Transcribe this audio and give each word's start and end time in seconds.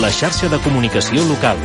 la 0.00 0.10
xarxa 0.12 0.48
de 0.52 0.58
comunicació 0.60 1.24
local. 1.24 1.56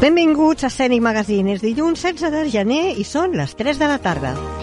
Benvinguts 0.00 0.64
a 0.64 0.70
Scenic 0.70 1.02
Magazine. 1.02 1.54
És 1.54 1.60
dilluns 1.60 2.00
16 2.00 2.32
de 2.32 2.46
gener 2.50 2.82
i 2.96 3.04
són 3.04 3.36
les 3.36 3.54
3 3.58 3.78
de 3.78 3.90
la 3.90 4.00
tarda. 4.00 4.59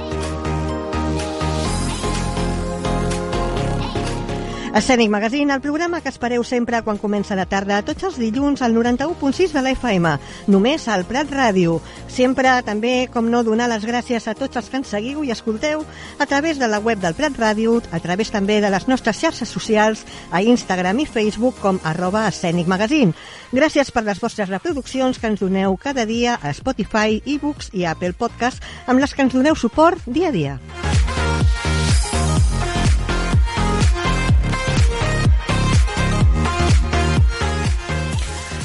Escènic 4.78 5.10
Magazine, 5.10 5.52
el 5.56 5.60
programa 5.60 6.02
que 6.02 6.10
espereu 6.14 6.44
sempre 6.46 6.84
quan 6.86 7.00
comença 7.02 7.34
la 7.34 7.48
tarda, 7.50 7.80
tots 7.82 8.04
els 8.06 8.18
dilluns 8.22 8.62
al 8.62 8.76
91.6 8.76 9.56
de 9.56 9.62
la 9.66 9.72
FM, 9.74 10.12
només 10.54 10.84
al 10.94 11.02
Prat 11.10 11.32
Ràdio. 11.34 11.80
Sempre 12.14 12.52
també, 12.62 13.08
com 13.10 13.26
no, 13.26 13.42
donar 13.42 13.72
les 13.72 13.88
gràcies 13.90 14.28
a 14.30 14.36
tots 14.38 14.62
els 14.62 14.70
que 14.70 14.78
ens 14.78 14.92
seguiu 14.94 15.24
i 15.26 15.34
escolteu 15.34 15.82
a 16.22 16.28
través 16.30 16.62
de 16.62 16.70
la 16.70 16.78
web 16.78 17.02
del 17.02 17.18
Prat 17.18 17.40
Ràdio, 17.42 17.80
a 17.90 18.00
través 18.04 18.30
també 18.30 18.60
de 18.62 18.70
les 18.70 18.86
nostres 18.86 19.18
xarxes 19.18 19.50
socials, 19.50 20.06
a 20.30 20.44
Instagram 20.46 21.02
i 21.02 21.10
Facebook 21.10 21.58
com 21.64 21.82
arroba 21.82 22.28
Escènic 22.30 22.70
Magazine. 22.70 23.18
Gràcies 23.50 23.90
per 23.90 24.06
les 24.06 24.22
vostres 24.22 24.54
reproduccions 24.54 25.18
que 25.18 25.34
ens 25.34 25.42
doneu 25.42 25.74
cada 25.82 26.06
dia 26.06 26.38
a 26.38 26.54
Spotify, 26.54 27.18
eBooks 27.26 27.74
i 27.74 27.90
Apple 27.90 28.14
Podcast, 28.14 28.62
amb 28.86 29.02
les 29.02 29.18
que 29.18 29.26
ens 29.26 29.34
doneu 29.34 29.58
suport 29.58 30.06
dia 30.06 30.30
a 30.30 30.38
dia. 30.38 30.97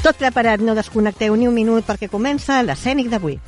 Tot 0.03 0.19
preparat, 0.19 0.63
no 0.67 0.75
desconnecteu 0.75 1.37
ni 1.39 1.47
un 1.47 1.55
minut 1.55 1.87
perquè 1.87 2.09
comença 2.11 2.59
l'escènic 2.67 3.11
d'avui. 3.13 3.39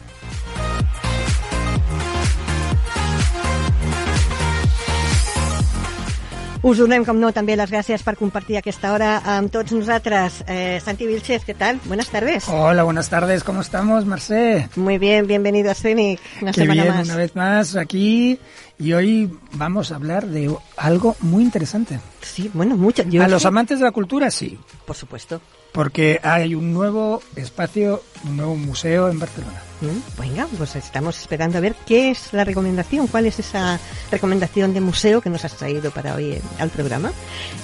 Us 6.65 6.79
donem, 6.81 7.03
com 7.05 7.19
no, 7.21 7.29
també 7.37 7.59
les 7.61 7.69
gràcies 7.69 8.01
per 8.01 8.15
compartir 8.17 8.57
aquesta 8.57 8.95
hora 8.95 9.19
amb 9.35 9.51
tots 9.53 9.75
nosaltres. 9.77 10.39
Eh, 10.49 10.79
Santi 10.81 11.05
Vilches, 11.05 11.45
¿qué 11.45 11.53
tal? 11.53 11.79
Buenas 11.85 12.09
tardes. 12.09 12.47
Hola, 12.49 12.85
buenas 12.85 13.11
tardes. 13.11 13.45
¿Cómo 13.45 13.61
estamos, 13.61 14.07
Marcé? 14.07 14.71
Muy 14.77 14.97
bien, 14.97 15.27
bienvenido 15.27 15.71
a 15.71 15.75
Scenic. 15.75 16.21
Una 16.41 16.53
Qué 16.53 16.63
semana 16.63 16.83
bien, 16.85 16.95
más. 16.95 17.07
una 17.07 17.17
vez 17.17 17.37
más 17.37 17.77
aquí. 17.77 18.39
Y 18.79 18.95
hoy 18.95 19.31
vamos 19.53 19.93
a 19.93 19.97
hablar 19.97 20.27
de 20.27 20.57
algo 20.79 21.17
muy 21.21 21.43
interesante. 21.43 22.01
Sí, 22.23 22.51
bueno, 22.55 22.79
mucho. 22.79 23.03
Yo 23.03 23.21
a 23.21 23.27
es 23.27 23.31
los 23.31 23.45
amantes 23.45 23.81
de 23.81 23.85
la 23.85 23.93
cultura, 23.93 24.31
sí. 24.31 24.59
Por 24.87 24.97
supuesto. 24.97 25.43
Porque 25.75 26.21
hay 26.23 26.55
un 26.55 26.73
nuevo 26.73 27.21
espacio, 27.35 28.01
un 28.25 28.37
nuevo 28.37 28.55
museo 28.55 29.09
en 29.09 29.19
Barcelona. 29.19 29.61
Mm, 29.81 30.21
Venga, 30.21 30.47
pues 30.57 30.77
estamos 30.77 31.19
esperando 31.19 31.59
a 31.59 31.61
ver 31.61 31.75
qué 31.85 32.13
es 32.13 32.33
la 32.33 32.45
recomendación, 32.45 33.09
cuál 33.09 33.27
es 33.27 33.41
esa 33.41 33.81
recomendación 34.13 34.73
de 34.73 34.81
museo 34.81 35.21
que 35.21 35.31
nos 35.31 35.45
has 35.45 35.57
traído 35.57 35.91
para 35.91 36.15
hoy 36.15 36.35
en- 36.35 36.43
al 36.61 36.71
programa. 36.71 37.11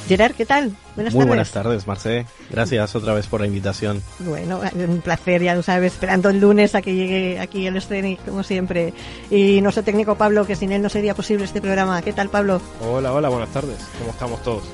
Gerard, 0.08 0.32
¿qué 0.34 0.44
tal? 0.44 0.74
Buenas 0.96 1.14
Muy 1.14 1.20
tardes. 1.20 1.28
buenas 1.28 1.50
tardes, 1.52 1.86
Marcé. 1.86 2.26
Gracias 2.50 2.96
otra 2.96 3.14
vez 3.14 3.28
por 3.28 3.42
la 3.42 3.46
invitación. 3.46 4.02
Bueno, 4.18 4.60
un 4.74 5.00
placer, 5.02 5.40
ya 5.44 5.54
lo 5.54 5.62
sabes, 5.62 5.92
esperando 5.92 6.30
el 6.30 6.40
lunes 6.40 6.74
a 6.74 6.82
que 6.82 6.92
llegue 6.96 7.38
aquí 7.38 7.68
el 7.68 7.80
Scenic, 7.80 8.24
como 8.24 8.42
siempre. 8.42 8.92
Y 9.30 9.60
nuestro 9.62 9.84
técnico 9.84 10.16
Pablo, 10.16 10.44
que 10.48 10.56
sin 10.56 10.72
él 10.72 10.82
no 10.82 10.88
sería 10.88 11.14
posible 11.14 11.44
este 11.44 11.60
programa. 11.60 12.02
¿Qué 12.02 12.12
tal, 12.12 12.28
Pablo? 12.28 12.60
Hola, 12.80 13.12
hola, 13.12 13.28
buenas 13.28 13.50
tardes. 13.50 13.76
¿Cómo 14.00 14.10
estamos 14.10 14.42
todos? 14.42 14.64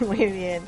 Muy 0.08 0.26
bien. 0.26 0.62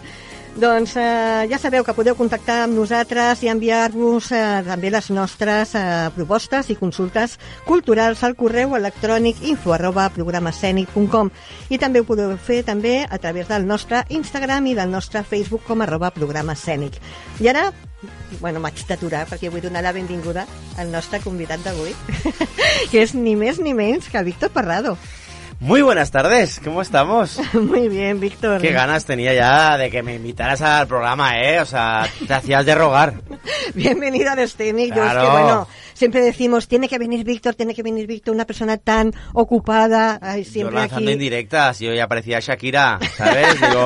Doncs 0.53 0.97
eh, 1.01 1.49
ja 1.49 1.57
sabeu 1.57 1.81
que 1.81 1.95
podeu 1.97 2.13
contactar 2.13 2.59
amb 2.67 2.77
nosaltres 2.77 3.41
i 3.41 3.49
enviar-vos 3.49 4.27
eh, 4.37 4.41
també 4.67 4.91
les 4.93 5.07
nostres 5.09 5.73
eh, 5.81 6.11
propostes 6.13 6.69
i 6.69 6.77
consultes 6.77 7.39
culturals 7.65 8.21
al 8.21 8.37
correu 8.37 8.77
electrònic 8.77 9.41
info 9.49 9.73
arroba 9.73 10.11
programascènic.com 10.13 11.31
i 11.73 11.79
també 11.81 12.03
ho 12.03 12.09
podeu 12.09 12.35
fer 12.37 12.61
també 12.69 12.99
a 13.09 13.17
través 13.17 13.49
del 13.49 13.65
nostre 13.65 14.03
Instagram 14.13 14.69
i 14.69 14.77
del 14.77 14.93
nostre 14.93 15.25
Facebook 15.25 15.65
com 15.65 15.81
arroba 15.81 16.13
programascènic. 16.13 17.01
I 17.41 17.49
ara, 17.49 17.71
bueno, 18.45 18.61
m'haig 18.61 18.85
d'aturar 18.91 19.25
perquè 19.33 19.49
vull 19.49 19.65
donar 19.65 19.87
la 19.87 19.97
benvinguda 19.97 20.45
al 20.77 20.93
nostre 20.93 21.25
convidat 21.25 21.65
d'avui, 21.65 21.97
que 22.93 23.01
és 23.01 23.17
ni 23.17 23.39
més 23.41 23.57
ni 23.57 23.73
menys 23.73 24.13
que 24.13 24.29
Víctor 24.29 24.53
Parrado. 24.53 24.99
Muy 25.63 25.81
buenas 25.81 26.11
tardes, 26.11 26.61
¿cómo 26.65 26.83
estamos? 26.83 27.39
Muy 27.55 27.89
bien, 27.89 28.19
Víctor. 28.19 28.61
Qué 28.61 28.73
ganas 28.73 29.05
tenía 29.05 29.33
ya 29.33 29.79
de 29.79 29.91
que 29.93 30.03
me 30.03 30.17
invitaras 30.17 30.61
al 30.61 30.89
programa, 30.89 31.39
¿eh? 31.41 31.61
O 31.61 31.65
sea, 31.67 32.05
te 32.27 32.35
hacías 32.35 32.67
de 32.67 32.75
rogar. 32.75 33.15
Bienvenido 33.75 34.33
al 34.33 34.49
Scenic. 34.49 34.93
Yo 34.93 35.05
es 35.05 35.09
que, 35.11 35.15
Claro. 35.15 35.31
bueno, 35.31 35.69
siempre 35.95 36.21
decimos, 36.21 36.67
tiene 36.67 36.89
que 36.89 36.99
venir 36.99 37.25
Víctor, 37.25 37.55
tiene 37.55 37.77
que 37.77 37.85
venir 37.85 38.09
Víctor, 38.09 38.35
una 38.35 38.45
persona 38.45 38.77
tan 38.77 39.13
ocupada, 39.35 40.19
ay, 40.21 40.43
Yo 40.43 40.51
siempre 40.51 40.75
lanzando 40.75 41.09
aquí. 41.11 41.13
indirectas, 41.13 41.79
yo 41.79 41.95
ya 41.95 42.09
parecía 42.09 42.41
Shakira, 42.41 42.99
¿sabes? 43.17 43.61
Digo, 43.61 43.85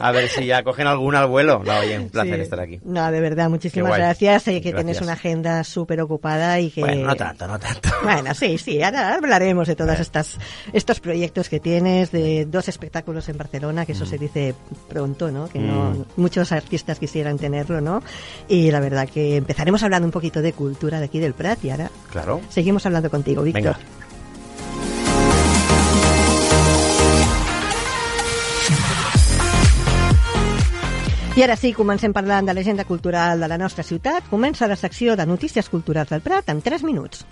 a 0.00 0.12
ver 0.12 0.30
si 0.30 0.46
ya 0.46 0.62
cogen 0.62 0.86
alguna 0.86 1.20
al 1.20 1.26
vuelo. 1.28 1.62
No, 1.62 1.78
oye, 1.78 1.98
un 1.98 2.08
placer 2.08 2.36
Sí. 2.36 2.40
estar 2.40 2.60
aquí. 2.60 2.80
No, 2.84 3.12
de 3.12 3.20
verdad, 3.20 3.50
muchísimas 3.50 3.98
gracias. 3.98 4.44
Sé 4.44 4.52
que 4.62 4.70
Gracias. 4.70 4.76
tienes 4.76 5.00
una 5.02 5.12
agenda 5.12 5.62
súper 5.62 6.00
ocupada 6.00 6.58
y 6.58 6.70
que... 6.70 6.80
Bueno, 6.80 7.06
no 7.08 7.16
tanto, 7.16 7.46
no 7.46 7.58
tanto. 7.58 7.90
Bueno, 8.02 8.32
sí, 8.34 8.56
sí, 8.56 8.82
ahora 8.82 9.14
hablaremos 9.14 9.68
de 9.68 9.76
todos 9.76 10.00
estas, 10.00 10.38
estos 10.72 11.01
proyectos 11.02 11.48
que 11.50 11.60
tienes, 11.60 12.10
de 12.12 12.46
dos 12.46 12.68
espectáculos 12.68 13.28
en 13.28 13.36
Barcelona, 13.36 13.84
que 13.84 13.92
eso 13.92 14.06
se 14.06 14.16
dice 14.16 14.54
pronto, 14.88 15.30
¿no? 15.30 15.48
Que 15.48 15.58
no, 15.58 15.90
Mm. 15.90 16.04
muchos 16.16 16.52
artistas 16.52 16.98
quisieran 16.98 17.36
tenerlo, 17.38 17.80
¿no? 17.80 18.02
Y 18.48 18.70
la 18.70 18.80
verdad 18.80 19.08
que 19.08 19.36
empezaremos 19.36 19.82
hablando 19.82 20.06
un 20.06 20.12
poquito 20.12 20.40
de 20.40 20.52
cultura 20.54 20.98
de 21.00 21.06
aquí 21.06 21.18
del 21.18 21.34
Prat 21.34 21.62
y 21.64 21.70
ahora 21.70 21.90
Claro. 22.10 22.40
seguimos 22.48 22.86
hablando 22.86 23.10
contigo, 23.10 23.42
Víctor. 23.42 23.76
I 31.34 31.42
ara 31.44 31.54
sí, 31.56 31.70
comencem 31.76 32.12
parlant 32.12 32.48
de 32.48 32.52
l'agenda 32.56 32.84
cultural 32.84 33.40
de 33.40 33.48
la 33.52 33.56
nostra 33.62 33.84
ciutat. 33.90 34.26
Comença 34.32 34.68
la 34.72 34.76
secció 34.76 35.16
de 35.16 35.24
notícies 35.30 35.70
culturals 35.72 36.12
del 36.12 36.20
Prat 36.28 36.52
en 36.52 36.60
3 36.68 36.84
minuts. 36.84 37.24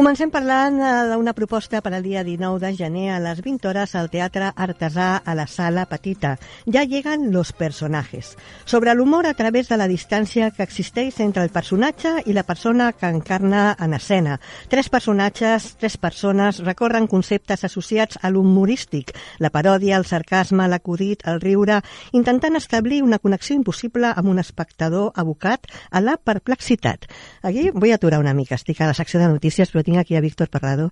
Comencem 0.00 0.30
parlant 0.32 0.78
eh, 0.80 0.90
d'una 1.10 1.34
proposta 1.36 1.82
per 1.84 1.90
al 1.92 2.00
dia 2.00 2.22
19 2.24 2.56
de 2.62 2.70
gener 2.72 3.10
a 3.12 3.18
les 3.20 3.42
20 3.44 3.68
hores 3.68 3.90
al 3.98 4.06
Teatre 4.08 4.46
Artesà 4.56 5.08
a 5.20 5.34
la 5.36 5.44
Sala 5.44 5.82
Petita. 5.90 6.30
Ja 6.64 6.86
lleguen 6.88 7.26
los 7.34 7.50
personajes. 7.52 8.30
Sobre 8.64 8.94
l'humor 8.94 9.26
a 9.28 9.34
través 9.36 9.68
de 9.68 9.76
la 9.76 9.88
distància 9.90 10.48
que 10.56 10.64
existeix 10.64 11.18
entre 11.20 11.44
el 11.44 11.52
personatge 11.52 12.14
i 12.24 12.32
la 12.32 12.46
persona 12.48 12.94
que 12.94 13.10
encarna 13.12 13.74
en 13.76 13.92
escena. 13.92 14.38
Tres 14.72 14.88
personatges, 14.88 15.74
tres 15.76 15.98
persones, 15.98 16.62
recorren 16.64 17.04
conceptes 17.04 17.68
associats 17.68 18.16
a 18.22 18.32
l'humorístic, 18.32 19.12
la 19.36 19.52
paròdia, 19.52 20.00
el 20.00 20.08
sarcasme, 20.08 20.64
l'acudit, 20.64 21.26
el 21.28 21.42
riure, 21.44 21.82
intentant 22.16 22.56
establir 22.56 23.02
una 23.04 23.20
connexió 23.20 23.52
impossible 23.52 24.14
amb 24.16 24.32
un 24.32 24.40
espectador 24.40 25.12
abocat 25.12 25.68
a 25.90 26.00
la 26.00 26.16
perplexitat. 26.16 27.04
Aquí 27.42 27.68
a 27.68 27.94
aturar 28.00 28.24
una 28.24 28.32
mica, 28.32 28.56
estic 28.56 28.80
a 28.80 28.88
la 28.88 28.96
secció 28.96 29.20
de 29.20 29.28
notícies, 29.28 29.68
però 29.68 29.89
aquí 29.98 30.16
a 30.16 30.20
Víctor 30.20 30.48
Parrado. 30.48 30.90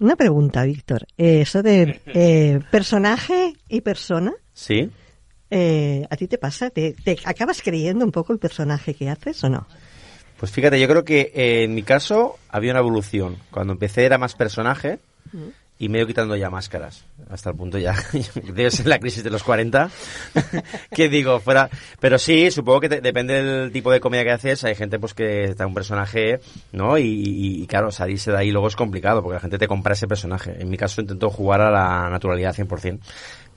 Una 0.00 0.16
pregunta, 0.16 0.64
Víctor. 0.64 1.06
Eh, 1.16 1.42
eso 1.42 1.62
de 1.62 2.00
eh, 2.06 2.60
personaje 2.70 3.54
y 3.68 3.80
persona, 3.80 4.32
¿Sí? 4.52 4.90
eh, 5.50 6.06
¿a 6.10 6.16
ti 6.16 6.26
te 6.28 6.38
pasa? 6.38 6.70
¿Te, 6.70 6.94
¿Te 7.04 7.18
acabas 7.24 7.62
creyendo 7.62 8.04
un 8.04 8.12
poco 8.12 8.32
el 8.32 8.38
personaje 8.38 8.94
que 8.94 9.08
haces 9.08 9.42
o 9.44 9.48
no? 9.48 9.66
Pues 10.38 10.50
fíjate, 10.50 10.80
yo 10.80 10.88
creo 10.88 11.04
que 11.04 11.30
eh, 11.34 11.62
en 11.64 11.74
mi 11.74 11.84
caso 11.84 12.36
había 12.48 12.72
una 12.72 12.80
evolución. 12.80 13.36
Cuando 13.52 13.74
empecé 13.74 14.04
era 14.04 14.18
más 14.18 14.34
personaje 14.34 14.98
y 15.78 15.88
me 15.88 15.98
he 15.98 16.00
ido 16.00 16.06
quitando 16.08 16.36
ya 16.36 16.48
máscaras. 16.50 17.04
Hasta 17.28 17.50
el 17.50 17.56
punto 17.56 17.76
ya, 17.78 17.94
debe 18.54 18.70
ser 18.70 18.86
la 18.86 18.98
crisis 19.00 19.24
de 19.24 19.30
los 19.30 19.42
40, 19.42 19.90
que 20.94 21.08
digo, 21.08 21.40
fuera... 21.40 21.68
Pero 22.00 22.18
sí, 22.18 22.50
supongo 22.50 22.80
que 22.80 22.88
te- 22.88 23.00
depende 23.00 23.42
del 23.42 23.72
tipo 23.72 23.90
de 23.90 24.00
comedia 24.00 24.24
que 24.24 24.30
haces. 24.32 24.62
Hay 24.64 24.74
gente 24.74 24.98
pues 24.98 25.14
que 25.14 25.44
está 25.44 25.66
un 25.66 25.74
personaje, 25.74 26.40
¿no? 26.72 26.98
Y, 26.98 27.04
y- 27.04 27.62
y, 27.62 27.66
claro, 27.66 27.90
salirse 27.90 28.30
de 28.30 28.38
ahí 28.38 28.50
luego 28.50 28.68
es 28.68 28.76
complicado 28.76 29.22
porque 29.22 29.34
la 29.34 29.40
gente 29.40 29.58
te 29.58 29.66
compra 29.68 29.94
ese 29.94 30.06
personaje. 30.06 30.56
En 30.60 30.68
mi 30.70 30.76
caso 30.76 31.00
intento 31.00 31.30
jugar 31.30 31.60
a 31.62 31.70
la 31.70 32.08
naturalidad 32.10 32.54
100%. 32.54 33.00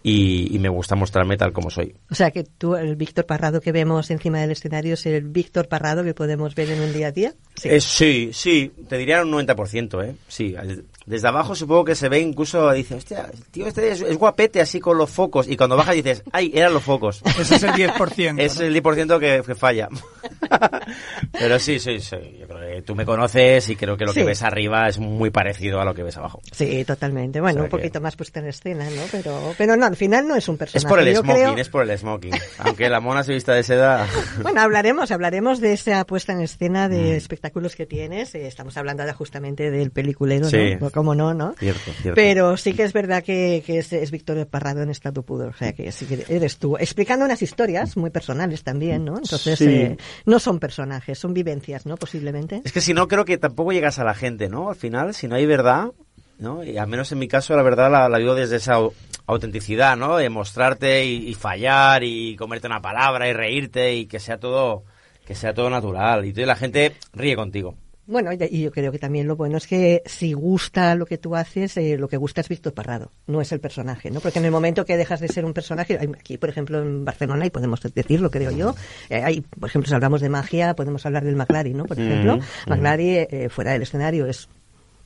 y, 0.03 0.55
y 0.55 0.59
me 0.59 0.69
gusta 0.69 0.95
mostrarme 0.95 1.35
tal 1.37 1.51
como 1.51 1.69
soy. 1.71 1.95
O 2.11 2.15
sea 2.15 2.29
que 2.31 2.43
tú, 2.43 2.75
el 2.75 2.95
Víctor 2.95 3.25
Parrado 3.25 3.59
que 3.59 3.71
vemos 3.71 4.11
encima 4.11 4.39
del 4.39 4.51
escenario 4.51 4.93
es 4.93 5.05
el 5.07 5.21
Víctor 5.23 5.67
Parrado 5.67 6.03
que 6.03 6.13
podemos 6.13 6.53
ver 6.53 6.69
en 6.69 6.81
un 6.81 6.93
día 6.93 7.07
a 7.07 7.11
día. 7.11 7.33
Sí, 7.55 7.69
Eh, 7.69 7.81
sí, 7.81 8.29
sí, 8.31 8.71
te 8.87 8.97
diría 8.99 9.23
un 9.23 9.31
90%, 9.31 10.03
¿eh? 10.05 10.15
Sí, 10.27 10.55
el- 10.61 10.85
desde 11.05 11.27
abajo 11.27 11.53
supongo 11.55 11.85
que 11.85 11.95
se 11.95 12.09
ve 12.09 12.19
incluso, 12.19 12.71
dice, 12.71 12.95
hostia, 12.95 13.29
el 13.31 13.43
tío 13.45 13.67
este 13.67 13.91
es, 13.91 14.01
es 14.01 14.17
guapete 14.17 14.61
así 14.61 14.79
con 14.79 14.97
los 14.97 15.09
focos. 15.09 15.47
Y 15.47 15.55
cuando 15.57 15.77
bajas 15.77 15.95
dices, 15.95 16.23
ay, 16.31 16.51
eran 16.53 16.73
los 16.73 16.83
focos. 16.83 17.21
Ese 17.39 17.55
es 17.55 17.63
el 17.63 17.71
10%. 17.71 18.39
Es 18.41 18.59
¿no? 18.59 18.65
el 18.65 18.81
10% 18.83 19.19
que, 19.19 19.43
que 19.45 19.55
falla. 19.55 19.87
Pero 21.31 21.59
sí, 21.59 21.79
sí, 21.79 21.99
sí. 21.99 22.15
Yo 22.39 22.47
creo 22.47 22.59
que 22.75 22.81
tú 22.81 22.95
me 22.95 23.05
conoces 23.05 23.69
y 23.69 23.75
creo 23.75 23.97
que 23.97 24.05
lo 24.05 24.13
Sí. 24.13 24.19
que 24.21 24.25
ves 24.25 24.43
arriba 24.43 24.87
es 24.87 24.97
muy 24.99 25.29
parecido 25.29 25.79
a 25.81 25.85
lo 25.85 25.93
que 25.93 26.03
ves 26.03 26.15
abajo. 26.17 26.41
Sí, 26.51 26.83
totalmente. 26.85 27.41
Bueno, 27.41 27.55
O 27.55 27.57
sea 27.57 27.63
un 27.63 27.69
que- 27.69 27.77
poquito 27.77 28.01
más 28.01 28.15
puesta 28.15 28.39
en 28.39 28.47
escena, 28.47 28.85
¿no? 28.89 29.01
Pero, 29.11 29.53
pero 29.57 29.75
no, 29.75 29.85
al 29.85 29.95
final 29.95 30.27
no 30.27 30.35
es 30.35 30.47
un 30.47 30.57
personaje. 30.57 30.85
Es 30.85 30.89
por 30.89 30.99
el 30.99 31.13
Yo 31.13 31.21
smoking, 31.21 31.43
creo- 31.43 31.57
es 31.57 31.69
por 31.69 31.89
el 31.89 31.97
smoking. 31.97 32.31
Aunque 32.59 32.89
la 32.89 32.99
mona 32.99 33.23
se 33.23 33.33
vista 33.33 33.53
de 33.53 33.63
seda. 33.63 34.07
Bueno, 34.41 34.61
hablaremos, 34.61 35.11
hablaremos 35.11 35.59
de 35.59 35.73
esa 35.73 36.05
puesta 36.05 36.33
en 36.33 36.41
escena 36.41 36.87
de 36.89 37.13
Mm. 37.13 37.15
espectáculos 37.17 37.75
que 37.75 37.85
tienes. 37.85 38.33
Eh, 38.35 38.47
Estamos 38.47 38.77
hablando 38.77 39.03
ahora 39.03 39.13
justamente 39.13 39.69
del 39.71 39.91
peliculero, 39.91 40.49
Sí. 40.49 40.75
¿no? 40.79 40.89
Como 40.95 41.13
no, 41.13 41.33
¿no? 41.33 41.53
Cierto, 41.59 41.91
cierto. 42.01 42.15
Pero 42.15 42.55
sí 42.55 42.71
que 42.73 42.83
es 42.83 42.93
verdad 42.93 43.21
que, 43.21 43.61
que 43.65 43.79
es, 43.79 43.91
es 43.91 44.11
Víctor 44.11 44.47
Parrado 44.47 44.81
en 44.81 44.89
estado 44.89 45.23
pudor. 45.23 45.49
O 45.49 45.57
sea, 45.57 45.73
que 45.73 45.91
sí 45.91 46.05
que 46.05 46.25
eres 46.29 46.57
tú. 46.57 46.77
Explicando 46.77 47.25
unas 47.25 47.41
historias 47.41 47.97
muy 47.97 48.11
personales 48.11 48.63
también, 48.63 49.03
¿no? 49.03 49.17
Entonces, 49.17 49.59
Sí. 49.59 49.65
eh, 49.67 49.97
no 50.25 50.39
son 50.39 50.57
personajes, 50.59 51.19
son 51.19 51.33
vivencias, 51.33 51.85
¿no? 51.85 51.97
Posiblemente. 51.97 52.61
Es 52.63 52.71
que 52.71 52.79
si 52.79 52.93
no, 52.93 53.09
creo 53.09 53.25
que 53.25 53.37
tampoco 53.37 53.73
llegas 53.73 53.99
a 53.99 54.05
la 54.05 54.13
gente, 54.13 54.47
¿no? 54.47 54.69
Al 54.69 54.75
final, 54.77 55.13
si 55.13 55.27
no 55.27 55.35
hay 55.35 55.45
verdad, 55.45 55.91
¿no? 56.39 56.63
Y 56.63 56.77
al 56.77 56.87
menos 56.87 57.11
en 57.11 57.19
mi 57.19 57.27
caso, 57.27 57.55
la 57.57 57.61
verdad 57.63 57.91
la, 57.91 58.07
la 58.07 58.17
vivo 58.17 58.33
desde 58.33 58.55
esa 58.55 58.79
au- 58.79 58.93
autenticidad, 59.27 59.97
¿no? 59.97 60.15
De 60.17 60.29
mostrarte 60.29 61.05
y, 61.05 61.27
y 61.29 61.33
fallar 61.33 62.03
y 62.05 62.35
comerte 62.37 62.67
una 62.67 62.81
palabra 62.81 63.27
y 63.27 63.33
reírte 63.33 63.93
y 63.95 64.05
que 64.05 64.19
sea 64.19 64.37
todo, 64.39 64.83
que 65.25 65.35
sea 65.35 65.53
todo 65.53 65.69
natural. 65.69 66.23
Y 66.23 66.29
entonces 66.29 66.47
la 66.47 66.55
gente 66.55 66.93
ríe 67.13 67.35
contigo. 67.35 67.75
Bueno, 68.07 68.31
y 68.31 68.61
yo 68.61 68.71
creo 68.71 68.91
que 68.91 68.99
también 68.99 69.27
lo 69.27 69.35
bueno 69.35 69.57
es 69.57 69.65
que 69.65 70.03
si 70.05 70.33
gusta 70.33 70.93
lo 70.93 71.05
que 71.07 71.17
tú 71.17 71.35
haces, 71.35 71.75
eh, 71.77 71.97
lo 71.97 72.07
que 72.07 72.17
gusta 72.17 72.41
es 72.41 72.49
Víctor 72.49 72.73
Parrado, 72.73 73.11
no 73.25 73.41
es 73.41 73.51
el 73.51 73.59
personaje, 73.59 74.11
¿no? 74.11 74.19
Porque 74.19 74.37
en 74.37 74.45
el 74.45 74.51
momento 74.51 74.85
que 74.85 74.95
dejas 74.95 75.19
de 75.19 75.27
ser 75.27 75.43
un 75.43 75.53
personaje, 75.53 75.97
aquí, 75.97 76.37
por 76.37 76.49
ejemplo, 76.49 76.79
en 76.81 77.03
Barcelona, 77.03 77.45
y 77.47 77.49
podemos 77.49 77.81
decirlo, 77.81 78.29
creo 78.29 78.51
yo, 78.51 78.75
eh, 79.09 79.23
hay, 79.23 79.41
por 79.41 79.69
ejemplo, 79.69 79.89
si 79.89 79.95
hablamos 79.95 80.21
de 80.21 80.29
magia, 80.29 80.75
podemos 80.75 81.05
hablar 81.05 81.23
del 81.23 81.35
McLary, 81.35 81.73
¿no? 81.73 81.85
Por 81.85 81.99
ejemplo, 81.99 82.37
Mm, 82.37 82.69
McLary, 82.69 83.09
eh, 83.17 83.49
fuera 83.49 83.71
del 83.71 83.81
escenario, 83.81 84.27
es 84.27 84.49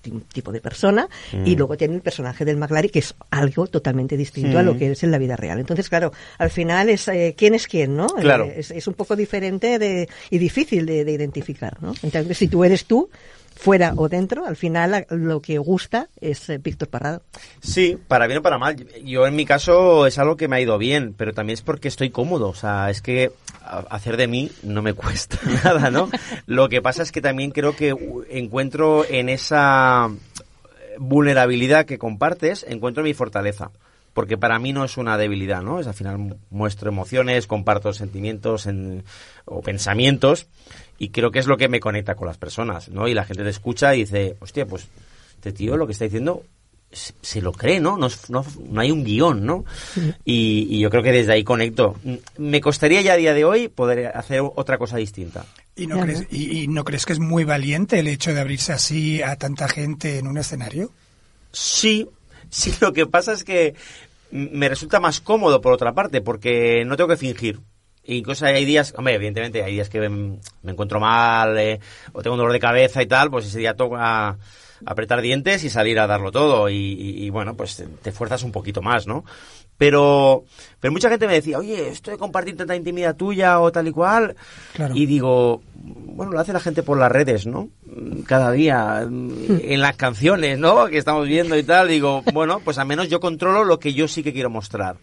tipo 0.02 0.52
de 0.52 0.62
persona 0.62 1.08
Mm. 1.34 1.46
y 1.46 1.56
luego 1.56 1.78
tiene 1.78 1.96
el 1.96 2.02
personaje 2.02 2.46
del 2.46 2.58
McLary 2.58 2.90
que 2.90 3.00
es 3.00 3.16
algo 3.30 3.68
totalmente 3.68 4.18
distinto 4.18 4.58
a 4.58 4.64
lo 4.64 4.78
que 4.78 4.92
es 4.92 5.04
en 5.04 5.12
la 5.12 5.18
vida 5.18 5.36
real. 5.36 5.60
Entonces, 5.60 5.90
claro, 5.90 6.12
al 6.38 6.50
final 6.50 6.90
es 6.90 7.08
eh, 7.08 7.36
quién 7.38 7.54
es 7.54 7.68
quién, 7.68 7.96
¿no? 7.96 8.08
Claro. 8.08 8.46
Eh, 8.46 8.56
es, 8.58 8.72
es 8.72 8.88
un 8.88 8.94
poco 8.94 9.16
diferente 9.16 9.78
de, 9.80 10.08
y 10.30 10.38
difícil 10.38 10.86
de, 10.86 11.04
de 11.06 11.12
identificar, 11.12 11.82
¿no? 11.82 11.94
Entonces, 12.02 12.38
si 12.38 12.48
tú 12.48 12.64
eres 12.64 12.86
tú, 12.86 13.10
fuera 13.62 13.94
o 13.98 14.08
dentro, 14.08 14.46
al 14.46 14.56
final 14.56 15.06
lo 15.10 15.42
que 15.42 15.58
gusta 15.58 16.08
es 16.22 16.50
eh, 16.50 16.60
Víctor 16.60 16.88
Parrado. 16.88 17.22
Sí, 17.60 17.98
para 18.08 18.26
bien 18.26 18.40
o 18.40 18.42
para 18.42 18.58
mal. 18.58 18.78
Yo 19.04 19.28
en 19.28 19.36
mi 19.36 19.46
caso 19.46 20.08
es 20.08 20.18
algo 20.18 20.38
que 20.38 20.48
me 20.48 20.56
ha 20.56 20.62
ido 20.62 20.78
bien, 20.78 21.14
pero 21.18 21.34
también 21.34 21.56
es 21.56 21.62
porque 21.62 21.90
estoy 21.90 22.10
cómodo. 22.10 22.48
O 22.48 22.56
sea, 22.56 22.90
es 22.90 23.02
que 23.02 23.32
hacer 23.90 24.16
de 24.16 24.28
mí 24.28 24.50
no 24.64 24.82
me 24.82 24.94
cuesta 24.96 25.38
nada, 25.64 25.92
¿no? 25.92 26.10
Lo 26.46 26.70
que 26.70 26.82
pasa 26.82 27.04
es 27.04 27.12
que 27.12 27.20
también 27.22 27.52
creo 27.52 27.76
que 27.76 27.94
encuentro 28.30 29.04
en 29.10 29.28
esa 29.28 30.08
eh, 30.10 30.96
vulnerabilidad 30.98 31.86
que 31.86 31.98
compartes, 31.98 32.66
encuentro 32.68 33.04
mi 33.04 33.14
fortaleza. 33.14 33.72
Porque 34.14 34.38
para 34.38 34.58
mí 34.58 34.74
no 34.74 34.86
es 34.86 34.98
una 34.98 35.18
debilidad, 35.18 35.62
¿no? 35.62 35.80
Es 35.82 35.88
al 35.88 35.94
final 35.94 36.18
mu- 36.18 36.36
muestro 36.50 36.90
emociones, 36.90 37.46
comparto 37.46 37.92
sentimientos 37.94 38.66
en- 38.68 39.04
o 39.46 39.62
pensamientos 39.62 40.48
y 41.00 41.10
creo 41.10 41.32
que 41.32 41.40
es 41.40 41.48
lo 41.48 41.58
que 41.58 41.70
me 41.70 41.80
conecta 41.80 42.14
con 42.16 42.28
las 42.28 42.38
personas, 42.38 42.90
¿no? 42.90 43.08
Y 43.08 43.14
la 43.14 43.26
gente 43.26 43.44
te 43.44 43.50
escucha 43.50 43.96
y 43.96 44.00
dice, 44.02 44.36
hostia, 44.40 44.66
pues 44.66 44.88
este 45.36 45.52
tío 45.54 45.78
lo 45.78 45.86
que 45.88 45.94
está 45.94 46.06
diciendo 46.06 46.44
se, 46.92 47.14
se 47.22 47.42
lo 47.42 47.52
cree, 47.54 47.80
¿no? 47.80 47.98
No, 47.98 48.08
es- 48.08 48.30
no, 48.30 48.46
no 48.70 48.82
hay 48.82 48.92
un 48.92 49.04
guion, 49.04 49.46
¿no? 49.46 49.64
Y, 50.26 50.68
y 50.70 50.80
yo 50.80 50.90
creo 50.90 51.02
que 51.04 51.12
desde 51.12 51.34
ahí 51.34 51.44
conecto. 51.44 51.96
Mm, 52.04 52.16
Me 52.38 52.62
costaría 52.62 53.02
ya 53.02 53.14
a 53.14 53.18
día 53.18 53.34
de 53.34 53.46
hoy 53.46 53.68
poder 53.70 54.08
hacer 54.08 54.42
otra 54.44 54.78
cosa 54.78 54.98
distinta. 54.98 55.46
¿Y 55.76 55.88
no, 55.88 55.96
crees, 56.02 56.28
y, 56.30 56.64
y 56.64 56.68
no 56.68 56.84
crees 56.84 57.06
que 57.06 57.14
es 57.14 57.20
muy 57.20 57.46
valiente 57.46 58.00
el 58.00 58.08
hecho 58.08 58.34
de 58.34 58.42
abrirse 58.42 58.74
así 58.74 59.22
a 59.22 59.38
tanta 59.38 59.68
gente 59.70 60.18
en 60.18 60.28
un 60.28 60.38
escenario? 60.38 60.92
Sí, 61.54 62.08
sí, 62.50 62.74
lo 62.82 62.92
que 62.92 63.06
pasa 63.06 63.32
es 63.34 63.44
que 63.44 63.76
me 64.32 64.68
resulta 64.68 65.00
más 65.00 65.22
cómodo 65.22 65.62
por 65.62 65.74
otra 65.74 65.94
parte, 65.94 66.22
porque 66.22 66.84
no 66.86 66.98
tengo 66.98 67.08
que 67.10 67.18
fingir. 67.18 67.60
Incluso 68.16 68.46
hay 68.46 68.66
días, 68.66 68.94
hombre, 68.98 69.16
evidentemente 69.16 69.64
hay 69.64 69.74
días 69.74 69.90
que 69.90 70.00
me, 70.10 70.38
me 70.64 70.72
encuentro 70.72 71.00
mal 71.00 71.58
eh, 71.60 71.80
o 72.14 72.22
tengo 72.22 72.34
un 72.36 72.40
dolor 72.40 72.54
de 72.54 72.60
cabeza 72.60 73.02
y 73.02 73.06
tal, 73.08 73.30
pues 73.30 73.46
ese 73.46 73.60
día 73.60 73.76
toca 73.76 74.38
apretar 74.86 75.22
dientes 75.22 75.64
y 75.64 75.70
salir 75.70 76.00
a 76.00 76.08
darlo 76.08 76.32
todo 76.32 76.70
y, 76.70 76.76
y- 76.76 77.26
y, 77.26 77.30
bueno, 77.30 77.56
pues 77.56 77.76
te, 77.76 77.86
te 77.86 78.12
fuerzas 78.14 78.44
un 78.44 78.52
poquito 78.54 78.82
más, 78.82 79.08
¿no? 79.08 79.26
Pero, 79.78 80.44
pero 80.80 80.92
mucha 80.92 81.10
gente 81.10 81.28
me 81.28 81.34
decía, 81.36 81.58
oye, 81.58 81.88
esto 81.90 82.12
de 82.12 82.18
compartir 82.18 82.58
tanta 82.58 82.76
intimidad 82.76 83.16
tuya 83.16 83.60
o 83.62 83.72
tal 83.72 83.88
y 83.88 83.92
cual, 83.92 84.36
Claro. 84.74 84.94
y 84.96 85.06
digo, 85.06 85.62
bueno, 85.76 86.32
lo 86.34 86.40
hace 86.40 86.52
la 86.52 86.60
gente 86.60 86.84
por 86.84 86.98
las 86.98 87.12
redes, 87.12 87.46
¿no? 87.46 87.70
Cada 88.26 88.52
día, 88.52 89.06
mm, 89.10 89.60
en 89.64 89.82
las 89.82 89.96
canciones, 89.96 90.60
¿no? 90.60 90.88
Que 90.88 90.98
estamos 90.98 91.28
viendo 91.28 91.58
y 91.58 91.64
tal, 91.64 91.88
digo, 91.88 92.24
bueno, 92.34 92.60
pues 92.64 92.78
al 92.78 92.88
menos 92.88 93.08
yo 93.10 93.20
controlo 93.22 93.64
lo 93.64 93.80
que 93.80 93.94
yo 93.94 94.08
sí 94.08 94.22
que 94.24 94.34
quiero 94.34 94.50
mostrar. 94.50 94.98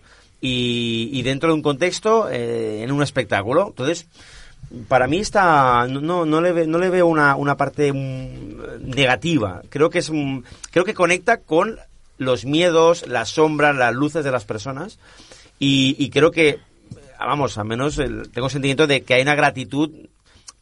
Y, 0.49 1.23
dentro 1.23 1.49
de 1.49 1.55
un 1.55 1.63
contexto, 1.63 2.29
eh, 2.31 2.83
en 2.83 2.93
un 2.93 3.03
espectáculo. 3.03 3.67
Entonces, 3.69 4.07
para 4.89 5.07
mí 5.07 5.19
está, 5.19 5.87
no, 5.89 6.25
no, 6.25 6.41
le, 6.41 6.53
ve- 6.53 6.67
no 6.67 6.79
le 6.79 6.91
veo 6.91 7.07
una, 7.07 7.37
una 7.37 7.57
parte 7.57 7.93
mm, 7.93 8.89
negativa. 8.95 9.63
Creo 9.71 9.91
que 9.91 9.99
es 10.01 10.09
un, 10.09 10.45
creo 10.71 10.85
que 10.85 10.95
conecta 10.95 11.39
con 11.39 11.79
los 12.19 12.45
miedos, 12.45 13.07
las 13.09 13.31
sombras, 13.31 13.77
las 13.77 13.95
luces 13.95 14.25
de 14.25 14.31
las 14.31 14.45
personas. 14.45 14.99
Y, 15.59 15.97
y 15.99 16.11
creo 16.11 16.31
que, 16.31 16.59
vamos, 17.19 17.59
al 17.59 17.65
menos 17.67 17.99
el- 17.99 18.31
tengo 18.31 18.49
sentimiento 18.49 18.87
de 18.87 19.03
que 19.03 19.15
hay 19.15 19.23
una 19.23 19.35
gratitud 19.35 19.91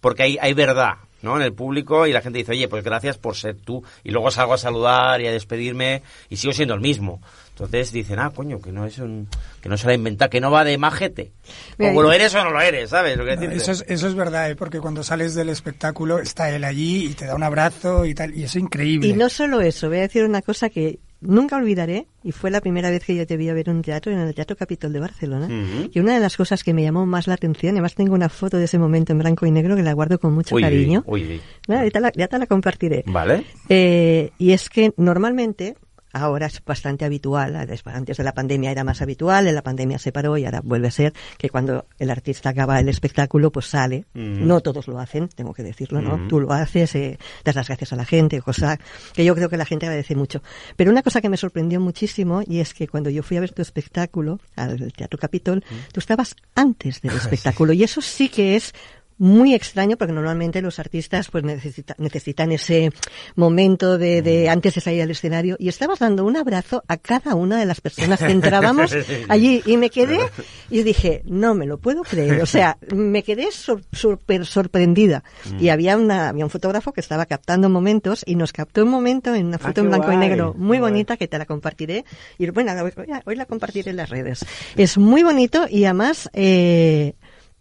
porque 0.00 0.22
hay, 0.22 0.38
hay 0.40 0.52
verdad, 0.52 0.94
¿no? 1.22 1.36
En 1.36 1.42
el 1.42 1.52
público 1.54 2.06
y 2.06 2.12
la 2.12 2.20
gente 2.20 2.38
dice, 2.38 2.52
oye, 2.52 2.68
pues 2.68 2.84
gracias 2.84 3.16
por 3.16 3.36
ser 3.36 3.56
tú. 3.56 3.82
Y 4.04 4.10
luego 4.10 4.30
salgo 4.30 4.52
a 4.54 4.58
saludar 4.58 5.20
y 5.22 5.26
a 5.26 5.32
despedirme 5.32 6.02
y 6.28 6.36
sigo 6.36 6.52
siendo 6.52 6.74
el 6.74 6.80
mismo. 6.80 7.22
Entonces 7.56 7.92
dicen, 7.92 8.18
ah, 8.18 8.32
coño, 8.34 8.60
que 8.60 8.72
no 8.72 8.84
es 8.84 8.98
un, 8.98 9.28
que 9.60 9.68
no 9.68 9.76
se 9.76 9.86
la 9.86 9.92
ha 9.92 9.94
inventado, 9.94 10.28
que 10.28 10.40
no 10.40 10.50
va 10.50 10.64
de 10.64 10.76
majete. 10.76 11.32
Mira, 11.78 11.92
o 11.92 12.02
lo 12.02 12.12
eres 12.12 12.34
o 12.34 12.42
no 12.42 12.50
lo 12.50 12.60
eres, 12.60 12.90
¿sabes? 12.90 13.16
Lo 13.16 13.24
que 13.24 13.36
No, 13.36 13.42
decirte? 13.42 13.56
eso, 13.62 13.70
es, 13.72 13.84
eso 13.88 14.08
es 14.08 14.14
verdad, 14.16 14.50
¿eh? 14.50 14.56
porque 14.56 14.80
cuando 14.80 15.04
sales 15.04 15.34
del 15.36 15.48
espectáculo 15.50 16.18
está 16.18 16.50
él 16.50 16.64
allí 16.64 17.06
y 17.06 17.14
te 17.14 17.26
da 17.26 17.36
un 17.36 17.44
abrazo 17.44 18.06
y 18.06 18.14
tal, 18.14 18.34
y 18.36 18.42
eso 18.42 18.58
es 18.58 18.64
increíble. 18.64 19.06
Y 19.08 19.12
no 19.12 19.28
solo 19.28 19.60
eso, 19.60 19.88
voy 19.88 19.98
a 19.98 20.02
decir 20.02 20.24
una 20.24 20.42
cosa 20.42 20.68
que 20.68 20.98
nunca 21.20 21.56
olvidaré, 21.56 22.06
y 22.24 22.32
fue 22.32 22.50
la 22.50 22.60
primera 22.60 22.90
vez 22.90 23.04
que 23.04 23.14
yo 23.14 23.24
te 23.26 23.36
vi 23.36 23.48
a 23.48 23.54
ver 23.54 23.70
un 23.70 23.80
teatro 23.82 24.10
en 24.12 24.18
el 24.18 24.34
Teatro 24.34 24.56
Capitol 24.56 24.92
de 24.92 25.00
Barcelona. 25.00 25.48
Y 25.92 25.98
una 26.00 26.12
de 26.14 26.20
las 26.20 26.36
cosas 26.36 26.62
que 26.64 26.74
me 26.74 26.82
llamó 26.82 27.06
más 27.06 27.28
la 27.28 27.34
atención, 27.34 27.72
además 27.74 27.94
tengo 27.94 28.14
una 28.14 28.28
foto 28.28 28.58
de 28.58 28.64
ese 28.64 28.78
momento 28.78 29.12
en 29.12 29.20
blanco 29.20 29.46
y 29.46 29.50
negro 29.50 29.74
que 29.76 29.82
la 29.82 29.92
guardo 29.94 30.18
con 30.18 30.34
mucho 30.34 30.54
Uy, 30.56 30.60
cariño. 30.62 31.02
uy, 31.06 31.22
uy. 31.24 31.40
Nada, 31.68 31.84
ya, 31.84 31.90
te 31.92 32.00
la, 32.00 32.12
ya 32.14 32.26
te 32.28 32.38
la 32.38 32.46
compartiré. 32.46 33.04
Vale. 33.06 33.44
Eh, 33.68 34.32
y 34.38 34.52
es 34.52 34.68
que 34.68 34.92
normalmente, 34.98 35.76
ahora 36.14 36.46
es 36.46 36.62
bastante 36.64 37.04
habitual, 37.04 37.56
antes 37.84 38.16
de 38.16 38.24
la 38.24 38.32
pandemia 38.32 38.70
era 38.70 38.84
más 38.84 39.02
habitual, 39.02 39.46
en 39.46 39.54
la 39.54 39.62
pandemia 39.62 39.98
se 39.98 40.12
paró 40.12 40.38
y 40.38 40.44
ahora 40.44 40.60
vuelve 40.62 40.88
a 40.88 40.90
ser 40.90 41.12
que 41.36 41.50
cuando 41.50 41.86
el 41.98 42.10
artista 42.10 42.50
acaba 42.50 42.80
el 42.80 42.88
espectáculo, 42.88 43.50
pues 43.50 43.66
sale. 43.66 44.06
Mm. 44.14 44.46
No 44.46 44.60
todos 44.60 44.88
lo 44.88 44.98
hacen, 44.98 45.28
tengo 45.28 45.52
que 45.52 45.62
decirlo, 45.62 46.00
¿no? 46.00 46.16
Mm. 46.16 46.28
Tú 46.28 46.40
lo 46.40 46.52
haces, 46.52 46.94
eh, 46.94 47.18
das 47.44 47.54
las 47.54 47.66
gracias 47.66 47.92
a 47.92 47.96
la 47.96 48.04
gente, 48.04 48.40
cosa 48.40 48.78
que 49.12 49.24
yo 49.24 49.34
creo 49.34 49.48
que 49.48 49.56
la 49.56 49.66
gente 49.66 49.86
agradece 49.86 50.14
mucho. 50.14 50.42
Pero 50.76 50.90
una 50.90 51.02
cosa 51.02 51.20
que 51.20 51.28
me 51.28 51.36
sorprendió 51.36 51.80
muchísimo 51.80 52.42
y 52.46 52.60
es 52.60 52.74
que 52.74 52.88
cuando 52.88 53.10
yo 53.10 53.22
fui 53.22 53.36
a 53.36 53.40
ver 53.40 53.52
tu 53.52 53.62
espectáculo 53.62 54.40
al 54.56 54.92
Teatro 54.92 55.18
Capitol, 55.18 55.64
Mm. 55.70 55.92
tú 55.92 56.00
estabas 56.00 56.36
antes 56.54 57.00
del 57.00 57.16
espectáculo 57.16 57.72
y 57.72 57.82
eso 57.82 58.00
sí 58.00 58.28
que 58.28 58.56
es 58.56 58.72
muy 59.18 59.54
extraño 59.54 59.96
porque 59.96 60.12
normalmente 60.12 60.60
los 60.62 60.78
artistas 60.78 61.28
pues 61.30 61.44
necesita- 61.44 61.94
necesitan 61.98 62.52
ese 62.52 62.90
momento 63.36 63.98
de, 63.98 64.22
de 64.22 64.48
antes 64.48 64.74
de 64.74 64.80
salir 64.80 65.02
al 65.02 65.10
escenario 65.10 65.56
y 65.58 65.68
estabas 65.68 65.98
dando 66.00 66.24
un 66.24 66.36
abrazo 66.36 66.82
a 66.88 66.96
cada 66.96 67.34
una 67.34 67.58
de 67.58 67.66
las 67.66 67.80
personas 67.80 68.18
que 68.20 68.30
entrábamos 68.32 68.94
allí. 69.28 69.62
Y 69.66 69.76
me 69.76 69.90
quedé 69.90 70.18
y 70.70 70.82
dije 70.82 71.22
no 71.26 71.54
me 71.54 71.66
lo 71.66 71.78
puedo 71.78 72.02
creer 72.02 72.42
o 72.42 72.46
sea 72.46 72.76
me 72.94 73.22
quedé 73.22 73.50
sor- 73.52 73.82
súper 73.92 74.46
sorprendida. 74.46 75.22
Y 75.60 75.68
había 75.68 75.96
una 75.96 76.28
había 76.30 76.44
un 76.44 76.50
fotógrafo 76.50 76.92
que 76.92 77.00
estaba 77.00 77.26
captando 77.26 77.68
momentos 77.68 78.22
y 78.26 78.34
nos 78.36 78.52
captó 78.52 78.82
un 78.84 78.90
momento 78.90 79.34
en 79.34 79.46
una 79.46 79.56
Ah, 79.56 79.68
foto 79.68 79.80
en 79.80 79.88
blanco 79.88 80.12
y 80.12 80.16
negro 80.16 80.54
muy 80.56 80.78
guay. 80.78 80.90
bonita 80.90 81.16
que 81.16 81.28
te 81.28 81.38
la 81.38 81.46
compartiré. 81.46 82.04
Y 82.38 82.50
bueno 82.50 82.72
hoy, 82.82 82.92
hoy 83.24 83.36
la 83.36 83.46
compartiré 83.46 83.90
en 83.90 83.96
las 83.96 84.10
redes. 84.10 84.44
Es 84.76 84.98
muy 84.98 85.22
bonito 85.22 85.66
y 85.70 85.84
además 85.84 86.28
eh, 86.32 87.14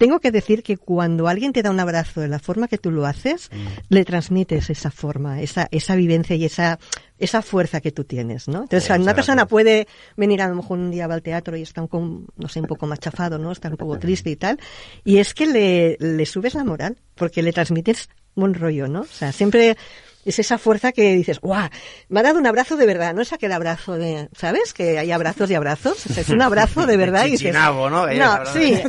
tengo 0.04 0.20
que 0.20 0.32
decir 0.32 0.64
que 0.64 0.76
cuando 0.76 1.30
alguien 1.30 1.54
te 1.54 1.62
da 1.62 1.72
un 1.72 1.80
abrazo 1.80 2.20
de 2.20 2.28
la 2.28 2.38
forma 2.38 2.68
que 2.68 2.78
tú 2.78 2.92
lo 2.92 3.06
haces, 3.06 3.50
le 3.88 4.04
transmites 4.04 4.70
esa 4.70 4.92
forma, 4.92 5.42
esa, 5.42 5.70
esa 5.72 5.96
vivencia 5.96 6.36
y 6.36 6.44
esa, 6.44 6.78
esa 7.18 7.42
fuerza 7.42 7.80
que 7.80 7.94
tú 7.94 8.04
tienes, 8.04 8.50
¿no? 8.50 8.64
Entonces, 8.64 8.90
una 9.00 9.16
persona 9.16 9.48
puede 9.48 9.88
venir 10.18 10.42
a 10.42 10.50
lo 10.50 10.56
mejor 10.56 10.78
un 10.78 10.92
día 10.92 11.08
va 11.08 11.14
al 11.14 11.22
teatro 11.22 11.56
y 11.56 11.62
está 11.62 11.82
un, 11.82 11.88
poco, 11.88 12.34
no 12.36 12.50
sé, 12.50 12.60
un 12.60 12.68
poco 12.68 12.86
machafado, 12.86 13.38
¿no? 13.38 13.54
Está 13.54 13.70
un 13.70 13.78
poco 13.78 13.98
triste 13.98 14.30
y 14.30 14.36
tal, 14.36 14.60
y 15.06 15.20
es 15.20 15.34
que 15.34 15.46
le, 15.46 15.96
le 16.02 16.26
subes 16.26 16.54
la 16.54 16.66
moral, 16.66 16.98
porque 17.16 17.42
le 17.42 17.54
transmites 17.54 18.10
buen 18.36 18.56
rollo, 18.56 18.90
¿no? 18.90 19.02
O 19.04 19.06
sea, 19.06 19.32
siempre 19.32 19.78
es 20.26 20.40
esa 20.40 20.58
fuerza 20.58 20.92
que 20.92 21.14
dices, 21.16 21.40
¡guau! 21.40 21.70
Me 22.10 22.20
ha 22.20 22.24
dado 22.24 22.40
un 22.40 22.48
abrazo 22.48 22.78
de 22.78 22.86
verdad, 22.86 23.14
no 23.14 23.22
es 23.22 23.34
aquel 23.34 23.52
abrazo 23.52 23.94
de, 23.98 24.30
¿sabes? 24.38 24.74
Que 24.74 24.98
hay 25.00 25.12
abrazos 25.12 25.50
y 25.52 25.56
abrazos, 25.56 26.06
O 26.06 26.14
sea, 26.14 26.22
es 26.22 26.30
un 26.30 26.42
abrazo 26.42 26.86
de 26.86 26.98
verdad 26.98 27.26
y 27.26 27.32
dices, 27.32 27.54
¿no? 27.54 27.60
No, 28.20 28.46
sí, 28.54 28.60
mí- 28.60 28.82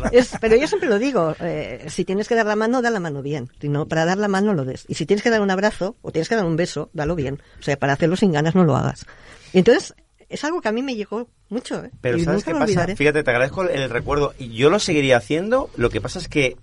¿no? 0.00 0.08
es- 0.12 0.32
pero 0.40 0.56
yo 0.56 0.66
siempre 0.66 0.88
lo 0.88 0.98
digo, 0.98 1.34
eh, 1.40 1.86
si 1.88 2.04
tienes 2.04 2.28
que 2.28 2.34
dar 2.34 2.46
la 2.46 2.56
mano, 2.56 2.80
da 2.82 2.90
la 2.90 3.00
mano 3.00 3.22
bien. 3.22 3.50
Si 3.60 3.68
no, 3.68 3.86
para 3.86 4.04
dar 4.04 4.18
la 4.18 4.28
mano 4.28 4.54
lo 4.54 4.64
des. 4.64 4.84
Y 4.88 4.94
si 4.94 5.06
tienes 5.06 5.22
que 5.22 5.30
dar 5.30 5.40
un 5.40 5.50
abrazo 5.50 5.96
o 6.02 6.10
tienes 6.12 6.28
que 6.28 6.36
dar 6.36 6.44
un 6.44 6.56
beso, 6.56 6.90
dalo 6.92 7.14
bien. 7.14 7.42
O 7.60 7.62
sea, 7.62 7.76
para 7.78 7.92
hacerlo 7.94 8.16
sin 8.16 8.32
ganas 8.32 8.54
no 8.54 8.64
lo 8.64 8.76
hagas. 8.76 9.04
Y 9.52 9.58
entonces, 9.58 9.94
es 10.28 10.42
algo 10.44 10.62
que 10.62 10.68
a 10.68 10.72
mí 10.72 10.82
me 10.82 10.94
llegó 10.94 11.28
mucho, 11.50 11.84
¿eh? 11.84 11.90
Pero 12.00 12.16
y 12.16 12.24
¿sabes 12.24 12.44
qué 12.44 12.52
pasa? 12.52 12.64
olvidaré. 12.64 12.96
Fíjate, 12.96 13.22
te 13.22 13.30
agradezco 13.30 13.62
el, 13.64 13.68
el 13.78 13.90
recuerdo. 13.90 14.32
Y 14.38 14.54
yo 14.54 14.70
lo 14.70 14.78
seguiría 14.78 15.18
haciendo. 15.18 15.68
Lo 15.76 15.90
que 15.90 16.00
pasa 16.00 16.18
es 16.18 16.28
que... 16.28 16.56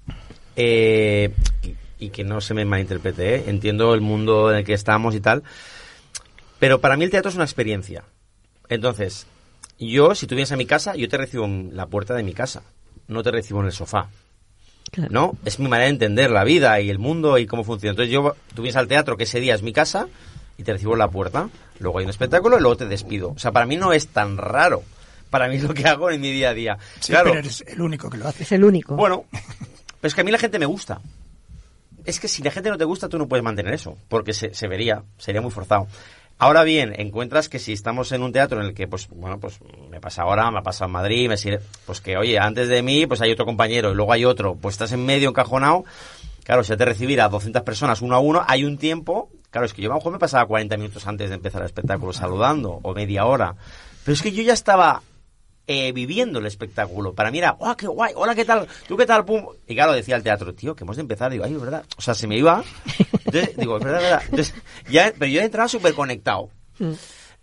eh, 0.55 1.31
y, 1.99 2.09
que 2.09 2.23
no 2.23 2.41
se 2.41 2.53
me 2.53 2.65
malinterprete, 2.65 3.35
¿eh? 3.35 3.43
Entiendo 3.47 3.93
el 3.93 4.01
mundo 4.01 4.51
en 4.51 4.57
el 4.57 4.65
que 4.65 4.73
estamos 4.73 5.15
y 5.15 5.19
tal. 5.19 5.43
Pero 6.59 6.81
para 6.81 6.97
mí 6.97 7.03
el 7.03 7.11
teatro 7.11 7.29
es 7.29 7.35
una 7.35 7.43
experiencia. 7.43 8.03
Entonces, 8.67 9.27
yo, 9.77 10.15
si 10.15 10.27
tú 10.27 10.35
vienes 10.35 10.51
a 10.51 10.57
mi 10.57 10.65
casa, 10.65 10.95
yo 10.95 11.07
te 11.07 11.17
recibo 11.17 11.45
en 11.45 11.71
la 11.73 11.87
puerta 11.87 12.13
de 12.13 12.23
mi 12.23 12.33
casa. 12.33 12.63
No 13.07 13.23
te 13.23 13.31
recibo 13.31 13.61
en 13.61 13.67
el 13.67 13.71
sofá. 13.71 14.09
Claro. 14.91 15.11
¿no? 15.11 15.37
Es 15.45 15.59
mi 15.59 15.67
manera 15.67 15.85
de 15.85 15.91
entender 15.91 16.31
la 16.31 16.43
vida 16.43 16.79
y 16.81 16.89
el 16.89 16.99
mundo 16.99 17.37
y 17.37 17.45
cómo 17.45 17.63
funciona. 17.63 17.91
Entonces 17.91 18.11
yo, 18.11 18.35
tú 18.55 18.63
vienes 18.63 18.75
al 18.75 18.87
teatro, 18.87 19.17
que 19.17 19.23
ese 19.23 19.39
día 19.39 19.55
es 19.55 19.61
mi 19.61 19.71
casa, 19.71 20.07
y 20.59 20.63
te 20.63 20.73
recibo 20.73 20.91
en 20.91 20.99
la 20.99 21.09
puerta, 21.09 21.49
luego 21.79 21.99
hay 21.99 22.03
un 22.03 22.09
espectáculo 22.09 22.57
y 22.57 22.61
luego 22.61 22.75
te 22.75 22.85
despido. 22.85 23.29
O 23.29 23.39
sea, 23.39 23.53
para 23.53 23.65
mí 23.65 23.77
no 23.77 23.93
es 23.93 24.07
tan 24.07 24.37
raro. 24.37 24.83
Para 25.29 25.47
mí 25.47 25.55
es 25.55 25.63
lo 25.63 25.73
que 25.73 25.87
hago 25.87 26.11
en 26.11 26.19
mi 26.19 26.31
día 26.31 26.49
a 26.49 26.53
día. 26.53 26.77
Sí, 26.99 27.13
claro, 27.13 27.29
pero 27.29 27.39
eres 27.39 27.63
el 27.65 27.79
único 27.81 28.09
que 28.09 28.17
lo 28.17 28.27
hace. 28.27 28.43
Es 28.43 28.51
el 28.51 28.65
único. 28.65 28.95
bueno, 28.95 29.23
pero 29.31 30.09
es 30.09 30.13
que 30.13 30.19
a 30.21 30.23
mí 30.25 30.31
la 30.31 30.37
gente 30.37 30.59
me 30.59 30.65
gusta. 30.65 30.99
Es 32.05 32.19
que 32.19 32.27
si 32.27 32.41
la 32.43 32.51
gente 32.51 32.69
no 32.69 32.77
te 32.77 32.85
gusta, 32.85 33.09
tú 33.09 33.17
no 33.17 33.27
puedes 33.27 33.43
mantener 33.43 33.73
eso, 33.73 33.97
porque 34.07 34.33
se, 34.33 34.53
se 34.53 34.67
vería, 34.67 35.03
sería 35.17 35.41
muy 35.41 35.51
forzado. 35.51 35.87
Ahora 36.41 36.63
bien, 36.63 36.93
encuentras 36.97 37.49
que 37.49 37.59
si 37.59 37.73
estamos 37.73 38.13
en 38.13 38.23
un 38.23 38.31
teatro 38.31 38.61
en 38.61 38.67
el 38.67 38.73
que, 38.73 38.87
pues, 38.87 39.09
bueno, 39.09 39.41
pues 39.41 39.59
me 39.89 39.99
pasa 39.99 40.21
ahora, 40.21 40.49
me 40.51 40.59
ha 40.59 40.63
pasado 40.63 40.85
en 40.85 40.93
Madrid, 40.93 41.29
pues 41.85 41.99
que, 41.99 42.15
oye, 42.15 42.39
antes 42.39 42.69
de 42.69 42.81
mí, 42.81 43.05
pues 43.05 43.19
hay 43.19 43.33
otro 43.33 43.45
compañero 43.45 43.91
y 43.91 43.95
luego 43.95 44.13
hay 44.13 44.23
otro, 44.23 44.55
pues 44.55 44.75
estás 44.75 44.93
en 44.93 45.05
medio 45.05 45.27
encajonado, 45.27 45.83
claro, 46.45 46.63
si 46.63 46.73
de 46.73 46.85
recibir 46.85 47.19
a 47.19 47.27
200 47.27 47.61
personas 47.63 48.01
uno 48.01 48.15
a 48.15 48.19
uno, 48.19 48.41
hay 48.47 48.63
un 48.63 48.77
tiempo, 48.77 49.29
claro, 49.51 49.65
es 49.65 49.73
que 49.73 49.81
yo 49.81 49.89
a 49.89 49.95
lo 49.95 49.97
mejor 49.97 50.13
me 50.13 50.19
pasaba 50.19 50.45
40 50.45 50.77
minutos 50.77 51.05
antes 51.07 51.27
de 51.27 51.35
empezar 51.35 51.61
el 51.61 51.65
espectáculo 51.65 52.13
saludando, 52.13 52.79
o 52.83 52.93
media 52.93 53.25
hora, 53.25 53.55
pero 54.05 54.13
es 54.13 54.21
que 54.21 54.31
yo 54.31 54.41
ya 54.41 54.53
estaba 54.53 55.03
eh, 55.71 55.91
viviendo 55.91 56.39
el 56.39 56.47
espectáculo. 56.47 57.13
Para 57.13 57.29
mí 57.29 57.37
era, 57.37 57.55
¡oh, 57.59 57.77
qué 57.77 57.85
guay! 57.85 58.13
Hola, 58.15 58.33
¿qué 58.33 58.43
tal? 58.43 58.67
¿Tú 58.87 58.97
qué 58.97 59.05
tal? 59.05 59.23
Pum. 59.23 59.45
Y 59.67 59.75
claro, 59.75 59.93
decía 59.93 60.15
el 60.15 60.23
teatro, 60.23 60.51
tío, 60.55 60.75
que 60.75 60.83
hemos 60.83 60.95
de 60.95 61.01
empezar. 61.01 61.31
Digo, 61.31 61.45
ay, 61.45 61.53
es 61.53 61.61
verdad. 61.61 61.85
O 61.95 62.01
sea, 62.01 62.15
se 62.15 62.25
me 62.25 62.35
iba. 62.35 62.63
Digo, 63.55 63.77
es 63.77 63.83
verdad, 63.83 64.23
es 64.31 64.31
verdad. 64.31 64.63
Ya, 64.89 65.13
pero 65.15 65.31
yo 65.31 65.41
entraba 65.41 65.69
súper 65.69 65.93
conectado. 65.93 66.49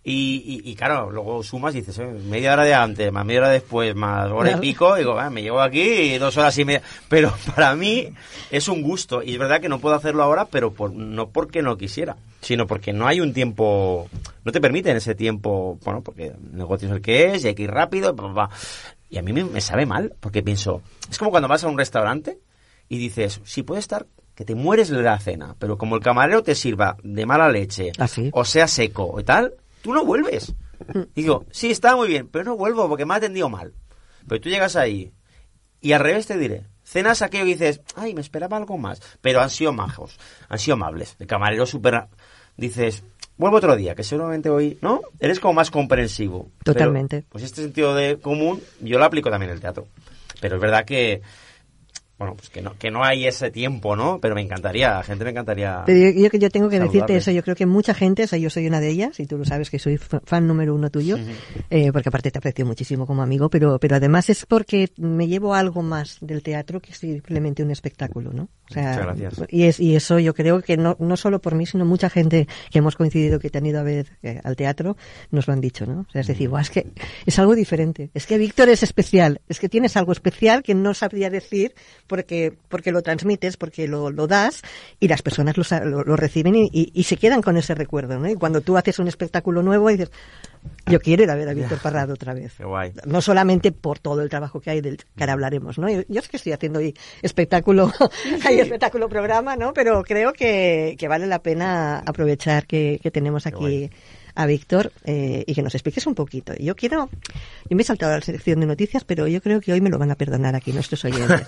Y, 0.09 0.61
y, 0.63 0.71
y 0.71 0.73
claro, 0.73 1.11
luego 1.11 1.43
sumas 1.43 1.75
y 1.75 1.79
dices, 1.79 1.99
eh, 1.99 2.07
media 2.29 2.53
hora 2.53 2.63
de 2.63 2.73
antes, 2.73 3.11
más 3.11 3.25
media 3.25 3.41
hora 3.41 3.49
después, 3.49 3.93
más 3.93 4.31
hora 4.31 4.51
y 4.51 4.55
pico, 4.55 4.95
digo, 4.95 5.19
ah, 5.19 5.29
me 5.29 5.41
llevo 5.41 5.59
aquí 5.59 5.81
y 5.81 6.17
dos 6.17 6.37
horas 6.37 6.57
y 6.57 6.63
media. 6.63 6.81
Pero 7.09 7.33
para 7.53 7.75
mí 7.75 8.07
es 8.49 8.69
un 8.69 8.83
gusto. 8.83 9.21
Y 9.21 9.33
es 9.33 9.37
verdad 9.37 9.59
que 9.59 9.67
no 9.67 9.79
puedo 9.79 9.95
hacerlo 9.95 10.23
ahora, 10.23 10.45
pero 10.45 10.71
por, 10.71 10.93
no 10.93 11.27
porque 11.27 11.61
no 11.61 11.77
quisiera, 11.77 12.15
sino 12.39 12.67
porque 12.67 12.93
no 12.93 13.05
hay 13.05 13.19
un 13.19 13.33
tiempo, 13.33 14.07
no 14.45 14.51
te 14.53 14.61
permiten 14.61 14.95
ese 14.95 15.13
tiempo, 15.13 15.77
bueno, 15.83 16.01
porque 16.01 16.27
el 16.27 16.55
negocio 16.55 16.87
es 16.87 16.93
el 16.93 17.01
que 17.01 17.33
es 17.33 17.43
y 17.43 17.49
hay 17.49 17.55
que 17.55 17.63
ir 17.63 17.71
rápido. 17.71 18.15
Y 19.09 19.17
a 19.17 19.21
mí 19.21 19.33
me, 19.33 19.43
me 19.43 19.59
sabe 19.59 19.85
mal, 19.85 20.13
porque 20.21 20.41
pienso, 20.41 20.83
es 21.11 21.17
como 21.17 21.31
cuando 21.31 21.49
vas 21.49 21.65
a 21.65 21.67
un 21.67 21.77
restaurante 21.77 22.39
y 22.87 22.97
dices, 22.97 23.41
si 23.43 23.61
puede 23.61 23.81
estar 23.81 24.05
que 24.35 24.45
te 24.45 24.55
mueres 24.55 24.87
de 24.87 25.01
la 25.01 25.19
cena, 25.19 25.53
pero 25.59 25.77
como 25.77 25.97
el 25.97 26.01
camarero 26.01 26.43
te 26.43 26.55
sirva 26.55 26.95
de 27.03 27.25
mala 27.25 27.49
leche, 27.49 27.91
Ah, 27.99 28.07
o 28.31 28.45
sea 28.45 28.69
seco 28.69 29.19
y 29.19 29.23
tal, 29.23 29.53
tú 29.81 29.93
no 29.93 30.05
vuelves. 30.05 30.53
Y 31.15 31.21
digo, 31.23 31.45
sí, 31.51 31.71
está 31.71 31.95
muy 31.95 32.07
bien, 32.07 32.27
pero 32.27 32.45
no 32.45 32.55
vuelvo 32.55 32.87
porque 32.87 33.05
me 33.05 33.13
ha 33.13 33.17
atendido 33.17 33.49
mal. 33.49 33.73
Pero 34.27 34.41
tú 34.41 34.49
llegas 34.49 34.75
ahí 34.75 35.11
y 35.81 35.93
al 35.93 36.01
revés 36.01 36.27
te 36.27 36.37
diré, 36.37 36.65
cenas 36.83 37.21
aquello 37.21 37.45
que 37.45 37.51
dices, 37.51 37.81
ay, 37.95 38.13
me 38.13 38.21
esperaba 38.21 38.57
algo 38.57 38.77
más, 38.77 39.01
pero 39.21 39.41
han 39.41 39.49
sido 39.49 39.73
majos, 39.73 40.19
han 40.49 40.59
sido 40.59 40.75
amables. 40.75 41.15
El 41.19 41.27
camarero 41.27 41.65
súper... 41.65 42.07
Dices, 42.57 43.03
vuelvo 43.37 43.57
otro 43.57 43.75
día, 43.75 43.93
que 43.93 44.03
seguramente 44.03 44.49
hoy, 44.49 44.79
¿no? 44.81 45.01
Eres 45.19 45.39
como 45.39 45.53
más 45.53 45.69
comprensivo. 45.69 46.49
Pero, 46.63 46.73
Totalmente. 46.73 47.23
pues 47.29 47.43
este 47.43 47.61
sentido 47.61 47.93
de 47.93 48.17
común 48.17 48.61
yo 48.81 48.97
lo 48.97 49.05
aplico 49.05 49.29
también 49.29 49.51
en 49.51 49.57
el 49.57 49.61
teatro. 49.61 49.87
Pero 50.41 50.55
es 50.55 50.61
verdad 50.61 50.85
que, 50.85 51.21
bueno, 52.17 52.35
pues 52.35 52.49
que 52.49 52.61
no, 52.61 52.75
que 52.77 52.89
no 52.89 53.03
hay 53.03 53.27
ese 53.27 53.51
tiempo, 53.51 53.95
¿no? 53.95 54.19
Pero 54.19 54.33
me 54.33 54.41
encantaría, 54.41 55.03
gente 55.03 55.23
me 55.23 55.31
encantaría... 55.31 55.83
Pero 55.85 55.99
yo, 55.99 56.29
yo, 56.31 56.39
yo 56.39 56.49
tengo 56.49 56.67
que 56.67 56.79
decirte 56.79 57.15
eso, 57.15 57.29
yo 57.29 57.43
creo 57.43 57.55
que 57.55 57.67
mucha 57.67 57.93
gente, 57.93 58.23
o 58.23 58.27
sea, 58.27 58.39
yo 58.39 58.49
soy 58.49 58.65
una 58.65 58.79
de 58.79 58.89
ellas, 58.89 59.19
y 59.19 59.27
tú 59.27 59.37
lo 59.37 59.45
sabes 59.45 59.69
que 59.69 59.77
soy 59.77 59.97
fan 59.97 60.47
número 60.47 60.73
uno 60.73 60.89
tuyo, 60.89 61.17
eh, 61.69 61.91
porque 61.91 62.09
aparte 62.09 62.31
te 62.31 62.39
aprecio 62.39 62.65
muchísimo 62.65 63.05
como 63.05 63.21
amigo, 63.21 63.49
pero, 63.49 63.77
pero 63.79 63.97
además 63.97 64.31
es 64.31 64.47
porque 64.47 64.89
me 64.97 65.27
llevo 65.27 65.53
algo 65.53 65.83
más 65.83 66.17
del 66.21 66.41
teatro 66.41 66.79
que 66.79 66.93
simplemente 66.93 67.61
un 67.61 67.69
espectáculo, 67.69 68.33
¿no? 68.33 68.49
O 68.69 68.73
sea, 68.73 68.89
Muchas 68.89 69.05
gracias. 69.05 69.43
Y, 69.49 69.63
es, 69.63 69.79
y 69.79 69.95
eso 69.95 70.17
yo 70.17 70.33
creo 70.33 70.61
que 70.61 70.75
no, 70.75 70.97
no 70.99 71.17
solo 71.17 71.39
por 71.39 71.53
mí, 71.53 71.65
sino 71.67 71.85
mucha 71.85 72.09
gente 72.09 72.47
que 72.71 72.79
hemos 72.79 72.95
coincidido 72.95 73.39
que 73.39 73.49
te 73.49 73.59
han 73.59 73.65
ido 73.65 73.79
a 73.79 73.83
ver 73.83 74.07
eh, 74.23 74.41
al 74.43 74.55
teatro, 74.55 74.97
nos 75.29 75.47
lo 75.47 75.53
han 75.53 75.61
dicho, 75.61 75.85
¿no? 75.85 76.01
O 76.01 76.11
sea, 76.11 76.21
es 76.21 76.27
decir, 76.27 76.49
"Buah, 76.49 76.61
es 76.61 76.71
que 76.71 76.87
es 77.25 77.37
algo 77.39 77.53
diferente, 77.55 78.09
es 78.13 78.25
que 78.25 78.37
Víctor 78.37 78.69
es 78.69 78.81
especial, 78.81 79.41
es 79.47 79.59
que 79.59 79.69
tienes 79.69 79.95
algo 79.97 80.11
especial 80.11 80.63
que 80.63 80.73
no 80.73 80.93
sabría 80.93 81.29
decir 81.29 81.75
porque, 82.07 82.53
porque 82.69 82.91
lo 82.91 83.01
transmites, 83.01 83.57
porque 83.57 83.87
lo, 83.87 84.09
lo 84.09 84.27
das 84.27 84.61
y 84.99 85.07
las 85.07 85.21
personas 85.21 85.55
lo, 85.57 85.63
lo, 85.85 86.03
lo 86.03 86.15
reciben 86.15 86.55
y, 86.55 86.69
y- 86.71 86.91
y 86.93 87.03
se 87.03 87.17
quedan 87.17 87.41
con 87.41 87.57
ese 87.57 87.75
recuerdo, 87.75 88.17
¿no? 88.17 88.27
Y 88.29 88.35
cuando 88.35 88.61
tú 88.61 88.77
haces 88.77 88.97
un 88.99 89.07
espectáculo 89.07 89.61
nuevo 89.61 89.89
y 89.89 89.93
dices, 89.97 90.11
yo 90.87 90.99
quiero 90.99 91.23
ir 91.23 91.29
a 91.29 91.35
ver 91.35 91.49
a 91.49 91.53
Víctor 91.53 91.79
Parrado 91.79 92.13
otra 92.13 92.33
vez. 92.33 92.53
No 93.05 93.21
solamente 93.21 93.71
por 93.71 93.99
todo 93.99 94.21
el 94.21 94.29
trabajo 94.29 94.59
que 94.59 94.69
hay 94.71 94.81
del 94.81 94.97
que 94.97 95.05
ahora 95.23 95.33
hablaremos, 95.33 95.77
¿no? 95.77 95.89
Yo, 95.89 96.01
yo 96.07 96.19
es 96.19 96.27
que 96.27 96.37
estoy 96.37 96.53
haciendo 96.53 96.79
hoy 96.79 96.93
espectáculo, 97.21 97.91
hay 98.45 98.59
espectáculo 98.59 99.07
programa, 99.09 99.55
¿no? 99.55 99.73
Pero 99.73 100.01
creo 100.03 100.33
que, 100.33 100.95
que 100.97 101.07
vale 101.07 101.27
la 101.27 101.39
pena 101.39 101.99
aprovechar 102.05 102.65
que, 102.65 102.99
que 103.01 103.11
tenemos 103.11 103.45
aquí. 103.47 103.89
A 104.37 104.45
Víctor 104.45 104.91
eh, 105.03 105.43
y 105.47 105.55
que 105.55 105.63
nos 105.63 105.73
expliques 105.73 106.05
un 106.05 106.13
poquito. 106.13 106.53
Yo 106.59 106.75
quiero, 106.75 107.09
yo 107.67 107.75
me 107.75 107.81
he 107.81 107.85
saltado 107.85 108.13
a 108.13 108.17
la 108.17 108.21
sección 108.21 108.59
de 108.59 108.67
noticias, 108.67 109.03
pero 109.03 109.27
yo 109.27 109.41
creo 109.41 109.59
que 109.59 109.73
hoy 109.73 109.81
me 109.81 109.89
lo 109.89 109.97
van 109.97 110.11
a 110.11 110.15
perdonar 110.15 110.55
aquí 110.55 110.71
nuestros 110.71 111.03
oyentes. 111.03 111.41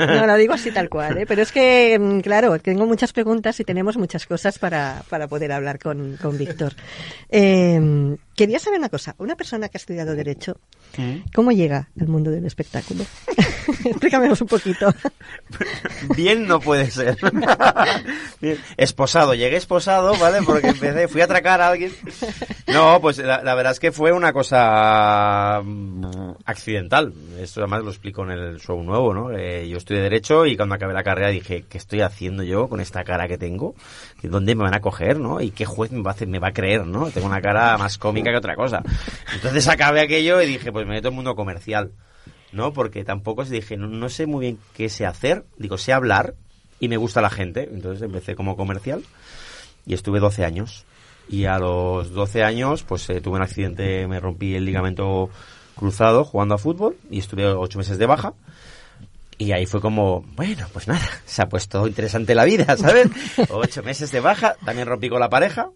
No, 0.00 0.26
lo 0.26 0.36
digo 0.36 0.54
así 0.54 0.70
tal 0.70 0.88
cual, 0.88 1.18
¿eh? 1.18 1.26
Pero 1.26 1.42
es 1.42 1.52
que, 1.52 1.98
mm, 1.98 2.20
claro, 2.20 2.58
tengo 2.58 2.86
muchas 2.86 3.12
preguntas 3.12 3.60
y 3.60 3.64
tenemos 3.64 3.96
muchas 3.96 4.26
cosas 4.26 4.58
para, 4.58 5.02
para 5.08 5.28
poder 5.28 5.52
hablar 5.52 5.78
con, 5.78 6.16
con 6.16 6.36
Víctor. 6.38 6.74
Eh, 7.28 8.16
quería 8.40 8.58
saber 8.58 8.78
una 8.78 8.88
cosa. 8.88 9.14
Una 9.18 9.36
persona 9.36 9.68
que 9.68 9.76
ha 9.76 9.80
estudiado 9.80 10.14
Derecho, 10.16 10.58
¿cómo 11.34 11.52
llega 11.52 11.90
al 12.00 12.08
mundo 12.08 12.30
del 12.30 12.46
espectáculo? 12.46 13.04
Explícamenos 13.84 14.40
un 14.40 14.46
poquito. 14.46 14.94
Bien 16.16 16.46
no 16.46 16.58
puede 16.58 16.90
ser. 16.90 17.18
Bien. 18.40 18.58
Esposado, 18.78 19.34
llegué 19.34 19.58
esposado, 19.58 20.16
¿vale? 20.16 20.38
Porque 20.42 20.68
empecé, 20.68 21.06
fui 21.06 21.20
a 21.20 21.24
atracar 21.24 21.60
a 21.60 21.68
alguien. 21.68 21.92
No, 22.72 23.00
pues 23.00 23.18
la, 23.18 23.54
verdad 23.54 23.72
es 23.72 23.80
que 23.80 23.90
fue 23.90 24.12
una 24.12 24.32
cosa 24.32 25.60
mm, 25.64 26.32
accidental. 26.44 27.12
Esto 27.40 27.60
además 27.60 27.82
lo 27.82 27.90
explico 27.90 28.22
en 28.22 28.30
el 28.30 28.60
show 28.60 28.80
nuevo, 28.82 29.12
¿no? 29.12 29.32
Eh, 29.32 29.68
yo 29.68 29.76
estudié 29.78 30.00
Derecho 30.00 30.46
y 30.46 30.56
cuando 30.56 30.76
acabé 30.76 30.92
la 30.92 31.02
carrera 31.02 31.30
dije, 31.30 31.64
¿qué 31.68 31.78
estoy 31.78 32.02
haciendo 32.02 32.42
yo 32.42 32.68
con 32.68 32.80
esta 32.80 33.02
cara 33.02 33.26
que 33.26 33.38
tengo? 33.38 33.74
¿Dónde 34.22 34.54
me 34.54 34.62
van 34.62 34.74
a 34.74 34.80
coger, 34.80 35.18
no? 35.18 35.40
¿Y 35.40 35.50
qué 35.50 35.64
juez 35.64 35.90
me 35.90 36.02
va 36.02 36.12
a, 36.12 36.14
hacer, 36.14 36.28
me 36.28 36.38
va 36.38 36.48
a 36.48 36.52
creer, 36.52 36.86
no? 36.86 37.10
Tengo 37.10 37.26
una 37.26 37.40
cara 37.40 37.76
más 37.76 37.98
cómica 37.98 38.30
que 38.30 38.36
otra 38.36 38.54
cosa. 38.54 38.82
Entonces 39.34 39.66
acabé 39.66 40.00
aquello 40.00 40.40
y 40.40 40.46
dije, 40.46 40.70
pues 40.70 40.86
me 40.86 40.94
meto 40.94 41.08
en 41.08 41.14
el 41.14 41.16
mundo 41.16 41.34
comercial. 41.34 41.90
¿no? 42.52 42.72
Porque 42.72 43.04
tampoco 43.04 43.44
se 43.44 43.54
dije, 43.54 43.76
no, 43.76 43.86
no 43.86 44.08
sé 44.08 44.26
muy 44.26 44.40
bien 44.40 44.58
qué 44.74 44.88
sé 44.88 45.06
hacer, 45.06 45.44
digo, 45.56 45.78
sé 45.78 45.92
hablar 45.92 46.34
y 46.80 46.88
me 46.88 46.96
gusta 46.96 47.20
la 47.20 47.30
gente. 47.30 47.68
Entonces 47.72 48.02
empecé 48.02 48.34
como 48.34 48.56
comercial 48.56 49.04
y 49.86 49.94
estuve 49.94 50.20
12 50.20 50.44
años. 50.44 50.84
Y 51.30 51.44
a 51.44 51.58
los 51.58 52.12
12 52.12 52.42
años, 52.42 52.82
pues 52.82 53.08
eh, 53.08 53.20
tuve 53.20 53.36
un 53.36 53.42
accidente, 53.42 54.06
me 54.08 54.18
rompí 54.18 54.56
el 54.56 54.64
ligamento 54.64 55.30
cruzado 55.76 56.24
jugando 56.24 56.56
a 56.56 56.58
fútbol 56.58 56.96
y 57.08 57.20
estuve 57.20 57.46
8 57.46 57.78
meses 57.78 57.98
de 57.98 58.06
baja. 58.06 58.34
Y 59.38 59.52
ahí 59.52 59.64
fue 59.64 59.80
como, 59.80 60.22
bueno, 60.36 60.66
pues 60.72 60.86
nada, 60.86 61.08
se 61.24 61.40
ha 61.40 61.48
puesto 61.48 61.86
interesante 61.86 62.34
la 62.34 62.44
vida, 62.44 62.76
¿sabes? 62.76 63.08
Ocho 63.48 63.82
meses 63.82 64.10
de 64.10 64.20
baja, 64.20 64.56
también 64.66 64.86
rompí 64.86 65.08
con 65.08 65.18
la 65.18 65.30
pareja. 65.30 65.70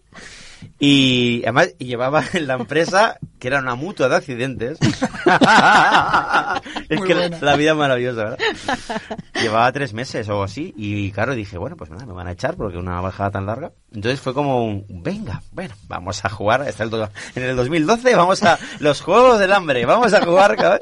Y 0.79 1.41
además 1.43 1.77
llevaba 1.77 2.23
en 2.33 2.47
la 2.47 2.55
empresa, 2.55 3.17
que 3.39 3.47
era 3.47 3.59
una 3.59 3.75
mutua 3.75 4.09
de 4.09 4.15
accidentes. 4.15 4.77
es 6.89 6.99
Muy 6.99 7.07
que 7.07 7.13
buena. 7.13 7.37
la 7.41 7.55
vida 7.55 7.71
es 7.71 7.77
maravillosa, 7.77 8.23
¿verdad? 8.23 8.39
Llevaba 9.41 9.71
tres 9.71 9.93
meses 9.93 10.27
o 10.29 10.43
así. 10.43 10.73
Y 10.77 11.11
claro, 11.11 11.35
dije, 11.35 11.57
bueno, 11.57 11.75
pues 11.75 11.89
nada, 11.89 12.05
me 12.05 12.13
van 12.13 12.27
a 12.27 12.31
echar 12.31 12.55
porque 12.55 12.77
una 12.77 13.01
bajada 13.01 13.31
tan 13.31 13.45
larga. 13.45 13.71
Entonces 13.93 14.19
fue 14.19 14.33
como 14.33 14.65
un, 14.65 14.85
venga, 14.89 15.41
bueno, 15.51 15.73
vamos 15.87 16.23
a 16.25 16.29
jugar. 16.29 16.67
Está 16.67 16.83
el 16.83 16.91
en 17.35 17.43
el 17.43 17.55
2012 17.55 18.15
vamos 18.15 18.43
a 18.43 18.57
los 18.79 19.01
Juegos 19.01 19.39
del 19.39 19.53
Hambre, 19.53 19.85
vamos 19.85 20.13
a 20.13 20.23
jugar. 20.23 20.55
cabrón. 20.55 20.79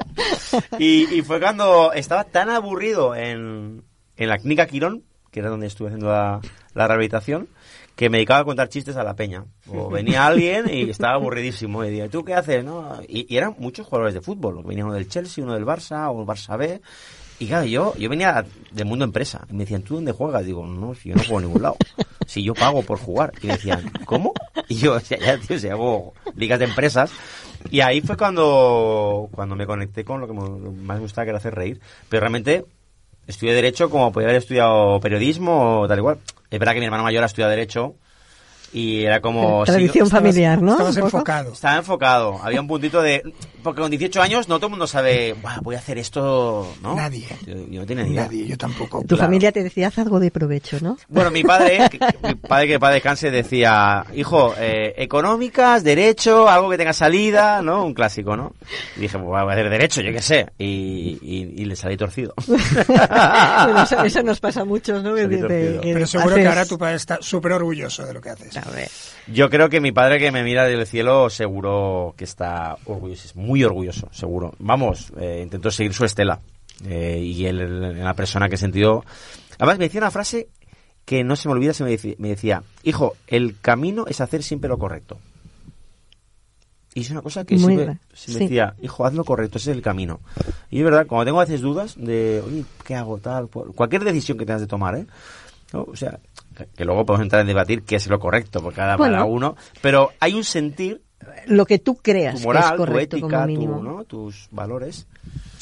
Y, 0.78 1.12
y 1.14 1.22
fue 1.22 1.40
cuando 1.40 1.92
estaba 1.92 2.24
tan 2.24 2.50
aburrido 2.50 3.14
en, 3.14 3.82
en 4.16 4.28
la 4.28 4.38
clínica 4.38 4.66
Quirón, 4.66 5.02
que 5.30 5.40
era 5.40 5.50
donde 5.50 5.66
estuve 5.66 5.88
haciendo 5.88 6.10
la, 6.10 6.40
la 6.74 6.88
rehabilitación, 6.88 7.48
que 7.96 8.10
me 8.10 8.18
dedicaba 8.18 8.40
a 8.40 8.44
contar 8.44 8.68
chistes 8.68 8.96
a 8.96 9.04
la 9.04 9.14
peña. 9.14 9.44
O 9.68 9.88
venía 9.90 10.26
alguien 10.26 10.68
y 10.70 10.90
estaba 10.90 11.14
aburridísimo 11.14 11.84
y 11.84 11.90
decía, 11.90 12.08
¿tú 12.08 12.24
qué 12.24 12.34
haces? 12.34 12.64
no? 12.64 13.00
Y, 13.08 13.32
y 13.32 13.36
eran 13.36 13.54
muchos 13.58 13.86
jugadores 13.86 14.14
de 14.14 14.20
fútbol. 14.20 14.62
Venía 14.64 14.84
uno 14.84 14.94
del 14.94 15.08
Chelsea, 15.08 15.44
uno 15.44 15.54
del 15.54 15.64
Barça 15.64 16.10
o 16.10 16.20
el 16.20 16.26
Barça 16.26 16.58
B. 16.58 16.80
Y 17.38 17.46
claro, 17.46 17.66
yo, 17.66 17.94
yo 17.96 18.08
venía 18.08 18.44
del 18.70 18.86
mundo 18.86 19.04
empresa. 19.04 19.46
Y 19.50 19.54
me 19.54 19.60
decían, 19.60 19.82
¿tú 19.82 19.94
dónde 19.94 20.12
juegas? 20.12 20.44
Digo, 20.44 20.66
no, 20.66 20.94
si 20.94 21.08
yo 21.08 21.16
no 21.16 21.22
juego 21.22 21.40
en 21.40 21.46
ningún 21.46 21.62
lado. 21.62 21.76
Si 22.26 22.42
yo 22.42 22.54
pago 22.54 22.82
por 22.82 22.98
jugar. 22.98 23.32
Y 23.42 23.48
me 23.48 23.54
decían, 23.54 23.90
¿cómo? 24.06 24.32
Y 24.68 24.76
yo, 24.76 24.98
ya, 25.00 25.18
ya, 25.18 25.38
tío, 25.38 25.58
si 25.58 25.68
hago 25.68 26.14
ligas 26.36 26.58
de 26.58 26.64
empresas. 26.66 27.12
Y 27.70 27.80
ahí 27.80 28.00
fue 28.00 28.16
cuando, 28.16 29.28
cuando 29.32 29.56
me 29.56 29.66
conecté 29.66 30.04
con 30.04 30.20
lo 30.20 30.26
que 30.26 30.32
más 30.32 30.96
me 30.96 31.00
gustaba, 31.00 31.24
que 31.24 31.30
era 31.30 31.38
hacer 31.38 31.54
reír. 31.54 31.80
Pero 32.08 32.20
realmente 32.20 32.64
estudié 33.26 33.52
Derecho 33.52 33.90
como 33.90 34.12
podría 34.12 34.28
haber 34.28 34.42
estudiado 34.42 35.00
periodismo 35.00 35.80
o 35.80 35.88
tal 35.88 35.98
igual. 35.98 36.18
Es 36.54 36.60
verdad 36.60 36.74
que 36.74 36.78
mi 36.78 36.84
hermano 36.86 37.02
mayor 37.02 37.24
ha 37.24 37.26
estudiado 37.26 37.50
Derecho 37.50 37.96
y 38.74 39.04
era 39.04 39.20
como... 39.20 39.64
Tradición 39.64 40.06
sí, 40.06 40.10
familiar, 40.12 40.60
¿no? 40.60 40.72
Estabas 40.72 40.96
enfocado. 40.98 41.52
estaba 41.52 41.76
enfocado. 41.78 42.40
Había 42.42 42.60
un 42.60 42.66
puntito 42.68 43.00
de... 43.00 43.22
Porque 43.62 43.80
con 43.80 43.90
18 43.90 44.20
años 44.20 44.46
no 44.48 44.56
todo 44.56 44.66
el 44.66 44.70
mundo 44.72 44.86
sabe, 44.86 45.32
"Buah, 45.40 45.60
voy 45.62 45.74
a 45.74 45.78
hacer 45.78 45.96
esto, 45.96 46.70
¿no? 46.82 46.94
Nadie. 46.94 47.26
Yo, 47.46 47.54
yo 47.70 47.80
no 47.80 47.86
tenía 47.86 48.04
ni 48.04 48.10
idea. 48.10 48.24
Nadie, 48.24 48.46
yo 48.46 48.58
tampoco. 48.58 49.00
Tu 49.00 49.06
Claro. 49.14 49.22
familia 49.22 49.52
te 49.52 49.62
decía, 49.62 49.88
haz 49.88 49.96
algo 49.98 50.20
de 50.20 50.30
provecho, 50.30 50.76
¿no? 50.82 50.98
Bueno, 51.08 51.30
mi 51.30 51.42
padre, 51.44 51.88
que- 51.90 51.98
mi 52.28 52.34
padre 52.34 52.66
que 52.66 52.78
para 52.78 52.92
descanse 52.92 53.30
decía, 53.30 54.04
hijo, 54.14 54.52
eh, 54.58 54.92
económicas, 54.98 55.82
derecho, 55.82 56.46
algo 56.46 56.68
que 56.68 56.76
tenga 56.76 56.92
salida, 56.92 57.62
¿no? 57.62 57.86
Un 57.86 57.94
clásico, 57.94 58.36
¿no? 58.36 58.52
Y 58.98 59.00
dije, 59.00 59.16
pues 59.18 59.24
voy 59.28 59.38
a 59.40 59.52
hacer 59.52 59.70
derecho, 59.70 60.02
yo 60.02 60.12
qué 60.12 60.20
sé. 60.20 60.46
Y, 60.58 61.18
y, 61.22 61.54
y 61.62 61.64
le 61.64 61.76
salí 61.76 61.96
torcido. 61.96 62.34
Bueno, 63.64 63.82
eso, 63.84 64.04
eso 64.04 64.22
nos 64.22 64.40
pasa 64.40 64.60
a 64.62 64.64
muchos, 64.64 65.02
¿no? 65.02 65.14
De- 65.14 65.28
que 65.28 65.92
Pero 65.94 66.06
seguro 66.06 66.34
que 66.36 66.46
ahora 66.46 66.66
tu 66.66 66.76
padre 66.78 66.96
está 66.96 67.18
súper 67.20 67.52
orgulloso 67.52 68.04
de 68.04 68.12
lo 68.14 68.20
que 68.20 68.30
haces. 68.30 68.54
A 68.66 68.70
ver. 68.70 68.88
Yo 69.26 69.48
creo 69.50 69.68
que 69.68 69.80
mi 69.80 69.92
padre 69.92 70.18
que 70.18 70.30
me 70.32 70.42
mira 70.42 70.64
del 70.64 70.86
cielo 70.86 71.30
seguro 71.30 72.14
que 72.16 72.24
está 72.24 72.76
orgulloso, 72.84 73.24
es 73.26 73.36
muy 73.36 73.64
orgulloso, 73.64 74.08
seguro. 74.12 74.54
Vamos, 74.58 75.12
eh, 75.18 75.40
intento 75.42 75.70
seguir 75.70 75.94
su 75.94 76.04
estela. 76.04 76.40
Eh, 76.86 77.20
y 77.22 77.46
él, 77.46 77.60
en 77.60 78.04
la 78.04 78.14
persona 78.14 78.48
que 78.48 78.56
he 78.56 78.58
sentido... 78.58 79.04
Además 79.58 79.78
me 79.78 79.84
decía 79.84 80.00
una 80.00 80.10
frase 80.10 80.48
que 81.04 81.22
no 81.24 81.36
se 81.36 81.48
me 81.48 81.52
olvida, 81.54 81.72
se 81.72 81.84
me, 81.84 81.92
deci- 81.92 82.16
me 82.18 82.28
decía, 82.28 82.62
hijo, 82.82 83.14
el 83.28 83.56
camino 83.60 84.06
es 84.08 84.20
hacer 84.20 84.42
siempre 84.42 84.68
lo 84.68 84.78
correcto. 84.78 85.18
Y 86.94 87.00
es 87.02 87.10
una 87.10 87.22
cosa 87.22 87.44
que 87.44 87.56
Muy 87.56 87.74
siempre 87.74 87.98
se 88.12 88.32
me 88.32 88.38
sí. 88.38 88.44
decía, 88.44 88.74
hijo, 88.82 89.04
haz 89.04 89.14
lo 89.14 89.24
correcto, 89.24 89.58
ese 89.58 89.70
es 89.72 89.76
el 89.76 89.82
camino. 89.82 90.20
Y 90.70 90.78
es 90.78 90.84
verdad, 90.84 91.06
cuando 91.06 91.24
tengo 91.24 91.40
a 91.40 91.44
veces 91.44 91.60
dudas 91.60 91.94
de, 91.96 92.42
oye, 92.44 92.64
¿qué 92.84 92.94
hago 92.94 93.18
tal? 93.18 93.48
Cualquier 93.48 94.04
decisión 94.04 94.38
que 94.38 94.46
tengas 94.46 94.60
de 94.60 94.66
tomar, 94.66 94.96
¿eh? 94.96 95.06
¿No? 95.72 95.82
O 95.82 95.96
sea, 95.96 96.18
que- 96.54 96.84
luego 96.84 97.04
podemos 97.04 97.24
entrar 97.24 97.40
en 97.42 97.46
debatir 97.48 97.82
qué 97.82 97.96
es 97.96 98.06
lo 98.08 98.18
correcto 98.18 98.62
por 98.62 98.72
cada, 98.74 98.96
Bueno. 98.96 99.14
cada 99.14 99.24
uno, 99.26 99.56
pero 99.82 100.10
hay 100.20 100.34
un 100.34 100.44
sentir, 100.44 101.02
Lo 101.46 101.64
que 101.64 101.78
tú 101.78 101.96
creas 101.96 102.34
tu 102.34 102.40
que 102.40 102.44
moral, 102.46 102.64
es 102.64 102.70
tu 102.72 102.76
correcto 102.76 103.16
ética, 103.16 103.36
como 103.36 103.46
mínimo. 103.46 103.76
tu, 103.78 103.82
¿no? 103.82 104.04
tus 104.04 104.48
valores. 104.50 105.06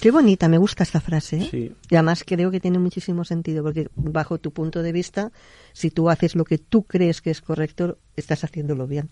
Qué 0.00 0.11
bonita, 0.11 0.49
me 0.49 0.58
gusta 0.58 0.82
esta 0.82 1.00
frase. 1.00 1.37
¿eh? 1.37 1.49
Sí. 1.49 1.72
Y 1.88 1.94
además 1.94 2.25
creo 2.26 2.50
que 2.50 2.58
tiene 2.58 2.80
muchísimo 2.80 3.25
sentido, 3.25 3.62
porque 3.62 3.88
bajo 3.94 4.38
tu 4.38 4.50
punto 4.52 4.82
de 4.82 4.90
vista, 4.90 5.30
si 5.72 5.90
tú 5.92 6.11
haces 6.11 6.34
lo 6.34 6.44
que 6.44 6.58
tú 6.58 6.82
crees 6.82 7.20
que 7.22 7.30
es 7.30 7.40
correcto, 7.40 7.99
estás 8.16 8.42
haciéndolo 8.42 8.88
bien. 8.88 9.11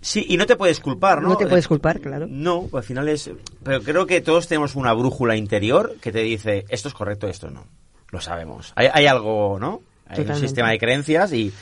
Sí, 0.00 0.26
y 0.28 0.36
no 0.38 0.46
te 0.46 0.56
puedes 0.56 0.80
culpar, 0.80 1.22
¿no? 1.22 1.28
No 1.28 1.36
te 1.36 1.46
puedes 1.46 1.68
culpar, 1.68 2.00
claro. 2.00 2.26
No, 2.28 2.68
al 2.72 2.82
final 2.82 3.08
es... 3.08 3.30
Pero 3.62 3.80
creo 3.82 4.06
que 4.06 4.20
todos 4.22 4.48
tenemos 4.48 4.74
una 4.74 4.92
brújula 4.92 5.36
interior 5.36 5.94
que 6.00 6.10
te 6.10 6.20
dice, 6.22 6.64
esto 6.68 6.88
es 6.88 6.94
correcto, 6.94 7.28
esto 7.28 7.48
no. 7.50 7.64
Lo 8.10 8.20
sabemos. 8.20 8.72
Hay, 8.74 8.88
hay 8.92 9.06
algo, 9.06 9.58
¿no? 9.60 9.82
Hay 10.10 10.18
un 10.18 10.26
Totalmente. 10.26 10.40
sistema 10.48 10.70
de 10.70 10.78
creencias 10.78 11.32
y, 11.32 11.52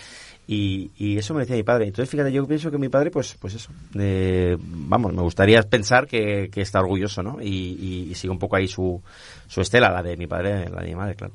y, 0.47 0.90
y 0.97 1.19
eso 1.19 1.35
me 1.35 1.40
decía 1.40 1.57
mi 1.57 1.62
padre. 1.62 1.87
Entonces, 1.87 2.11
fíjate, 2.11 2.33
yo 2.33 2.47
pienso 2.47 2.71
que 2.71 2.78
mi 2.78 2.88
padre, 2.88 3.11
pues 3.11 3.37
pues 3.38 3.55
eso. 3.55 3.71
eh, 3.99 4.57
vamos, 4.61 5.12
me 5.12 5.23
gustaría 5.23 5.62
pensar 5.62 6.07
que, 6.07 6.49
que 6.50 6.62
está 6.62 6.81
orgulloso, 6.81 7.23
¿no? 7.23 7.40
Y, 7.43 7.47
y, 7.49 8.09
y 8.11 8.14
sigue 8.14 8.31
un 8.31 8.38
poco 8.38 8.57
ahí 8.57 8.67
su, 8.67 9.02
su 9.47 9.61
estela, 9.61 9.90
la 9.90 10.02
de 10.02 10.16
mi 10.16 10.27
padre, 10.27 10.68
la 10.70 10.81
de 10.81 10.88
mi 10.88 10.94
madre, 10.94 11.14
claro. 11.14 11.35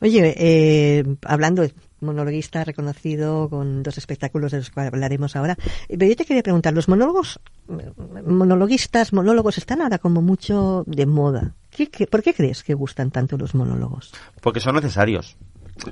Oye, 0.00 0.34
eh, 0.38 1.04
hablando, 1.26 1.66
monologuista 2.00 2.64
reconocido 2.64 3.50
con 3.50 3.82
dos 3.82 3.98
espectáculos 3.98 4.52
de 4.52 4.58
los 4.58 4.70
cuales 4.70 4.94
hablaremos 4.94 5.36
ahora. 5.36 5.58
Pero 5.88 6.06
yo 6.06 6.16
te 6.16 6.24
quería 6.24 6.42
preguntar, 6.42 6.72
¿los 6.72 6.88
monólogos, 6.88 7.38
monologuistas, 8.26 9.12
monólogos 9.12 9.58
están 9.58 9.82
ahora 9.82 9.98
como 9.98 10.22
mucho 10.22 10.84
de 10.86 11.06
moda? 11.06 11.54
¿Qué, 11.70 11.88
qué- 11.88 12.06
por 12.06 12.22
qué 12.22 12.34
crees 12.34 12.62
que 12.62 12.74
gustan 12.74 13.10
tanto 13.10 13.36
los 13.36 13.54
monólogos? 13.54 14.12
Porque 14.40 14.60
son 14.60 14.74
necesarios. 14.76 15.36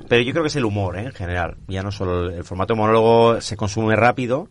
Pero 0.07 0.21
yo 0.21 0.31
creo 0.31 0.43
que 0.43 0.49
es 0.49 0.55
el 0.55 0.65
humor, 0.65 0.97
¿eh? 0.97 1.05
en 1.05 1.13
general. 1.13 1.57
Ya 1.67 1.83
no 1.83 1.91
solo 1.91 2.29
el, 2.29 2.43
formato 2.43 2.75
monólogo 2.75 3.41
se 3.41 3.57
consume 3.57 3.95
rápido. 3.95 4.47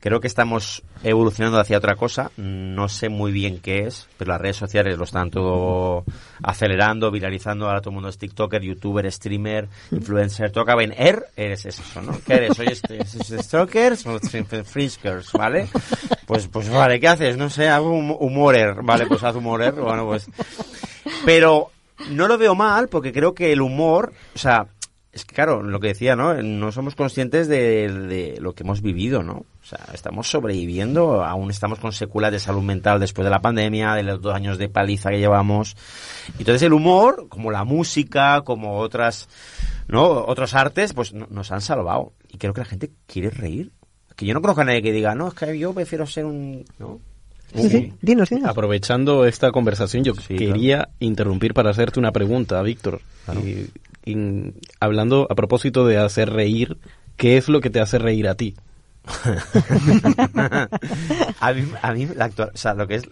Creo 0.00 0.20
que 0.20 0.28
estamos 0.28 0.84
evolucionando 1.02 1.58
hacia 1.58 1.76
otra 1.76 1.96
cosa. 1.96 2.30
No 2.36 2.88
sé 2.88 3.08
muy 3.08 3.32
bien 3.32 3.58
qué 3.58 3.80
es, 3.80 4.06
pero 4.16 4.30
las 4.30 4.40
redes 4.40 4.56
sociales 4.56 4.96
lo 4.96 5.02
están 5.02 5.28
todo 5.28 6.04
acelerando, 6.40 7.10
viralizando. 7.10 7.66
Ahora 7.66 7.80
todo 7.80 7.90
el 7.90 7.94
mundo 7.94 8.08
es 8.08 8.16
TikToker, 8.16 8.62
YouTuber, 8.62 9.10
streamer, 9.10 9.68
influencer. 9.90 10.52
Todo 10.52 10.62
acaba 10.62 10.84
er, 10.84 11.26
eres 11.34 11.66
eso, 11.66 11.82
¿no? 12.00 12.16
¿Qué 12.24 12.34
eres? 12.34 12.56
¿Soy 12.56 12.72
stalkers 13.42 14.06
o 14.06 14.20
friskers? 14.64 15.32
¿Vale? 15.32 15.68
Pues, 16.26 16.46
pues 16.46 16.70
vale, 16.70 17.00
¿qué 17.00 17.08
haces? 17.08 17.36
No 17.36 17.50
sé, 17.50 17.68
hago 17.68 17.90
hum- 17.90 18.16
humorer. 18.20 18.82
Vale, 18.82 19.06
pues 19.06 19.24
haz 19.24 19.34
humorer. 19.34 19.72
Bueno, 19.72 20.06
pues... 20.06 20.30
Pero 21.24 21.72
no 22.10 22.28
lo 22.28 22.38
veo 22.38 22.54
mal 22.54 22.88
porque 22.88 23.12
creo 23.12 23.34
que 23.34 23.52
el 23.52 23.60
humor, 23.60 24.12
o 24.34 24.38
sea, 24.38 24.68
es 25.12 25.24
que 25.24 25.34
claro, 25.34 25.62
lo 25.62 25.80
que 25.80 25.88
decía, 25.88 26.14
¿no? 26.14 26.34
No 26.42 26.70
somos 26.70 26.94
conscientes 26.94 27.48
de, 27.48 28.36
lo 28.40 28.54
que 28.54 28.62
hemos 28.62 28.82
vivido, 28.82 29.22
¿no? 29.22 29.32
O 29.60 29.64
sea, 29.64 29.80
estamos 29.92 30.30
sobreviviendo, 30.30 31.24
aún 31.24 31.50
estamos 31.50 31.78
con 31.78 31.92
secuelas 31.92 32.30
de 32.30 32.38
salud 32.38 32.62
mental 32.62 33.00
después 33.00 33.24
de 33.24 33.30
la 33.30 33.40
pandemia, 33.40 33.94
de 33.94 34.02
los 34.02 34.20
dos 34.20 34.34
años 34.34 34.58
de 34.58 34.68
paliza 34.68 35.10
que 35.10 35.18
llevamos. 35.18 35.76
Entonces 36.38 36.62
el 36.62 36.72
humor, 36.72 37.26
como 37.28 37.50
la 37.50 37.64
música, 37.64 38.42
como 38.42 38.78
otras, 38.78 39.28
¿no? 39.88 40.04
Otros 40.08 40.54
artes, 40.54 40.92
pues 40.92 41.12
no- 41.14 41.26
nos 41.30 41.50
han 41.50 41.62
salvado. 41.62 42.12
Y 42.28 42.38
creo 42.38 42.52
que 42.52 42.60
la 42.60 42.66
gente 42.66 42.90
quiere 43.06 43.30
reír. 43.30 43.72
Que 44.14 44.26
yo 44.26 44.34
no 44.34 44.40
conozco 44.40 44.60
a 44.62 44.64
nadie 44.64 44.82
que 44.82 44.92
diga, 44.92 45.14
no, 45.14 45.28
es 45.28 45.34
que 45.34 45.58
yo 45.58 45.72
prefiero 45.72 46.04
ser 46.06 46.26
un, 46.26 46.64
¿no? 46.78 47.00
Sí, 47.54 47.68
sí, 47.70 47.92
dinos, 48.02 48.30
dinos. 48.30 48.50
Aprovechando 48.50 49.24
esta 49.24 49.50
conversación, 49.52 50.04
yo 50.04 50.14
Sí, 50.14 50.36
quería 50.36 50.90
interrumpir 51.00 51.54
para 51.54 51.70
hacerte 51.70 51.98
una 51.98 52.12
pregunta, 52.12 52.60
Víctor. 52.62 53.00
Y- 53.34 53.66
y 54.10 54.52
hablando 54.80 55.26
a 55.30 55.34
propósito 55.34 55.86
de 55.86 55.96
hacer 55.98 56.30
reír, 56.30 56.76
¿qué 57.16 57.36
es 57.36 57.48
lo 57.48 57.60
que 57.60 57.70
te 57.70 57.80
hace 57.80 57.98
reír 57.98 58.28
a 58.28 58.34
ti? 58.34 58.54
a 61.40 61.52
mí, 61.52 61.72
a 61.80 61.92
mí 61.92 62.08
la 62.14 62.26
actual, 62.26 62.50
o 62.54 62.56
sea, 62.56 62.74
lo 62.74 62.86
que 62.86 62.96
es, 62.96 63.08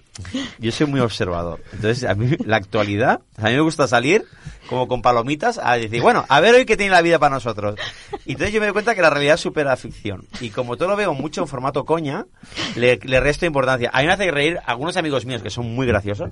yo 0.58 0.72
soy 0.72 0.86
muy 0.86 1.00
observador. 1.00 1.62
Entonces, 1.72 2.08
a 2.08 2.14
mí 2.14 2.36
la 2.44 2.56
actualidad, 2.56 3.20
a 3.36 3.48
mí 3.48 3.54
me 3.54 3.60
gusta 3.60 3.88
salir 3.88 4.24
como 4.66 4.88
con 4.88 5.02
palomitas 5.02 5.60
a 5.62 5.76
decir, 5.76 6.02
bueno, 6.02 6.24
a 6.28 6.40
ver 6.40 6.54
hoy 6.54 6.66
qué 6.66 6.76
tiene 6.76 6.92
la 6.92 7.02
vida 7.02 7.18
para 7.18 7.34
nosotros. 7.34 7.76
Y 8.24 8.32
entonces 8.32 8.52
yo 8.52 8.60
me 8.60 8.66
doy 8.66 8.72
cuenta 8.72 8.94
que 8.94 9.02
la 9.02 9.10
realidad 9.10 9.36
supera 9.36 9.70
la 9.70 9.76
ficción. 9.76 10.24
Y 10.40 10.50
como 10.50 10.76
todo 10.76 10.88
lo 10.88 10.96
veo 10.96 11.14
mucho 11.14 11.42
en 11.42 11.48
formato 11.48 11.84
coña, 11.84 12.26
le, 12.74 12.98
le 13.02 13.20
resto 13.20 13.46
importancia. 13.46 13.90
A 13.92 14.00
mí 14.00 14.06
me 14.06 14.12
hace 14.12 14.30
reír 14.30 14.58
algunos 14.66 14.96
amigos 14.96 15.24
míos 15.24 15.42
que 15.42 15.50
son 15.50 15.74
muy 15.74 15.86
graciosos, 15.86 16.30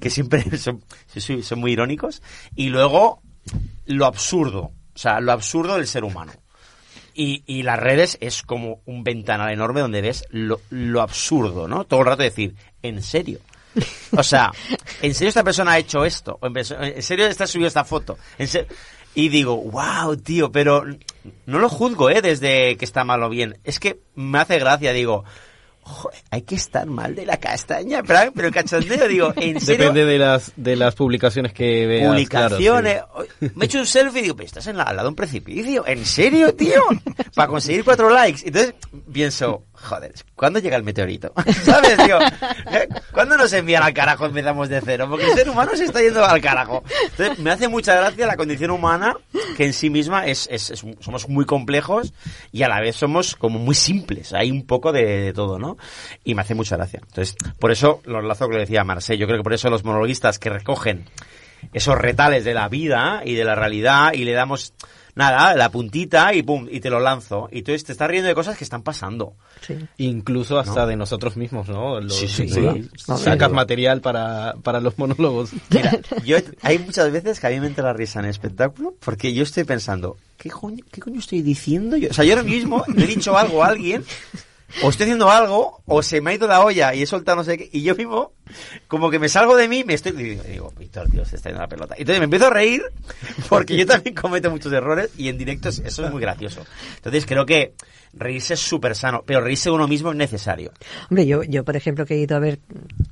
que 0.00 0.10
siempre 0.10 0.42
son, 0.58 0.82
son, 1.42 1.58
muy 1.58 1.72
irónicos, 1.72 2.22
y 2.54 2.68
luego 2.68 3.22
lo 3.86 4.06
absurdo, 4.06 4.72
o 4.94 4.98
sea, 4.98 5.20
lo 5.20 5.32
absurdo 5.32 5.76
del 5.76 5.86
ser 5.86 6.04
humano. 6.04 6.32
Y, 7.20 7.42
y 7.46 7.64
las 7.64 7.80
redes 7.80 8.16
es 8.20 8.42
como 8.44 8.80
un 8.86 9.02
ventanal 9.02 9.50
enorme 9.50 9.80
donde 9.80 10.00
ves 10.00 10.24
lo, 10.30 10.60
lo 10.70 11.02
absurdo, 11.02 11.66
¿no? 11.66 11.82
Todo 11.82 11.98
el 12.00 12.06
rato 12.06 12.22
decir, 12.22 12.54
¿en 12.80 13.02
serio? 13.02 13.40
O 14.16 14.22
sea, 14.22 14.52
¿en 15.02 15.12
serio 15.14 15.28
esta 15.30 15.42
persona 15.42 15.72
ha 15.72 15.78
hecho 15.78 16.04
esto? 16.04 16.38
¿O 16.40 16.46
¿En 16.46 17.02
serio 17.02 17.26
está 17.26 17.48
subido 17.48 17.66
esta 17.66 17.82
foto? 17.84 18.16
¿En 18.38 18.46
se- 18.46 18.68
Y 19.16 19.30
digo, 19.30 19.56
wow, 19.56 20.16
tío, 20.16 20.52
pero 20.52 20.84
no 21.46 21.58
lo 21.58 21.68
juzgo, 21.68 22.08
¿eh? 22.08 22.22
Desde 22.22 22.76
que 22.76 22.84
está 22.84 23.02
mal 23.02 23.20
o 23.24 23.28
bien. 23.28 23.58
Es 23.64 23.80
que 23.80 23.98
me 24.14 24.38
hace 24.38 24.60
gracia, 24.60 24.92
digo, 24.92 25.24
joder, 25.88 26.18
hay 26.30 26.42
que 26.42 26.54
estar 26.54 26.86
mal 26.86 27.14
de 27.14 27.26
la 27.26 27.36
castaña, 27.38 28.02
pero, 28.02 28.32
pero 28.34 28.48
el 28.48 28.54
cachondeo, 28.54 29.08
digo, 29.08 29.32
¿en 29.36 29.60
serio? 29.60 29.86
Depende 29.86 30.04
de 30.04 30.18
las, 30.18 30.52
de 30.56 30.76
las 30.76 30.94
publicaciones 30.94 31.52
que 31.52 31.86
veas. 31.86 32.08
Publicaciones. 32.10 32.94
claro, 33.02 33.26
Me 33.54 33.64
he 33.64 33.66
hecho 33.66 33.78
un 33.80 33.86
selfie 33.86 34.20
y 34.20 34.22
digo, 34.24 34.36
pero 34.36 34.46
estás 34.46 34.66
en 34.66 34.76
la- 34.76 34.84
al 34.84 34.96
lado 34.96 35.06
de 35.06 35.10
un 35.10 35.16
precipicio. 35.16 35.86
¿En 35.86 36.04
serio, 36.04 36.54
tío? 36.54 36.80
Para 37.34 37.48
conseguir 37.48 37.84
cuatro 37.84 38.10
likes. 38.10 38.42
Entonces 38.46 38.74
pienso, 39.12 39.64
joder, 39.82 40.12
¿cuándo 40.34 40.58
llega 40.58 40.76
el 40.76 40.82
meteorito? 40.82 41.32
¿Sabes, 41.64 41.96
tío? 42.04 42.18
¿Eh? 42.20 42.88
¿Cuándo 43.12 43.36
nos 43.36 43.52
envían 43.52 43.82
al 43.82 43.92
carajo 43.94 44.26
empezamos 44.26 44.68
de 44.68 44.80
cero? 44.80 45.06
Porque 45.08 45.26
el 45.26 45.34
ser 45.36 45.48
humano 45.48 45.72
se 45.74 45.84
está 45.84 46.00
yendo 46.00 46.24
al 46.24 46.40
carajo. 46.40 46.82
Entonces 47.10 47.38
me 47.38 47.50
hace 47.50 47.68
mucha 47.68 47.94
gracia 47.94 48.26
la 48.26 48.36
condición 48.36 48.70
humana 48.70 49.14
que 49.56 49.64
en 49.64 49.72
sí 49.72 49.90
misma 49.90 50.26
es, 50.26 50.48
es- 50.50 50.70
es- 50.70 50.84
somos 51.00 51.28
muy 51.28 51.44
complejos 51.46 52.12
y 52.52 52.62
a 52.62 52.68
la 52.68 52.80
vez 52.80 52.96
somos 52.96 53.34
como 53.36 53.58
muy 53.58 53.74
simples. 53.74 54.32
Hay 54.32 54.50
un 54.50 54.66
poco 54.66 54.92
de, 54.92 55.04
de 55.04 55.32
todo, 55.32 55.58
¿no? 55.58 55.76
Y 56.24 56.34
me 56.34 56.42
hace 56.42 56.54
mucha 56.54 56.76
gracia. 56.76 57.00
Entonces, 57.02 57.36
por 57.58 57.70
eso 57.72 58.00
lo 58.04 58.20
enlazo 58.20 58.44
con 58.44 58.52
lo 58.52 58.56
que 58.58 58.64
decía 58.66 58.84
Marcel. 58.84 59.18
Yo 59.18 59.26
creo 59.26 59.38
que 59.38 59.44
por 59.44 59.52
eso 59.54 59.70
los 59.70 59.84
monologuistas 59.84 60.38
que 60.38 60.50
recogen 60.50 61.04
esos 61.72 61.98
retales 61.98 62.44
de 62.44 62.54
la 62.54 62.68
vida 62.68 63.22
y 63.24 63.34
de 63.34 63.44
la 63.44 63.54
realidad 63.56 64.12
y 64.12 64.24
le 64.24 64.32
damos 64.32 64.74
nada, 65.18 65.54
la 65.54 65.70
puntita 65.70 66.32
y 66.32 66.42
pum, 66.42 66.66
y 66.70 66.80
te 66.80 66.88
lo 66.88 67.00
lanzo. 67.00 67.48
Y 67.52 67.60
tú 67.62 67.72
te 67.72 67.92
estás 67.92 68.08
riendo 68.08 68.28
de 68.28 68.34
cosas 68.34 68.56
que 68.56 68.64
están 68.64 68.82
pasando. 68.82 69.34
Sí. 69.66 69.76
Incluso 69.98 70.58
hasta 70.58 70.86
de 70.86 70.96
nosotros 70.96 71.36
mismos, 71.36 71.68
¿no? 71.68 72.00
Los- 72.00 72.14
Sí, 72.16 72.28
sí. 72.48 72.48
Sacas 72.96 73.50
material 73.52 74.00
para, 74.00 74.54
para 74.62 74.80
los 74.80 74.96
monólogos. 74.98 75.50
Mira, 75.70 75.98
yo, 76.24 76.38
hay 76.62 76.78
muchas 76.78 77.10
veces 77.12 77.40
que 77.40 77.46
a 77.46 77.50
mí 77.50 77.60
me 77.60 77.66
entra 77.66 77.84
la 77.84 77.92
risa 77.92 78.20
en 78.20 78.24
el 78.26 78.30
espectáculo 78.30 78.94
porque 79.00 79.34
yo 79.34 79.42
estoy 79.42 79.64
pensando, 79.64 80.16
¿qué 80.38 80.48
coño, 80.50 80.84
qué 80.90 81.00
coño 81.00 81.18
estoy 81.18 81.42
diciendo 81.42 81.96
yo? 81.96 82.08
O 82.10 82.14
sea, 82.14 82.24
yo 82.24 82.32
ahora 82.34 82.44
mismo 82.48 82.84
le 82.94 83.04
he 83.04 83.06
dicho 83.08 83.36
algo 83.36 83.62
a 83.64 83.68
alguien, 83.68 84.04
o 84.82 84.90
estoy 84.90 85.04
haciendo 85.04 85.30
algo, 85.30 85.82
o 85.86 86.02
se 86.02 86.20
me 86.20 86.30
ha 86.30 86.34
ido 86.34 86.46
la 86.46 86.60
olla 86.64 86.94
y 86.94 87.02
he 87.02 87.06
soltado 87.06 87.36
no 87.36 87.44
sé 87.44 87.56
qué, 87.58 87.68
y 87.72 87.82
yo 87.82 87.94
mismo, 87.94 88.32
como 88.86 89.10
que 89.10 89.18
me 89.18 89.28
salgo 89.28 89.56
de 89.56 89.68
mí, 89.68 89.84
me 89.84 89.94
estoy, 89.94 90.12
y 90.12 90.34
digo, 90.52 90.72
Víctor, 90.78 91.08
tío, 91.10 91.24
se 91.24 91.36
está 91.36 91.48
yendo 91.48 91.62
la 91.62 91.68
pelota. 91.68 91.94
Entonces 91.98 92.18
me 92.20 92.24
empiezo 92.24 92.46
a 92.46 92.50
reír 92.50 92.82
porque 93.48 93.76
yo 93.76 93.86
también 93.86 94.14
cometo 94.20 94.50
muchos 94.50 94.72
errores 94.72 95.10
y 95.16 95.28
en 95.28 95.38
directo 95.38 95.68
es- 95.70 95.78
eso 95.80 96.04
es 96.04 96.10
muy 96.12 96.20
gracioso. 96.20 96.64
Entonces 96.96 97.24
creo 97.26 97.46
que 97.46 97.72
reírse 98.12 98.54
es 98.54 98.60
súper 98.60 98.94
sano, 98.94 99.22
pero 99.26 99.40
reírse 99.40 99.70
uno 99.70 99.86
mismo 99.88 100.10
es 100.10 100.16
necesario. 100.16 100.72
Hombre, 101.10 101.26
yo, 101.26 101.42
yo, 101.42 101.64
por 101.64 101.76
ejemplo, 101.76 102.06
que 102.06 102.14
he 102.14 102.18
ido 102.18 102.36
a 102.36 102.40
ver 102.40 102.58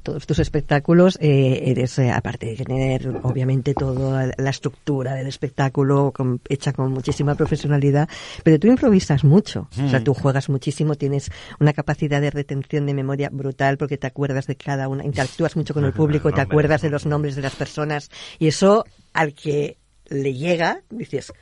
todos 0.03 0.27
tus 0.27 0.39
espectáculos, 0.39 1.19
eh, 1.21 1.65
eres, 1.67 1.99
eh, 1.99 2.11
aparte 2.11 2.47
de 2.47 2.57
tener, 2.65 3.09
obviamente, 3.23 3.75
toda 3.75 4.31
la 4.37 4.51
estructura 4.51 5.15
del 5.15 5.27
espectáculo 5.27 6.13
con- 6.15 6.41
hecha 6.49 6.73
con 6.73 6.93
muchísima 6.93 7.35
profesionalidad, 7.35 8.09
pero 8.45 8.59
tú 8.59 8.69
improvisas 8.69 9.25
mucho. 9.25 9.69
O 9.85 9.89
sea, 9.89 10.03
tú 10.03 10.15
juegas 10.15 10.49
muchísimo, 10.49 10.95
tienes 10.95 11.31
una 11.61 11.73
capacidad 11.73 12.21
de 12.21 12.31
retención 12.31 12.87
de 12.87 12.95
memoria 12.95 13.29
brutal 13.33 13.77
porque 13.79 13.99
te 13.99 14.07
acuerdas 14.07 14.47
de 14.47 14.57
cada 14.57 14.89
una, 14.89 15.05
interactúas 15.05 15.57
mucho 15.57 15.75
con 15.75 15.85
el 15.85 15.93
público, 15.95 16.33
te 16.33 16.41
acuerdas 16.41 16.83
de 16.83 16.91
los 16.91 17.07
nombres 17.07 17.37
de 17.37 17.43
las 17.43 17.55
personas 17.55 18.11
y 18.39 18.47
eso 18.49 18.85
al 19.13 19.35
que 19.35 19.79
le 20.09 20.35
llega, 20.35 20.83
dices, 20.91 21.33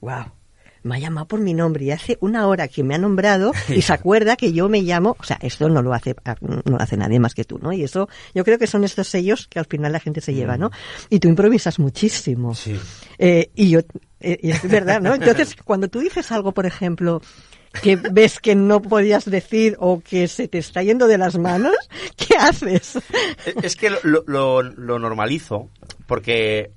wow. 0.00 0.24
Me 0.82 0.96
ha 0.96 0.98
llamado 0.98 1.26
por 1.26 1.40
mi 1.40 1.54
nombre 1.54 1.84
y 1.84 1.90
hace 1.90 2.18
una 2.20 2.46
hora 2.46 2.68
que 2.68 2.82
me 2.82 2.94
ha 2.94 2.98
nombrado 2.98 3.52
y 3.68 3.82
se 3.82 3.92
acuerda 3.92 4.36
que 4.36 4.52
yo 4.52 4.68
me 4.68 4.82
llamo, 4.82 5.16
o 5.18 5.24
sea, 5.24 5.38
esto 5.40 5.68
no 5.68 5.82
lo 5.82 5.94
hace, 5.94 6.14
no 6.40 6.62
lo 6.64 6.80
hace 6.80 6.96
nadie 6.96 7.20
más 7.20 7.34
que 7.34 7.44
tú, 7.44 7.58
¿no? 7.58 7.72
Y 7.72 7.84
eso, 7.84 8.08
yo 8.34 8.44
creo 8.44 8.58
que 8.58 8.66
son 8.66 8.84
estos 8.84 9.08
sellos 9.08 9.46
que 9.48 9.58
al 9.58 9.66
final 9.66 9.92
la 9.92 10.00
gente 10.00 10.20
se 10.20 10.34
lleva, 10.34 10.56
¿no? 10.56 10.70
Y 11.08 11.20
tú 11.20 11.28
improvisas 11.28 11.78
muchísimo. 11.78 12.54
Sí. 12.54 12.78
Eh, 13.18 13.50
y 13.54 13.70
yo, 13.70 13.80
eh, 14.20 14.38
y 14.42 14.50
es 14.50 14.68
verdad, 14.68 15.00
¿no? 15.00 15.14
Entonces, 15.14 15.56
cuando 15.64 15.88
tú 15.88 16.00
dices 16.00 16.30
algo, 16.32 16.52
por 16.52 16.66
ejemplo, 16.66 17.20
que 17.80 17.96
ves 17.96 18.40
que 18.40 18.54
no 18.54 18.82
podías 18.82 19.24
decir 19.24 19.76
o 19.78 20.00
que 20.00 20.28
se 20.28 20.48
te 20.48 20.58
está 20.58 20.82
yendo 20.82 21.06
de 21.06 21.18
las 21.18 21.38
manos, 21.38 21.74
¿qué 22.16 22.36
haces? 22.36 22.98
Es 23.62 23.76
que 23.76 23.90
lo, 23.90 24.24
lo, 24.26 24.62
lo 24.62 24.98
normalizo 24.98 25.70
porque, 26.06 26.72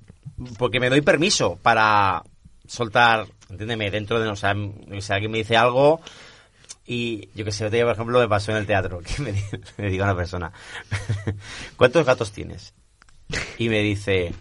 porque 0.57 0.79
me 0.79 0.89
doy 0.89 1.01
permiso 1.01 1.59
para 1.61 2.23
soltar, 2.67 3.27
entiéndeme, 3.49 3.91
dentro 3.91 4.19
de, 4.19 4.27
o 4.29 4.35
sea, 4.35 4.53
o 4.55 5.01
sea, 5.01 5.15
alguien 5.15 5.31
me 5.31 5.39
dice 5.39 5.55
algo 5.57 6.01
y 6.85 7.29
yo 7.33 7.45
que 7.45 7.51
sé, 7.51 7.65
otro 7.65 7.75
día, 7.75 7.85
por 7.85 7.93
ejemplo, 7.93 8.19
me 8.19 8.27
pasó 8.27 8.51
en 8.51 8.57
el 8.57 8.65
teatro 8.67 8.99
que 9.15 9.21
me, 9.21 9.31
di- 9.31 9.41
me 9.77 9.89
diga 9.89 10.05
una 10.05 10.15
persona, 10.15 10.51
¿cuántos 11.77 12.05
gatos 12.05 12.31
tienes? 12.31 12.73
Y 13.57 13.69
me 13.69 13.79
dice, 13.81 14.33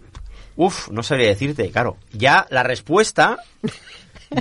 uff, 0.57 0.89
no 0.91 1.03
sabría 1.03 1.29
decirte, 1.29 1.71
claro, 1.71 1.97
ya 2.13 2.47
la 2.51 2.63
respuesta 2.63 3.39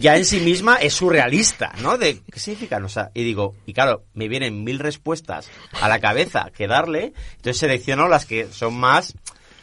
ya 0.01 0.17
en 0.17 0.25
sí 0.25 0.39
misma 0.39 0.77
es 0.77 0.93
surrealista, 0.95 1.71
¿no? 1.81 1.97
De 1.97 2.19
qué 2.31 2.39
significan, 2.39 2.83
o 2.83 2.89
sea, 2.89 3.11
y 3.13 3.23
digo, 3.23 3.55
y 3.65 3.73
claro, 3.73 4.03
me 4.13 4.27
vienen 4.27 4.63
mil 4.63 4.79
respuestas 4.79 5.49
a 5.79 5.87
la 5.87 5.99
cabeza 5.99 6.49
que 6.55 6.67
darle, 6.67 7.13
entonces 7.35 7.57
selecciono 7.57 8.07
las 8.07 8.25
que 8.25 8.47
son 8.51 8.73
más, 8.75 9.13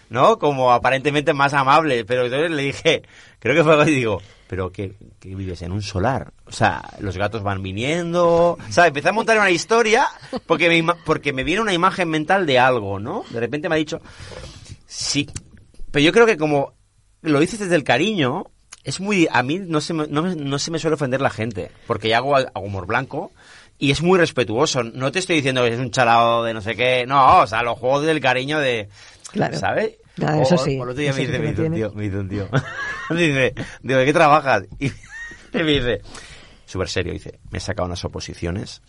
¿no? 0.09 0.39
Como 0.39 0.73
aparentemente 0.73 1.35
más 1.35 1.53
amables, 1.53 2.05
pero 2.07 2.25
entonces 2.27 2.51
le 2.53 2.63
dije, 2.63 3.03
creo 3.39 3.55
que 3.57 3.65
fue 3.65 3.73
algo 3.73 3.85
y 3.91 3.95
digo, 3.95 4.23
pero 4.51 4.73
que, 4.73 4.97
que 5.21 5.37
vives 5.37 5.63
en 5.63 5.71
un 5.71 5.81
solar, 5.81 6.33
o 6.45 6.51
sea, 6.51 6.83
los 6.99 7.17
gatos 7.17 7.45
van 7.45 7.63
viniendo, 7.63 8.59
o 8.59 8.73
sea, 8.73 8.89
empecé 8.89 9.11
a 9.11 9.13
montar 9.13 9.39
una 9.39 9.53
historia 9.53 10.09
porque 10.47 10.69
me, 10.69 10.93
porque 11.05 11.33
me 11.33 11.45
viene 11.45 11.63
una 11.63 11.73
imagen 11.73 12.09
mental 12.09 12.47
de 12.47 12.59
algo, 12.59 12.99
¿no? 12.99 13.25
De 13.31 13.39
repente 13.39 13.69
me 13.69 13.77
ha 13.77 13.79
dicho, 13.79 14.01
sí, 14.89 15.31
pero 15.93 16.05
yo 16.05 16.13
creo 16.13 16.27
que 16.27 16.37
como 16.37 16.73
lo 17.23 17.39
dices 17.39 17.61
desde 17.61 17.77
el 17.77 17.85
cariño, 17.85 18.47
es 18.83 18.99
muy... 18.99 19.29
A 19.31 19.45
mí 19.45 19.61
no 19.61 19.81
se 19.81 19.95
me, 19.95 20.09
no, 20.09 20.23
no 20.23 20.59
se 20.59 20.73
me 20.73 20.81
suele 20.81 20.95
ofender 20.95 21.21
la 21.21 21.31
gente, 21.31 21.71
porque 21.87 22.09
ya 22.09 22.17
hago, 22.17 22.35
hago 22.35 22.61
humor 22.61 22.87
blanco 22.87 23.31
y 23.79 23.93
es 23.93 24.03
muy 24.03 24.19
respetuoso. 24.19 24.83
No 24.83 25.13
te 25.13 25.21
estoy 25.21 25.37
diciendo 25.37 25.63
que 25.63 25.75
es 25.75 25.79
un 25.79 25.93
chalado 25.93 26.43
de 26.43 26.55
no 26.55 26.61
sé 26.61 26.75
qué, 26.75 27.07
no, 27.07 27.39
o 27.39 27.47
sea, 27.47 27.63
los 27.63 27.79
juegos 27.79 28.03
del 28.05 28.19
cariño 28.19 28.59
de... 28.59 28.89
Claro. 29.31 29.57
¿Sabes? 29.57 29.93
Ah, 30.23 30.41
eso 30.41 30.59
sí, 30.59 30.79
o 30.79 30.85
el 30.85 30.91
otro 30.91 31.01
día 31.01 31.13
me 31.13 31.21
dice, 31.21 31.39
me 31.39 31.53
lo 31.53 31.75
tío, 31.75 31.93
me 31.93 32.03
dice 32.05 32.19
un 32.19 32.29
tío. 32.29 32.49
dice, 33.11 33.55
digo, 33.83 33.99
¿de 33.99 34.05
qué 34.05 34.13
trabajas? 34.13 34.65
Y 35.53 35.57
me 35.57 35.73
dice, 35.73 36.01
súper 36.65 36.89
serio, 36.89 37.13
dice, 37.13 37.41
me 37.51 37.59
he 37.59 37.61
sacado 37.61 37.87
unas 37.87 38.05
oposiciones 38.05 38.83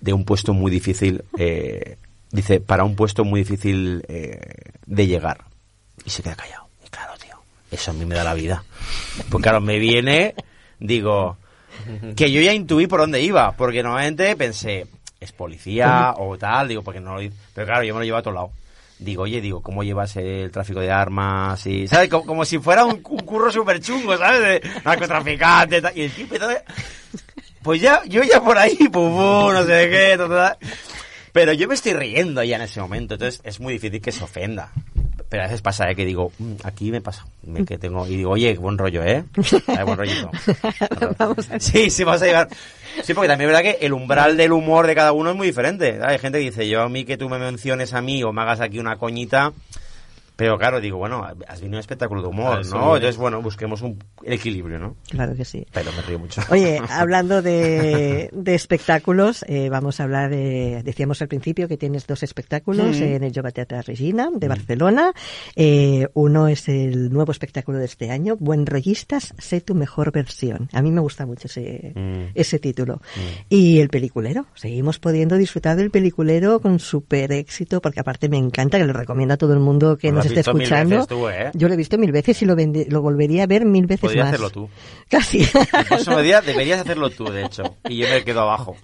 de 0.00 0.12
un 0.12 0.24
puesto 0.24 0.52
muy 0.52 0.68
difícil, 0.70 1.24
eh, 1.38 1.96
dice, 2.32 2.60
para 2.60 2.82
un 2.82 2.96
puesto 2.96 3.24
muy 3.24 3.40
difícil 3.40 4.04
eh, 4.08 4.40
de 4.84 5.06
llegar. 5.06 5.44
Y 6.04 6.10
se 6.10 6.24
queda 6.24 6.34
callado. 6.34 6.66
Y 6.84 6.90
claro, 6.90 7.12
tío, 7.18 7.36
eso 7.70 7.92
a 7.92 7.94
mí 7.94 8.04
me 8.04 8.16
da 8.16 8.24
la 8.24 8.34
vida. 8.34 8.64
Pues 9.30 9.42
claro, 9.42 9.60
me 9.60 9.78
viene, 9.78 10.34
digo, 10.80 11.36
que 12.16 12.32
yo 12.32 12.40
ya 12.40 12.52
intuí 12.52 12.86
por 12.88 13.00
dónde 13.00 13.22
iba, 13.22 13.52
porque 13.52 13.82
normalmente 13.82 14.34
pensé, 14.34 14.86
es 15.20 15.32
policía 15.32 16.14
o 16.18 16.36
tal, 16.36 16.68
digo, 16.68 16.82
porque 16.82 17.00
no 17.00 17.16
lo. 17.16 17.30
Pero 17.54 17.66
claro, 17.66 17.84
yo 17.84 17.94
me 17.94 18.00
lo 18.00 18.04
llevo 18.04 18.16
a 18.16 18.20
otro 18.20 18.32
lado. 18.32 18.50
Digo, 18.98 19.24
oye, 19.24 19.40
digo, 19.40 19.60
¿cómo 19.60 19.82
llevas 19.82 20.16
el 20.16 20.50
tráfico 20.50 20.80
de 20.80 20.90
armas? 20.90 21.66
Y, 21.66 21.88
¿sabes? 21.88 22.08
Como, 22.08 22.24
como 22.26 22.44
si 22.44 22.58
fuera 22.58 22.84
un, 22.84 23.02
un 23.04 23.18
curro 23.20 23.50
súper 23.50 23.80
chungo, 23.80 24.16
¿sabes? 24.16 24.62
De 24.62 24.70
narcotraficante 24.84 25.82
y 25.94 26.02
el 26.02 26.12
tipo, 26.12 26.34
entonces, 26.34 26.62
pues 27.62 27.80
ya, 27.80 28.02
yo 28.06 28.22
ya 28.22 28.42
por 28.42 28.56
ahí, 28.56 28.76
pum, 28.92 29.52
no 29.52 29.64
sé 29.64 29.90
qué, 29.90 30.14
tal, 30.16 30.28
tal. 30.28 30.58
Pero 31.32 31.52
yo 31.52 31.66
me 31.66 31.74
estoy 31.74 31.94
riendo 31.94 32.44
ya 32.44 32.56
en 32.56 32.62
ese 32.62 32.80
momento, 32.80 33.14
entonces 33.14 33.40
es 33.44 33.58
muy 33.58 33.72
difícil 33.72 34.00
que 34.00 34.12
se 34.12 34.22
ofenda. 34.22 34.70
Pero 35.34 35.42
a 35.42 35.46
veces 35.48 35.62
pasa, 35.62 35.90
¿eh? 35.90 35.96
Que 35.96 36.04
digo, 36.04 36.30
"Mm, 36.38 36.52
aquí 36.62 36.92
me 36.92 37.00
pasa, 37.00 37.26
me, 37.42 37.64
que 37.64 37.76
tengo, 37.76 38.06
y 38.06 38.16
digo, 38.18 38.30
oye, 38.30 38.54
buen 38.56 38.78
rollo, 38.78 39.02
¿eh? 39.02 39.24
Buen 39.84 39.96
rollito. 39.98 40.30
Vamos 41.18 41.50
a- 41.50 41.58
Sí, 41.58 41.90
sí, 41.90 42.04
vamos 42.04 42.22
a 42.22 42.26
llevar. 42.26 42.48
Sí, 43.02 43.14
porque 43.14 43.26
también 43.28 43.50
es 43.50 43.56
verdad 43.56 43.68
que 43.78 43.84
el 43.84 43.92
umbral 43.92 44.36
del 44.36 44.52
humor 44.52 44.86
de 44.86 44.94
cada 44.94 45.10
uno 45.12 45.30
es 45.30 45.36
muy 45.36 45.48
diferente. 45.48 45.98
Hay 46.04 46.18
gente 46.20 46.38
que 46.38 46.44
dice, 46.44 46.68
yo 46.68 46.82
a 46.82 46.88
mí 46.88 47.04
que 47.04 47.16
tú 47.16 47.28
me 47.28 47.38
menciones 47.40 47.92
a 47.94 48.00
mí 48.00 48.22
o 48.22 48.32
me 48.32 48.42
hagas 48.42 48.60
aquí 48.60 48.78
una 48.78 48.96
coñita. 48.96 49.52
Pero 50.36 50.58
claro, 50.58 50.80
digo, 50.80 50.98
bueno, 50.98 51.24
has 51.46 51.60
venido 51.60 51.76
a 51.76 51.78
un 51.78 51.80
espectáculo 51.80 52.22
de 52.22 52.28
humor, 52.28 52.54
¿no? 52.54 52.96
es. 52.96 53.02
Entonces, 53.02 53.16
bueno, 53.16 53.40
busquemos 53.40 53.82
un 53.82 53.98
el 54.24 54.32
equilibrio, 54.32 54.78
¿no? 54.78 54.96
Claro 55.08 55.34
que 55.36 55.44
sí. 55.44 55.64
Pero 55.72 55.92
me 55.92 56.02
río 56.02 56.18
mucho. 56.18 56.40
Oye, 56.50 56.80
hablando 56.90 57.40
de, 57.42 58.30
de 58.32 58.54
espectáculos, 58.54 59.44
eh, 59.48 59.68
vamos 59.68 60.00
a 60.00 60.04
hablar 60.04 60.30
de, 60.30 60.82
decíamos 60.84 61.22
al 61.22 61.28
principio 61.28 61.68
que 61.68 61.76
tienes 61.76 62.06
dos 62.06 62.22
espectáculos 62.22 63.00
en 63.00 63.22
el 63.22 63.32
Jove 63.34 63.52
Teatre 63.52 63.82
Regina 63.82 64.28
de 64.34 64.48
Barcelona. 64.48 65.12
Eh, 65.56 66.08
uno 66.14 66.48
es 66.48 66.68
el 66.68 67.12
nuevo 67.12 67.30
espectáculo 67.32 67.78
de 67.78 67.84
este 67.84 68.10
año, 68.10 68.36
Buen 68.38 68.66
Rollistas, 68.66 69.34
sé 69.38 69.60
tu 69.60 69.74
mejor 69.74 70.10
versión. 70.12 70.68
A 70.72 70.82
mí 70.82 70.90
me 70.90 71.00
gusta 71.00 71.26
mucho 71.26 71.46
ese, 71.46 71.92
Mm. 71.94 72.30
ese 72.34 72.58
título. 72.58 73.00
Y 73.48 73.80
el 73.80 73.88
peliculero, 73.88 74.46
seguimos 74.54 74.98
pudiendo 74.98 75.36
disfrutar 75.36 75.76
del 75.76 75.90
peliculero 75.90 76.60
con 76.60 76.78
súper 76.78 77.32
éxito, 77.32 77.80
porque 77.80 78.00
aparte 78.00 78.28
me 78.28 78.38
encanta, 78.38 78.78
que 78.78 78.84
lo 78.84 78.92
recomiendo 78.92 79.34
a 79.34 79.36
todo 79.36 79.52
el 79.54 79.60
mundo 79.60 79.96
que 79.96 80.10
Lo 80.10 80.23
nos 80.24 80.38
esté 80.38 80.40
escuchando. 80.40 81.06
tú, 81.06 81.28
¿eh? 81.28 81.50
Yo 81.54 81.68
lo 81.68 81.74
he 81.74 81.76
visto 81.76 81.98
mil 81.98 82.12
veces 82.12 82.40
y 82.42 82.46
lo, 82.46 83.02
volvería 83.02 83.44
a 83.44 83.46
ver 83.46 83.64
mil 83.64 83.86
veces 83.86 84.00
Podrías 84.00 84.26
más. 84.26 84.34
hacerlo 84.34 84.50
tú. 84.50 84.68
Casi. 85.08 85.42
El 85.42 85.84
próximo 85.86 86.20
día 86.20 86.40
deberías 86.40 86.80
hacerlo 86.80 87.10
tú, 87.10 87.24
de 87.24 87.44
hecho. 87.44 87.76
Y 87.88 87.98
yo 87.98 88.08
me 88.08 88.24
quedo 88.24 88.40
abajo. 88.40 88.76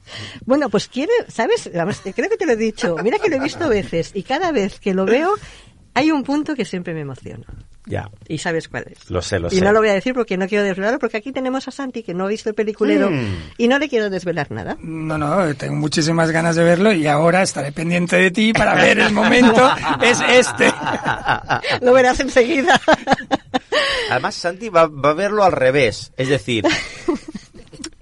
Bueno, 0.44 0.68
pues 0.68 0.88
quiere, 0.88 1.12
¿sabes? 1.28 1.70
Creo 1.72 2.28
que 2.28 2.36
te 2.36 2.46
lo 2.46 2.52
he 2.52 2.56
dicho. 2.56 2.96
Mira 3.02 3.18
que 3.18 3.28
lo 3.28 3.36
he 3.36 3.40
visto 3.40 3.68
veces 3.68 4.12
y 4.14 4.22
cada 4.22 4.52
vez 4.52 4.80
que 4.80 4.94
lo 4.94 5.06
veo 5.06 5.34
hay 5.94 6.10
un 6.10 6.22
punto 6.22 6.54
que 6.54 6.64
siempre 6.64 6.94
me 6.94 7.00
emociona. 7.00 7.46
Ya, 7.86 8.10
Y 8.28 8.36
sabes 8.38 8.68
cuál 8.68 8.84
es. 8.90 9.10
lo 9.10 9.22
sé, 9.22 9.38
lo 9.40 9.48
y 9.48 9.56
sé. 9.56 9.64
no 9.64 9.72
lo 9.72 9.80
voy 9.80 9.88
a 9.88 9.94
decir 9.94 10.12
porque 10.12 10.36
no 10.36 10.46
quiero 10.46 10.64
desvelarlo, 10.64 10.98
porque 10.98 11.16
aquí 11.16 11.32
tenemos 11.32 11.66
a 11.66 11.70
Santi 11.70 12.02
que 12.02 12.12
no 12.12 12.24
ha 12.24 12.28
visto 12.28 12.48
el 12.50 12.54
peliculero 12.54 13.10
Mm. 13.10 13.36
y 13.56 13.68
no 13.68 13.78
le 13.78 13.88
quiero 13.88 14.10
desvelar 14.10 14.50
nada. 14.50 14.76
No, 14.80 15.16
no, 15.16 15.54
tengo 15.56 15.74
muchísimas 15.76 16.30
ganas 16.30 16.56
de 16.56 16.62
verlo 16.64 16.92
y 16.92 17.06
ahora 17.06 17.42
estaré 17.42 17.72
pendiente 17.72 18.16
de 18.16 18.30
ti 18.30 18.52
para 18.52 18.74
ver 18.74 18.98
el 18.98 19.12
momento. 19.12 19.66
es 20.02 20.20
este. 20.28 20.72
Lo 21.80 21.92
verás 21.94 22.20
enseguida. 22.20 22.78
Además, 24.10 24.34
Santi 24.34 24.68
va, 24.68 24.86
va 24.86 25.10
a 25.10 25.14
verlo 25.14 25.42
al 25.42 25.52
revés. 25.52 26.12
Es 26.16 26.28
decir, 26.28 26.64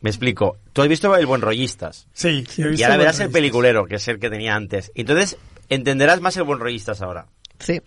me 0.00 0.10
explico. 0.10 0.58
Tú 0.72 0.82
has 0.82 0.88
visto 0.88 1.14
El 1.16 1.26
Buen 1.26 1.40
Rollistas. 1.40 2.06
Sí, 2.12 2.44
sí, 2.48 2.62
he 2.62 2.66
Y 2.66 2.68
visto 2.70 2.84
ahora 2.86 2.96
los 2.96 3.04
verás 3.04 3.20
el 3.20 3.30
peliculero, 3.30 3.86
que 3.86 3.96
es 3.96 4.08
el 4.08 4.18
que 4.18 4.28
tenía 4.30 4.54
antes. 4.54 4.90
Entonces, 4.94 5.36
entenderás 5.68 6.20
más 6.20 6.36
El 6.36 6.44
Buen 6.44 6.58
Rollistas 6.58 7.00
ahora. 7.00 7.26
sí. 7.60 7.80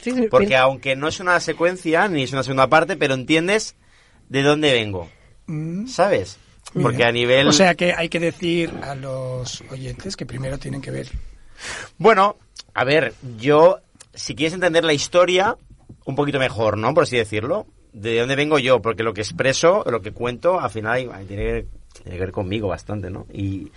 Sí, 0.00 0.12
sí, 0.12 0.28
Porque 0.30 0.56
aunque 0.56 0.96
no 0.96 1.08
es 1.08 1.20
una 1.20 1.40
secuencia, 1.40 2.08
ni 2.08 2.22
es 2.22 2.32
una 2.32 2.42
segunda 2.42 2.68
parte, 2.68 2.96
pero 2.96 3.14
entiendes 3.14 3.76
de 4.28 4.42
dónde 4.42 4.72
vengo. 4.72 5.08
Mm, 5.46 5.86
¿Sabes? 5.86 6.38
Porque 6.72 6.98
mira. 6.98 7.08
a 7.08 7.12
nivel... 7.12 7.48
O 7.48 7.52
sea 7.52 7.74
que 7.74 7.92
hay 7.92 8.08
que 8.08 8.20
decir 8.20 8.72
a 8.82 8.94
los 8.94 9.62
oyentes 9.70 10.16
que 10.16 10.26
primero 10.26 10.58
tienen 10.58 10.80
que 10.80 10.90
ver. 10.90 11.08
Bueno, 11.96 12.36
a 12.74 12.84
ver, 12.84 13.14
yo, 13.38 13.80
si 14.14 14.34
quieres 14.34 14.54
entender 14.54 14.84
la 14.84 14.92
historia, 14.92 15.56
un 16.04 16.14
poquito 16.14 16.38
mejor, 16.38 16.78
¿no? 16.78 16.94
Por 16.94 17.04
así 17.04 17.16
decirlo. 17.16 17.66
De 17.92 18.18
dónde 18.18 18.36
vengo 18.36 18.58
yo, 18.58 18.80
porque 18.80 19.02
lo 19.02 19.14
que 19.14 19.22
expreso, 19.22 19.82
lo 19.90 20.02
que 20.02 20.12
cuento, 20.12 20.60
al 20.60 20.70
final 20.70 21.10
tiene, 21.26 21.42
que, 21.42 21.66
tiene 21.94 22.18
que 22.18 22.24
ver 22.24 22.32
conmigo 22.32 22.68
bastante, 22.68 23.10
¿no? 23.10 23.26
Y, 23.32 23.72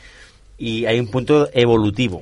y 0.57 0.86
hay 0.86 0.99
un 0.99 1.10
punto 1.10 1.49
evolutivo. 1.53 2.21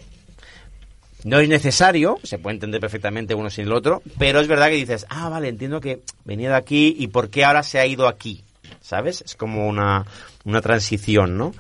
No 1.24 1.40
es 1.40 1.50
necesario, 1.50 2.18
se 2.24 2.40
puede 2.40 2.56
entender 2.56 2.80
perfectamente 2.80 3.36
uno 3.36 3.50
sin 3.50 3.66
el 3.66 3.74
otro, 3.74 4.02
pero 4.18 4.40
es 4.40 4.48
verdad 4.48 4.70
que 4.70 4.76
dices, 4.76 5.06
ah, 5.10 5.30
vale, 5.30 5.50
entiendo 5.50 5.82
que 5.82 6.02
venía 6.24 6.50
de 6.50 6.56
aquí 6.56 6.96
y 6.98 7.08
por 7.08 7.30
qué 7.30 7.44
ahora 7.44 7.64
se 7.64 7.80
ha 7.80 7.86
ido 7.86 8.08
aquí, 8.08 8.44
¿sabes? 8.80 9.22
Es 9.22 9.36
como 9.36 9.68
una, 9.68 10.06
una 10.46 10.62
transición, 10.62 11.38
¿no? 11.38 11.54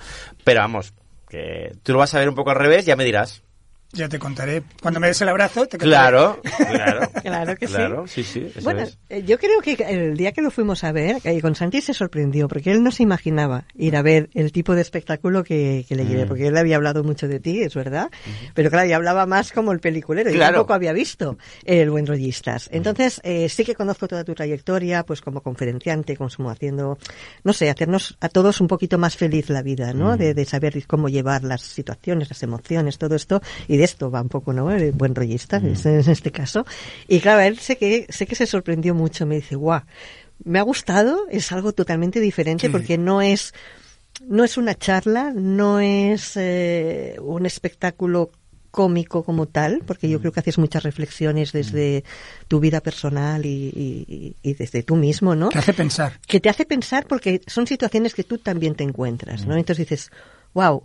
Pero 0.45 0.61
vamos, 0.61 0.93
que 1.29 1.75
tú 1.83 1.93
lo 1.93 1.99
vas 1.99 2.13
a 2.13 2.19
ver 2.19 2.29
un 2.29 2.35
poco 2.35 2.51
al 2.51 2.57
revés, 2.57 2.85
ya 2.85 2.95
me 2.95 3.03
dirás. 3.03 3.41
Ya 3.91 4.07
te 4.07 4.19
contaré. 4.19 4.61
Cuando 4.83 4.99
me 4.99 5.07
des 5.07 5.19
el 5.21 5.29
abrazo, 5.29 5.65
te 5.65 5.77
contaré. 5.79 5.89
Claro, 5.89 6.41
claro. 6.57 7.09
Claro 7.23 7.55
que 7.57 7.67
sí. 7.67 7.73
Claro, 7.73 8.07
sí, 8.07 8.23
sí, 8.23 8.47
eso 8.55 8.61
Bueno, 8.63 8.81
es. 8.81 8.97
eh, 9.09 9.23
yo 9.23 9.37
creo 9.39 9.61
que 9.61 9.73
el 9.87 10.15
día 10.15 10.31
que 10.31 10.41
lo 10.43 10.51
fuimos 10.51 10.83
a 10.83 10.91
ver, 10.91 11.17
eh, 11.23 11.41
con 11.41 11.55
Santi 11.55 11.81
se 11.81 11.93
sorprendió, 11.93 12.47
porque 12.47 12.71
él 12.71 12.83
no 12.83 12.91
se 12.91 13.01
imaginaba 13.03 13.65
ir 13.75 13.95
a 13.97 14.01
ver 14.03 14.29
el 14.35 14.51
tipo 14.51 14.75
de 14.75 14.81
espectáculo 14.81 15.43
que, 15.43 15.85
que 15.89 15.95
le 15.95 16.05
llevé, 16.05 16.25
Mm. 16.25 16.27
porque 16.27 16.47
él 16.47 16.55
había 16.57 16.75
hablado 16.75 17.03
mucho 17.03 17.27
de 17.27 17.39
ti, 17.39 17.61
es 17.61 17.73
verdad, 17.73 18.09
pero 18.53 18.69
claro, 18.69 18.87
y 18.87 18.93
hablaba 18.93 19.25
más 19.25 19.51
como 19.51 19.71
el 19.71 19.79
peliculero, 19.79 20.29
y 20.29 20.33
Claro. 20.35 20.53
tampoco 20.57 20.73
había 20.75 20.93
visto 20.93 21.37
el 21.65 21.89
Buen 21.89 22.05
Rollistas. 22.05 22.69
Entonces, 22.71 23.19
eh, 23.23 23.49
sí 23.49 23.65
que 23.65 23.73
conozco 23.75 24.07
toda 24.07 24.23
tu 24.23 24.33
trayectoria, 24.35 25.03
pues 25.03 25.21
como 25.21 25.41
conferenciante, 25.41 26.15
como 26.15 26.49
haciendo, 26.51 26.97
no 27.43 27.53
sé, 27.53 27.69
hacernos 27.69 28.17
a 28.21 28.29
todos 28.29 28.61
un 28.61 28.67
poquito 28.67 28.97
más 28.99 29.17
feliz 29.17 29.49
la 29.49 29.61
vida, 29.63 29.93
¿no? 29.93 30.15
De, 30.15 30.33
de 30.35 30.45
saber 30.45 30.85
cómo 30.87 31.09
llevar 31.09 31.43
las 31.43 31.61
situaciones, 31.63 32.29
las 32.29 32.43
emociones, 32.43 32.97
todo 32.97 33.15
esto, 33.15 33.41
y 33.67 33.77
de 33.79 33.85
esto 33.85 34.11
va 34.11 34.21
un 34.21 34.29
poco, 34.29 34.53
¿no? 34.53 34.71
El 34.71 34.91
buen 34.91 35.15
rollista, 35.15 35.57
es- 35.57 35.85
en 35.85 36.09
este 36.09 36.31
caso. 36.31 36.65
Y 37.07 37.19
claro, 37.19 37.41
él 37.41 37.57
sé 37.59 37.77
que, 37.77 38.05
sé 38.09 38.25
que 38.27 38.35
se 38.35 38.45
sorprendió 38.45 38.93
mucho, 38.93 39.25
me 39.25 39.35
dice, 39.35 39.55
guau, 39.55 39.81
me 40.43 40.59
ha 40.59 40.63
gustado, 40.63 41.27
es 41.29 41.51
algo 41.51 41.73
totalmente 41.73 42.19
diferente 42.19 42.67
porque 42.71 42.97
no 42.97 43.21
es, 43.21 43.53
no 44.27 44.43
es 44.43 44.57
una 44.57 44.75
charla, 44.75 45.33
no 45.35 45.79
es 45.79 46.33
eh, 46.35 47.15
un 47.21 47.45
espectáculo 47.45 48.31
cómico 48.71 49.23
como 49.23 49.47
tal, 49.47 49.81
porque 49.85 50.07
yo 50.09 50.19
creo 50.19 50.31
que 50.31 50.41
haces 50.41 50.59
muchas 50.59 50.83
reflexiones 50.83 51.51
desde 51.51 52.03
tu 52.47 52.59
vida 52.59 52.81
personal 52.81 53.43
y, 53.45 53.73
y- 53.75 54.35
y 54.43 54.53
desde 54.53 54.83
tú 54.83 54.95
mismo, 54.95 55.35
¿no? 55.35 55.49
Te 55.49 55.57
hace 55.57 55.73
pensar. 55.73 56.19
que 56.27 56.39
te 56.39 56.49
hace 56.49 56.65
pensar 56.65 57.07
porque 57.07 57.41
son 57.47 57.65
situaciones 57.65 58.13
que 58.13 58.23
tú 58.23 58.37
también 58.37 58.75
te 58.75 58.83
encuentras, 58.83 59.47
¿no? 59.47 59.55
Entonces 59.57 59.87
dices, 59.89 60.11
wow, 60.53 60.83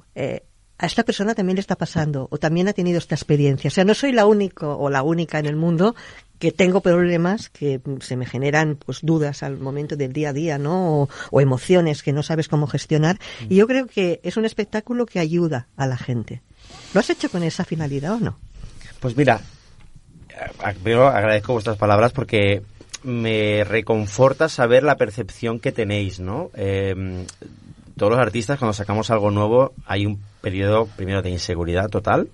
a 0.79 0.87
esta 0.87 1.05
persona 1.05 1.35
también 1.35 1.57
le 1.57 1.61
está 1.61 1.77
pasando 1.77 2.29
o 2.31 2.39
también 2.39 2.69
ha 2.69 2.73
tenido 2.73 2.99
esta 2.99 3.15
experiencia. 3.15 3.69
O 3.69 3.71
sea, 3.71 3.85
no 3.85 3.95
soy 3.95 4.13
la 4.13 4.27
única 4.27 4.67
o 4.67 4.91
la 4.91 5.03
única 5.03 5.39
en 5.39 5.47
el 5.47 5.57
mundo 5.57 5.95
que 6.39 6.53
tengo 6.53 6.81
problemas 6.81 7.49
que 7.49 7.81
mm, 7.83 8.01
se 8.01 8.17
me 8.17 8.27
generan 8.27 8.77
pues 8.77 8.99
dudas 9.03 9.43
al 9.43 9.59
momento 9.59 9.97
del 9.97 10.13
día 10.13 10.31
a 10.31 10.33
día, 10.33 10.59
¿no? 10.59 11.03
O, 11.03 11.09
o 11.31 11.41
emociones 11.41 12.03
que 12.03 12.13
no 12.13 12.23
sabes 12.23 12.49
cómo 12.49 12.67
gestionar. 12.67 13.19
Y 13.49 13.57
yo 13.57 13.67
creo 13.67 13.87
que 13.87 14.21
es 14.25 14.37
un 14.37 14.45
espectáculo 14.45 15.07
que 15.07 15.21
ayuda 15.21 15.69
a 15.77 15.87
la 15.87 15.97
gente. 15.97 16.43
¿Lo 16.93 17.01
has 17.01 17.11
hecho 17.11 17.31
con 17.31 17.43
esa 17.43 17.65
finalidad 17.65 18.15
o 18.15 18.21
no? 18.21 18.39
Pues 19.01 19.17
mira, 19.17 19.41
primero 20.83 21.09
agradezco 21.09 21.53
vuestras 21.53 21.77
palabras 21.77 22.13
porque 22.13 22.63
me 23.05 23.65
reconforta 23.65 24.49
saber 24.49 24.83
la 24.83 24.97
percepción 24.97 25.61
que 25.61 25.73
tenéis, 25.73 26.21
¿no? 26.21 26.51
Eh, 26.55 27.27
todos 27.97 28.13
los 28.13 28.21
artistas 28.21 28.59
cuando 28.59 28.73
sacamos 28.73 29.11
algo 29.11 29.31
nuevo 29.31 29.73
hay 29.87 30.07
un 30.07 30.21
periodo 30.45 30.87
primero 30.95 31.23
de 31.23 31.31
inseguridad 31.31 31.89
total 31.89 32.29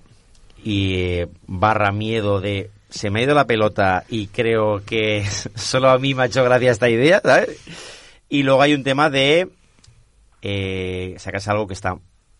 y 0.63 0.95
eh, 0.95 1.27
barra 1.47 1.93
miedo 1.93 2.41
de 2.41 2.69
se 2.89 3.09
me 3.09 3.21
ha 3.21 3.23
ido 3.23 3.33
la 3.33 3.47
pelota 3.47 4.03
y 4.09 4.27
creo 4.27 4.83
que 4.85 5.25
solo 5.55 5.89
a 5.89 5.97
mí 5.97 6.13
me 6.13 6.23
ha 6.23 6.25
hecho 6.25 6.43
gracia 6.43 6.71
esta 6.71 6.89
idea, 6.89 7.21
¿sabes? 7.23 7.57
Y 8.27 8.43
luego 8.43 8.61
hay 8.61 8.73
un 8.73 8.83
tema 8.83 9.09
de 9.09 9.49
eh, 10.41 11.15
sacas 11.19 11.47
algo 11.47 11.67
que 11.67 11.73
está 11.73 11.97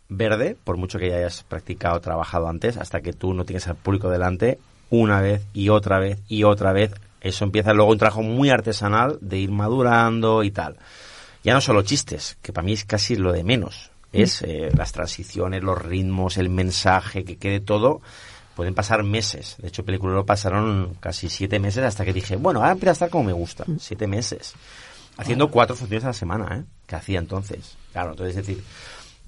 verde, 0.10 0.58
por 0.62 0.76
mucho 0.76 1.00
que 1.00 1.10
ya 1.10 1.16
hayas 1.16 1.44
practicado, 1.44 2.00
trabajado 2.02 2.50
antes, 2.50 2.76
hasta 2.76 3.02
que 3.02 3.14
tú 3.14 3.34
no 3.34 3.46
tienes 3.46 3.68
al 3.68 3.78
público 3.78 4.10
delante, 4.10 4.60
una 4.90 5.22
vez 5.22 5.44
y 5.54 5.70
otra 5.70 6.00
vez 6.00 6.20
y 6.28 6.44
otra 6.44 6.74
vez. 6.74 6.92
Eso 7.22 7.46
empieza 7.46 7.74
luego 7.74 7.92
un 7.92 7.98
trabajo 7.98 8.24
muy 8.24 8.50
artesanal 8.50 9.20
de 9.22 9.38
ir 9.38 9.52
madurando 9.52 10.44
y 10.44 10.52
tal. 10.52 10.78
Ya 11.44 11.54
no 11.54 11.62
solo 11.62 11.84
chistes, 11.84 12.38
que 12.42 12.52
para 12.52 12.66
mí 12.66 12.74
es 12.74 12.84
casi 12.84 13.16
lo 13.16 13.32
de 13.32 13.44
menos. 13.44 13.91
Es 14.12 14.42
eh, 14.42 14.70
las 14.76 14.92
transiciones, 14.92 15.64
los 15.64 15.82
ritmos, 15.82 16.38
el 16.38 16.50
mensaje, 16.50 17.24
que 17.24 17.38
quede 17.38 17.60
todo. 17.60 18.02
Pueden 18.56 18.76
pasar 18.76 19.04
meses. 19.04 19.56
De 19.60 19.70
hecho, 19.70 19.86
película 19.86 20.24
pasaron 20.24 20.96
casi 21.00 21.30
siete 21.30 21.60
meses 21.60 21.84
hasta 21.84 22.04
que 22.04 22.14
dije, 22.14 22.36
bueno, 22.36 22.60
ahora 22.60 22.74
empieza 22.74 22.92
a 22.92 22.94
estar 22.94 23.10
como 23.10 23.24
me 23.24 23.34
gusta. 23.34 23.66
Siete 23.80 24.08
meses. 24.08 24.54
Haciendo 25.18 25.50
cuatro 25.50 25.76
funciones 25.76 26.04
a 26.04 26.08
la 26.08 26.14
semana, 26.14 26.58
¿eh? 26.58 26.64
Que 26.86 26.96
hacía 26.96 27.20
entonces. 27.20 27.78
Claro, 27.94 28.12
entonces 28.12 28.36
es 28.36 28.46
decir, 28.46 28.64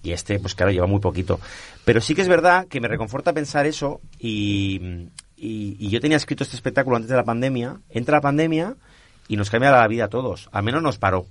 y 0.03 0.11
este, 0.11 0.39
pues 0.39 0.53
claro, 0.55 0.71
lleva 0.71 0.87
muy 0.87 0.99
poquito. 0.99 1.39
Pero 1.85 2.01
sí 2.01 2.13
que 2.13 2.21
es 2.21 2.27
verdad 2.27 2.67
que 2.67 2.81
me 2.81 2.89
reconforta 2.89 3.31
pensar 3.31 3.65
eso 3.65 4.01
y, 4.19 5.09
y, 5.37 5.77
y 5.79 5.89
yo 5.89 6.01
tenía 6.01 6.17
escrito 6.17 6.43
este 6.43 6.57
espectáculo 6.57 6.97
antes 6.97 7.09
de 7.09 7.15
la 7.15 7.23
pandemia. 7.23 7.79
Entra 7.89 8.17
la 8.17 8.21
pandemia 8.21 8.75
y 9.29 9.37
nos 9.37 9.49
cambia 9.49 9.71
la 9.71 9.87
vida 9.87 10.05
a 10.05 10.09
todos. 10.09 10.49
Al 10.51 10.63
menos 10.63 10.83
nos 10.83 10.97
paró. 10.97 11.25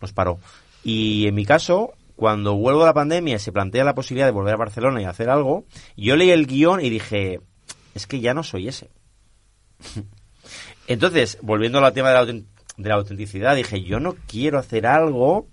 Nos 0.00 0.12
paró. 0.12 0.40
Y 0.82 1.26
en 1.26 1.34
mi 1.34 1.44
caso, 1.44 1.92
cuando 2.18 2.56
vuelvo 2.56 2.82
a 2.82 2.86
la 2.86 2.94
pandemia 2.94 3.36
y 3.36 3.38
se 3.38 3.52
plantea 3.52 3.84
la 3.84 3.94
posibilidad 3.94 4.26
de 4.26 4.32
volver 4.32 4.54
a 4.54 4.56
Barcelona 4.56 5.00
y 5.00 5.04
hacer 5.04 5.30
algo, 5.30 5.66
yo 5.96 6.16
leí 6.16 6.30
el 6.30 6.48
guion 6.48 6.80
y 6.80 6.90
dije, 6.90 7.40
es 7.94 8.08
que 8.08 8.18
ya 8.18 8.34
no 8.34 8.42
soy 8.42 8.66
ese. 8.66 8.90
Entonces, 10.88 11.38
volviendo 11.42 11.78
al 11.78 11.92
tema 11.92 12.08
de 12.08 12.44
la, 12.78 12.94
autenticidad, 12.96 13.54
dije, 13.54 13.84
yo 13.84 14.00
no 14.00 14.16
quiero 14.26 14.58
hacer 14.58 14.88
algo. 14.88 15.46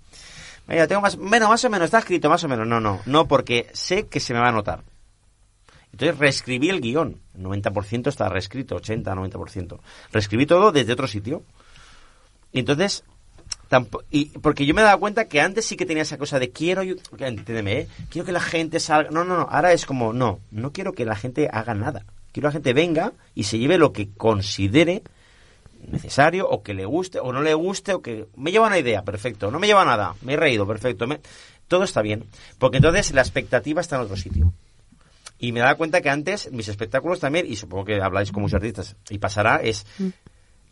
Mira, 0.66 0.88
tengo 0.88 1.02
más, 1.02 1.14
bueno, 1.14 1.48
más 1.48 1.64
o 1.64 1.70
menos, 1.70 1.84
está 1.84 2.00
escrito, 2.00 2.28
más 2.28 2.42
o 2.42 2.48
menos. 2.48 2.66
No, 2.66 2.80
no, 2.80 3.00
no, 3.06 3.28
porque 3.28 3.68
sé 3.72 4.08
que 4.08 4.18
se 4.18 4.34
me 4.34 4.40
va 4.40 4.48
a 4.48 4.52
notar. 4.52 4.82
Entonces 5.92 6.18
reescribí 6.18 6.68
el 6.68 6.80
guion. 6.80 7.20
El 7.36 7.44
90% 7.44 8.08
está 8.08 8.28
reescrito, 8.28 8.74
80, 8.74 9.14
90%. 9.14 9.78
Reescribí 10.10 10.46
todo 10.46 10.72
desde 10.72 10.94
otro 10.94 11.06
sitio. 11.06 11.44
Entonces, 12.52 13.04
tampo- 13.70 14.02
y 14.10 14.26
porque 14.38 14.64
yo 14.66 14.74
me 14.74 14.82
daba 14.82 14.98
cuenta 14.98 15.26
que 15.28 15.40
antes 15.40 15.64
sí 15.66 15.76
que 15.76 15.86
tenía 15.86 16.02
esa 16.02 16.18
cosa 16.18 16.38
de 16.38 16.50
quiero, 16.50 16.82
yo- 16.82 16.94
entiéndeme, 17.18 17.80
¿eh? 17.80 17.88
quiero 18.10 18.24
que 18.26 18.32
la 18.32 18.40
gente 18.40 18.80
salga. 18.80 19.10
No, 19.10 19.24
no, 19.24 19.36
no, 19.36 19.48
ahora 19.50 19.72
es 19.72 19.86
como, 19.86 20.12
no, 20.12 20.40
no 20.50 20.72
quiero 20.72 20.92
que 20.92 21.04
la 21.04 21.16
gente 21.16 21.48
haga 21.52 21.74
nada. 21.74 22.04
Quiero 22.32 22.48
que 22.48 22.50
la 22.50 22.52
gente 22.52 22.72
venga 22.74 23.12
y 23.34 23.44
se 23.44 23.58
lleve 23.58 23.78
lo 23.78 23.92
que 23.92 24.10
considere 24.16 25.02
necesario 25.90 26.48
o 26.48 26.62
que 26.62 26.74
le 26.74 26.84
guste 26.84 27.20
o 27.20 27.32
no 27.32 27.42
le 27.42 27.54
guste 27.54 27.94
o 27.94 28.02
que 28.02 28.26
me 28.36 28.50
lleva 28.50 28.66
una 28.66 28.78
idea, 28.78 29.02
perfecto, 29.02 29.50
no 29.50 29.58
me 29.58 29.66
lleva 29.66 29.84
nada, 29.84 30.14
me 30.22 30.32
he 30.34 30.36
reído, 30.36 30.66
perfecto, 30.66 31.06
me- 31.06 31.20
todo 31.68 31.84
está 31.84 32.02
bien, 32.02 32.24
porque 32.58 32.78
entonces 32.78 33.12
la 33.12 33.20
expectativa 33.22 33.80
está 33.80 33.96
en 33.96 34.02
otro 34.02 34.16
sitio. 34.16 34.52
Y 35.38 35.52
me 35.52 35.60
daba 35.60 35.74
cuenta 35.74 36.00
que 36.00 36.08
antes 36.10 36.50
mis 36.50 36.68
espectáculos 36.68 37.20
también, 37.20 37.46
y 37.46 37.56
supongo 37.56 37.84
que 37.84 38.00
habláis 38.00 38.32
con 38.32 38.42
muchos 38.42 38.54
artistas, 38.56 38.96
y 39.10 39.18
pasará, 39.18 39.56
es, 39.56 39.86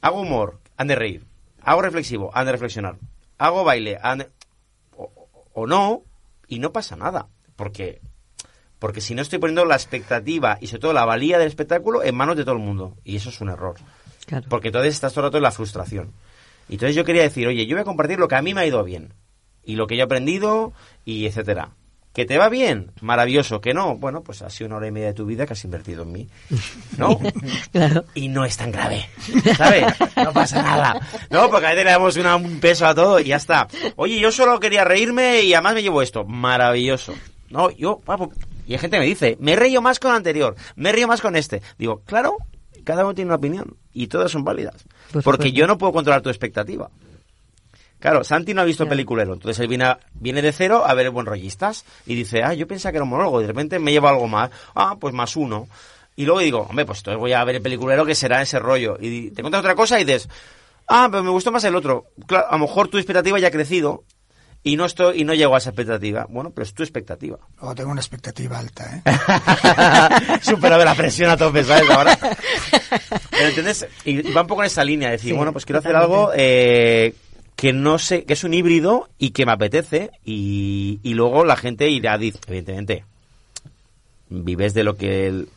hago 0.00 0.20
humor, 0.22 0.59
han 0.76 0.87
de 0.88 0.94
reír, 0.96 1.24
hago 1.64 1.83
reflexivo, 1.83 2.31
han 2.35 2.46
de 2.46 2.53
reflexionar, 2.53 2.96
hago 3.38 3.64
baile, 3.64 3.98
han 4.03 4.18
de- 4.18 4.31
o, 4.96 5.11
o 5.53 5.66
no, 5.66 6.03
y 6.48 6.59
no 6.59 6.72
pasa 6.72 6.96
nada, 6.96 7.27
porque 7.57 8.00
porque 8.79 9.00
si 9.00 9.14
no 9.14 9.22
estoy 9.22 9.38
poniendo 9.38 9.64
la 9.64 9.77
expectativa 9.77 10.59
y 10.61 10.66
sobre 10.66 10.81
todo 10.81 10.92
la 10.92 11.07
valía 11.07 11.38
del 11.38 11.48
espectáculo 11.48 12.03
en 12.03 12.14
manos 12.14 12.37
de 12.37 12.44
todo 12.44 12.55
el 12.55 12.61
mundo, 12.61 12.96
y 13.03 13.16
eso 13.16 13.31
es 13.31 13.40
un 13.40 13.48
error. 13.48 13.77
Claro. 14.27 14.46
Porque 14.50 14.68
entonces 14.68 14.92
estás 14.94 15.12
todo 15.14 15.22
el 15.24 15.29
rato 15.31 15.38
en 15.38 15.42
la 15.44 15.50
frustración. 15.53 16.12
Y 16.68 16.74
entonces 16.74 16.94
yo 16.94 17.05
quería 17.05 17.22
decir, 17.22 17.46
oye, 17.46 17.66
yo 17.66 17.77
voy 17.77 17.81
a 17.83 17.85
compartir 17.85 18.18
lo 18.18 18.29
que 18.29 18.35
a 18.37 18.42
mí 18.42 18.53
me 18.53 18.61
ha 18.61 18.66
ido 18.66 18.85
bien. 18.85 19.14
Y 19.64 19.77
lo 19.77 19.87
que 19.87 19.96
yo 19.96 20.03
he 20.03 20.05
aprendido, 20.05 20.74
y 21.07 21.24
etcétera. 21.24 21.70
¿Que 22.14 22.24
te 22.24 22.38
va 22.38 22.48
bien? 22.48 22.92
Maravilloso. 23.00 23.61
¿Que 23.61 23.74
no? 23.74 23.96
Bueno, 23.96 24.22
pues 24.22 24.40
ha 24.42 24.48
sido 24.48 24.68
una 24.68 24.77
hora 24.77 24.87
y 24.87 24.92
media 24.92 25.09
de 25.09 25.14
tu 25.14 25.27
vida 25.27 25.46
que 25.46 25.53
has 25.55 25.64
invertido 25.64 26.05
en 26.05 26.12
mí. 26.12 26.29
¿No? 26.96 27.18
Claro. 27.72 28.05
Y 28.14 28.29
no 28.29 28.44
es 28.44 28.57
tan 28.57 28.70
grave. 28.70 29.09
¿Sabes? 29.57 29.85
No 30.16 30.33
pasa 30.33 30.62
nada. 30.62 31.00
No, 31.29 31.50
porque 31.50 31.66
a 31.66 31.70
veces 31.70 31.85
le 31.85 31.90
damos 31.90 32.16
una- 32.16 32.37
un 32.37 32.61
peso 32.61 32.87
a 32.87 32.94
todo 32.94 33.18
y 33.18 33.24
ya 33.24 33.37
está. 33.37 33.66
Oye, 33.96 34.18
yo 34.20 34.31
solo 34.31 34.61
quería 34.61 34.85
reírme 34.85 35.42
y 35.42 35.53
además 35.55 35.74
me 35.74 35.83
llevo 35.83 36.03
esto. 36.03 36.24
Maravilloso. 36.24 37.14
No, 37.50 37.70
yo, 37.70 37.98
papo, 37.98 38.33
y 38.66 38.72
hay 38.74 38.79
gente 38.79 38.96
que 38.96 39.00
me 39.00 39.07
dice, 39.07 39.37
me 39.40 39.57
río 39.57 39.83
más 39.83 39.98
con 39.98 40.12
el 40.12 40.16
anterior, 40.18 40.55
me 40.77 40.92
río 40.92 41.09
más 41.09 41.20
con 41.20 41.35
este. 41.37 41.62
Digo, 41.79 42.03
claro, 42.07 42.37
cada 42.85 43.05
uno 43.05 43.14
tiene 43.14 43.29
una 43.31 43.37
opinión 43.37 43.77
y 43.92 44.07
todas 44.07 44.31
son 44.31 44.44
válidas. 44.44 44.85
Por 45.12 45.22
porque 45.24 45.50
yo 45.53 45.66
no 45.66 45.79
puedo 45.79 45.92
controlar 45.92 46.22
tu 46.22 46.29
expectativa. 46.31 46.90
Claro, 48.04 48.22
Santi 48.22 48.52
no 48.52 48.60
ha 48.60 48.64
visto 48.64 48.84
Claro. 48.84 48.90
peliculero, 48.90 49.32
entonces 49.32 49.58
él 49.60 49.66
viene, 49.66 49.84
a- 49.86 49.98
viene 50.12 50.42
de 50.42 50.52
cero 50.52 50.82
a 50.86 50.92
ver 50.92 51.06
el 51.06 51.10
buen 51.12 51.24
rollistas 51.24 51.86
y 52.04 52.14
dice, 52.14 52.42
ah, 52.42 52.52
yo 52.52 52.66
pensaba 52.66 52.90
que 52.92 52.98
era 52.98 53.04
un 53.04 53.08
monólogo 53.08 53.38
y 53.40 53.44
de 53.44 53.48
repente 53.48 53.78
me 53.78 53.92
lleva 53.92 54.10
algo 54.10 54.28
más, 54.28 54.50
ah, 54.74 54.96
pues 55.00 55.14
más 55.14 55.36
uno. 55.36 55.68
Y 56.14 56.26
luego 56.26 56.40
digo, 56.40 56.66
hombre, 56.68 56.84
pues 56.84 56.98
entonces 56.98 57.18
voy 57.18 57.32
a 57.32 57.42
ver 57.44 57.54
el 57.56 57.62
peliculero 57.62 58.04
que 58.04 58.14
será 58.14 58.42
ese 58.42 58.58
rollo. 58.58 58.98
Y 59.00 59.30
te 59.30 59.40
cuentas 59.40 59.60
otra 59.60 59.74
cosa 59.74 59.98
y 59.98 60.04
dices, 60.04 60.28
ah, 60.86 61.08
pero 61.10 61.24
me 61.24 61.30
gustó 61.30 61.50
más 61.50 61.64
el 61.64 61.74
otro. 61.74 62.08
Claro, 62.26 62.46
a 62.50 62.52
lo 62.52 62.66
mejor 62.66 62.88
tu 62.88 62.98
expectativa 62.98 63.38
ya 63.38 63.48
ha 63.48 63.50
crecido 63.50 64.04
y 64.62 64.76
no 64.76 64.84
estoy 64.84 65.22
y 65.22 65.24
no 65.24 65.32
llego 65.32 65.54
a 65.54 65.58
esa 65.58 65.70
expectativa. 65.70 66.26
Bueno, 66.28 66.50
pero 66.50 66.64
es 66.66 66.74
tu 66.74 66.82
expectativa. 66.82 67.38
Luego 67.58 67.74
tengo 67.74 67.90
una 67.90 68.02
expectativa 68.02 68.58
alta, 68.58 69.02
¿eh? 69.02 70.38
Supera 70.42 70.76
de 70.76 70.84
la 70.84 70.94
presión 70.94 71.30
a 71.30 71.38
tope, 71.38 71.64
¿sabes? 71.64 71.88
Ahora. 71.88 72.18
Pero 73.30 73.46
entiendes, 73.48 73.86
y 74.04 74.30
va 74.32 74.42
un 74.42 74.46
poco 74.46 74.62
en 74.62 74.66
esa 74.66 74.84
línea, 74.84 75.10
decir, 75.10 75.30
Sí, 75.30 75.36
bueno, 75.36 75.52
pues 75.52 75.64
quiero 75.64 75.80
hacer 75.80 75.96
algo 75.96 76.30
eh, 76.34 77.14
que 77.56 77.72
no 77.72 77.98
sé, 77.98 78.24
que 78.24 78.32
es 78.34 78.44
un 78.44 78.52
híbrido 78.54 79.08
y 79.18 79.30
que 79.30 79.46
me 79.46 79.52
apetece 79.52 80.10
y, 80.24 80.98
y 81.02 81.14
luego 81.14 81.44
la 81.44 81.56
gente 81.56 81.88
irá, 81.90 82.18
dice, 82.18 82.38
evidentemente, 82.48 83.04
vives 84.28 84.74
de 84.74 84.84
lo 84.84 84.96
que 84.96 85.26
el- 85.26 85.48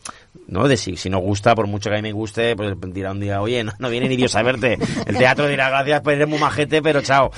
no 0.46 0.68
de 0.68 0.76
si, 0.76 0.96
si 0.96 1.10
no 1.10 1.18
gusta 1.18 1.54
por 1.54 1.66
mucho 1.66 1.90
que 1.90 1.96
a 1.96 1.98
mí 1.98 2.02
me 2.02 2.12
guste 2.12 2.54
pues 2.56 2.74
dirá 2.94 3.10
un 3.10 3.20
día 3.20 3.40
oye 3.42 3.64
no, 3.64 3.72
no 3.78 3.90
viene 3.90 4.08
ni 4.08 4.16
Dios 4.16 4.34
a 4.36 4.42
verte 4.42 4.78
el 5.06 5.16
teatro 5.16 5.46
dirá 5.48 5.68
gracias 5.68 6.00
pues 6.02 6.16
eres 6.16 6.28
muy 6.28 6.38
majete 6.38 6.80
pero 6.80 7.02
chao 7.02 7.30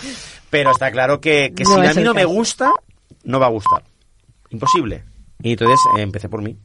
pero 0.51 0.71
está 0.73 0.91
claro 0.93 1.21
que, 1.21 1.53
que 1.57 1.65
No 1.65 1.81
si 1.81 1.87
a 1.87 1.95
mí 1.95 2.03
no 2.03 2.15
me 2.15 2.25
gusta 2.25 2.71
no 3.25 3.39
va 3.41 3.47
a 3.47 3.51
gustar. 3.51 3.83
Imposible. 4.51 5.05
Y 5.43 5.53
entonces 5.53 5.79
eh, 5.97 6.03
empecé 6.03 6.29
por 6.29 6.43
mí 6.43 6.57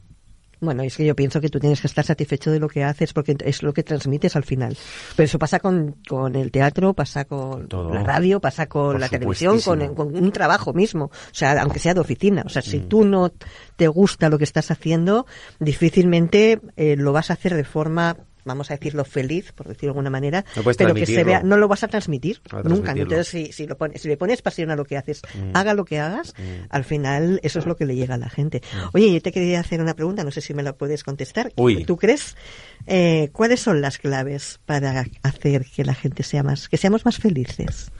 Bueno, 0.60 0.82
es 0.82 0.96
que 0.96 1.04
yo 1.04 1.14
pienso 1.14 1.40
que 1.40 1.50
tú 1.50 1.60
tienes 1.60 1.80
que 1.82 1.86
estar 1.86 2.04
satisfecho 2.04 2.50
de 2.50 2.58
lo 2.60 2.68
que 2.68 2.82
haces 2.82 3.12
porque 3.12 3.36
es 3.44 3.62
lo 3.62 3.74
que 3.74 3.82
transmites 3.82 4.36
al 4.36 4.44
final. 4.44 4.76
Pero 5.14 5.24
eso 5.26 5.38
pasa 5.38 5.60
con, 5.60 5.96
con 6.08 6.34
el 6.34 6.50
teatro, 6.50 6.94
pasa 6.94 7.26
con 7.26 7.68
Todo. 7.68 7.92
la 7.92 8.02
radio, 8.02 8.40
pasa 8.40 8.66
con 8.66 8.92
Por 8.92 9.00
la 9.00 9.08
televisión, 9.10 9.60
con 9.60 9.82
un 9.82 10.32
trabajo 10.32 10.72
mismo. 10.72 11.04
O 11.06 11.10
sea, 11.34 11.60
aunque 11.60 11.78
sea 11.78 11.92
de 11.92 12.00
oficina. 12.00 12.42
O 12.46 12.48
sea, 12.48 12.62
si 12.62 12.78
Mm. 12.78 12.88
tú 12.88 13.04
no 13.04 13.32
te 13.76 13.88
gusta 13.88 14.30
lo 14.30 14.38
que 14.38 14.44
estás 14.44 14.70
haciendo, 14.70 15.26
difícilmente 15.60 16.60
eh, 16.76 16.96
lo 16.96 17.12
vas 17.12 17.30
a 17.30 17.34
hacer 17.34 17.54
de 17.54 17.64
forma 17.64 18.16
vamos 18.46 18.70
a 18.70 18.74
decirlo 18.74 19.04
feliz, 19.04 19.52
por 19.52 19.68
decirlo 19.68 19.88
de 19.88 19.90
alguna 19.98 20.10
manera, 20.10 20.44
No 20.56 20.62
pero 20.64 20.94
que 20.94 21.04
se 21.04 21.22
vea, 21.24 21.42
no 21.42 21.58
lo 21.58 21.68
vas 21.68 21.82
a 21.84 21.88
transmitir 21.88 22.40
nunca. 22.64 22.92
Entonces, 22.92 23.28
si, 23.28 23.52
si, 23.52 23.66
lo 23.66 23.76
pones, 23.76 24.00
si 24.00 24.08
le 24.08 24.16
pones 24.16 24.40
pasión 24.40 24.70
a 24.70 24.76
lo 24.76 24.84
que 24.86 24.96
haces, 24.96 25.20
Mm. 25.34 25.50
haga 25.54 25.74
lo 25.74 25.84
que 25.84 25.98
hagas, 25.98 26.32
Mm. 26.38 26.66
al 26.70 26.84
final 26.84 27.40
eso 27.42 27.58
es 27.58 27.66
lo 27.66 27.76
que 27.76 27.84
le 27.84 27.94
llega 27.96 28.14
a 28.14 28.18
la 28.18 28.30
gente. 28.30 28.62
Oye, 28.94 29.12
yo 29.12 29.20
te 29.20 29.32
quería 29.32 29.60
hacer 29.60 29.80
una 29.82 29.94
pregunta, 29.94 30.24
no 30.24 30.30
sé 30.30 30.40
si 30.40 30.54
me 30.54 30.62
la 30.62 30.72
puedes 30.74 31.04
contestar. 31.04 31.52
Uy. 31.56 31.84
¿Tú 31.84 31.96
crees 31.96 32.36
eh, 32.86 33.28
cuáles 33.32 33.60
son 33.60 33.80
las 33.80 33.98
claves 33.98 34.60
para 34.64 35.04
hacer 35.22 35.66
que 35.74 35.84
la 35.84 35.94
gente 35.94 36.22
sea 36.22 36.42
más, 36.42 36.68
que 36.68 36.76
seamos 36.76 37.04
más 37.04 37.18
felices? 37.18 37.90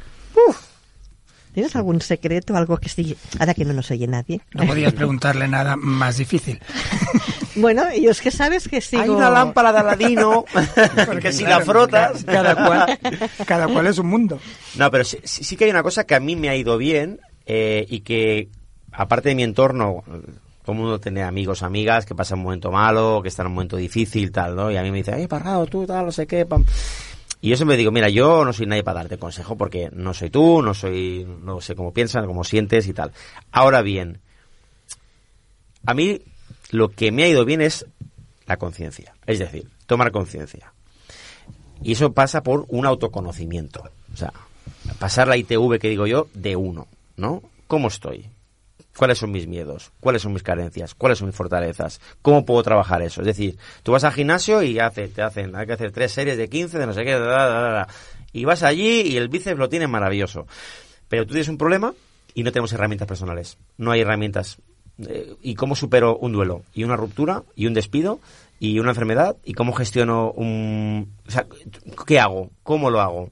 ¿Tienes 1.56 1.74
algún 1.74 2.02
secreto, 2.02 2.54
algo 2.54 2.76
que 2.76 2.90
sí, 2.90 3.16
ahora 3.38 3.54
que 3.54 3.64
no 3.64 3.72
nos 3.72 3.90
oye 3.90 4.06
nadie? 4.06 4.42
No 4.52 4.66
podías 4.66 4.92
preguntarle 4.92 5.48
nada 5.48 5.74
más 5.74 6.18
difícil. 6.18 6.60
Bueno, 7.58 7.84
yo 7.98 8.10
es 8.10 8.20
que 8.20 8.30
sabes 8.30 8.68
que 8.68 8.82
sigo... 8.82 9.02
hay 9.02 9.08
una 9.08 9.30
lámpara 9.30 9.72
de 9.72 9.78
Aladino 9.78 10.44
que 11.22 11.32
si 11.32 11.44
la 11.44 11.62
frotas 11.62 12.22
Cada 12.22 12.54
cual, 12.54 12.98
cada 13.46 13.66
cual 13.66 13.86
es 13.86 13.96
un 13.96 14.08
mundo. 14.08 14.38
No, 14.74 14.90
pero 14.90 15.04
sí, 15.04 15.16
sí- 15.24 15.56
que 15.56 15.64
hay 15.64 15.70
una 15.70 15.82
cosa 15.82 16.04
que 16.04 16.14
a 16.14 16.20
mí 16.20 16.36
me 16.36 16.50
ha 16.50 16.54
ido 16.54 16.76
bien 16.76 17.18
eh, 17.46 17.86
y 17.88 18.00
que, 18.00 18.50
aparte 18.92 19.30
de 19.30 19.36
mi 19.36 19.42
entorno, 19.42 20.04
todo 20.66 20.72
el 20.72 20.78
mundo 20.78 21.00
tiene 21.00 21.22
amigos, 21.22 21.62
amigas 21.62 22.04
que 22.04 22.14
pasan 22.14 22.40
un 22.40 22.44
momento 22.44 22.70
malo, 22.70 23.22
que 23.22 23.28
están 23.28 23.46
en 23.46 23.52
un 23.52 23.54
momento 23.54 23.78
difícil, 23.78 24.30
tal, 24.32 24.54
¿no? 24.54 24.70
Y 24.70 24.76
a 24.76 24.82
mí 24.82 24.90
me 24.90 24.98
dicen, 24.98 25.14
ay, 25.14 25.26
parrado, 25.26 25.64
tú, 25.64 25.86
tal, 25.86 26.04
no 26.04 26.12
sé 26.12 26.26
qué, 26.26 26.44
pam. 26.44 26.62
Y 27.40 27.50
yo 27.50 27.56
siempre 27.56 27.76
digo, 27.76 27.90
mira, 27.90 28.08
yo 28.08 28.44
no 28.44 28.52
soy 28.52 28.66
nadie 28.66 28.82
para 28.82 29.00
darte 29.00 29.18
consejo 29.18 29.56
porque 29.56 29.90
no 29.92 30.14
soy 30.14 30.30
tú, 30.30 30.62
no 30.62 30.74
soy, 30.74 31.26
no 31.42 31.60
sé 31.60 31.74
cómo 31.74 31.92
piensas, 31.92 32.26
cómo 32.26 32.44
sientes 32.44 32.88
y 32.88 32.92
tal. 32.92 33.12
Ahora 33.52 33.82
bien, 33.82 34.20
a 35.84 35.94
mí 35.94 36.22
lo 36.70 36.88
que 36.90 37.12
me 37.12 37.24
ha 37.24 37.28
ido 37.28 37.44
bien 37.44 37.60
es 37.60 37.86
la 38.46 38.56
conciencia, 38.56 39.14
es 39.26 39.38
decir, 39.38 39.68
tomar 39.86 40.10
conciencia. 40.12 40.72
Y 41.82 41.92
eso 41.92 42.12
pasa 42.12 42.42
por 42.42 42.64
un 42.68 42.86
autoconocimiento. 42.86 43.84
O 44.12 44.16
sea, 44.16 44.32
pasar 44.98 45.28
la 45.28 45.36
ITV 45.36 45.78
que 45.78 45.90
digo 45.90 46.06
yo 46.06 46.28
de 46.34 46.56
uno, 46.56 46.88
¿no? 47.16 47.42
¿Cómo 47.66 47.88
estoy? 47.88 48.30
¿Cuáles 48.96 49.18
son 49.18 49.30
mis 49.30 49.46
miedos? 49.46 49.92
¿Cuáles 50.00 50.22
son 50.22 50.32
mis 50.32 50.42
carencias? 50.42 50.94
¿Cuáles 50.94 51.18
son 51.18 51.28
mis 51.28 51.36
fortalezas? 51.36 52.00
¿Cómo 52.22 52.46
puedo 52.46 52.62
trabajar 52.62 53.02
eso? 53.02 53.20
Es 53.20 53.26
decir, 53.26 53.58
tú 53.82 53.92
vas 53.92 54.04
al 54.04 54.12
gimnasio 54.12 54.62
y 54.62 54.78
hace, 54.78 55.08
te 55.08 55.22
hacen, 55.22 55.54
hay 55.54 55.66
que 55.66 55.74
hacer 55.74 55.92
tres 55.92 56.12
series 56.12 56.38
de 56.38 56.48
15, 56.48 56.78
de 56.78 56.86
no 56.86 56.92
sé 56.94 57.04
qué, 57.04 57.12
da, 57.12 57.46
da, 57.46 57.60
da, 57.60 57.88
y 58.32 58.44
vas 58.44 58.62
allí 58.62 59.02
y 59.02 59.16
el 59.16 59.28
bíceps 59.28 59.58
lo 59.58 59.68
tienes 59.68 59.88
maravilloso. 59.88 60.46
Pero 61.08 61.24
tú 61.24 61.32
tienes 61.32 61.48
un 61.48 61.58
problema 61.58 61.94
y 62.34 62.42
no 62.42 62.52
tenemos 62.52 62.72
herramientas 62.72 63.08
personales. 63.08 63.58
No 63.76 63.92
hay 63.92 64.00
herramientas. 64.00 64.58
Eh, 65.06 65.34
¿Y 65.42 65.54
cómo 65.54 65.76
supero 65.76 66.16
un 66.16 66.32
duelo? 66.32 66.62
¿Y 66.74 66.84
una 66.84 66.96
ruptura? 66.96 67.44
¿Y 67.54 67.66
un 67.66 67.74
despido? 67.74 68.20
¿Y 68.58 68.78
una 68.78 68.90
enfermedad? 68.90 69.36
¿Y 69.44 69.54
cómo 69.54 69.72
gestiono 69.72 70.32
un... 70.32 71.14
O 71.26 71.30
sea, 71.30 71.46
¿qué 72.06 72.18
hago? 72.18 72.50
¿Cómo 72.62 72.90
lo 72.90 73.00
hago? 73.00 73.30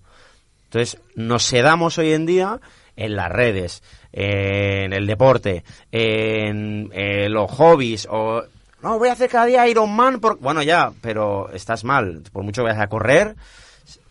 Entonces, 0.64 1.00
nos 1.14 1.44
sedamos 1.44 1.98
hoy 1.98 2.12
en 2.12 2.26
día 2.26 2.60
en 2.96 3.16
las 3.16 3.30
redes, 3.30 3.82
en 4.16 4.92
el 4.92 5.06
deporte, 5.08 5.64
en 5.90 6.88
eh, 6.92 7.28
los 7.28 7.50
hobbies, 7.50 8.06
o 8.08 8.44
no, 8.80 8.98
voy 8.98 9.08
a 9.08 9.12
hacer 9.12 9.28
cada 9.28 9.46
día 9.46 9.66
Iron 9.66 9.94
Man, 9.94 10.20
por... 10.20 10.38
bueno, 10.38 10.62
ya, 10.62 10.92
pero 11.00 11.50
estás 11.52 11.82
mal, 11.82 12.22
por 12.32 12.44
mucho 12.44 12.62
que 12.62 12.68
vayas 12.68 12.82
a 12.82 12.88
correr, 12.88 13.34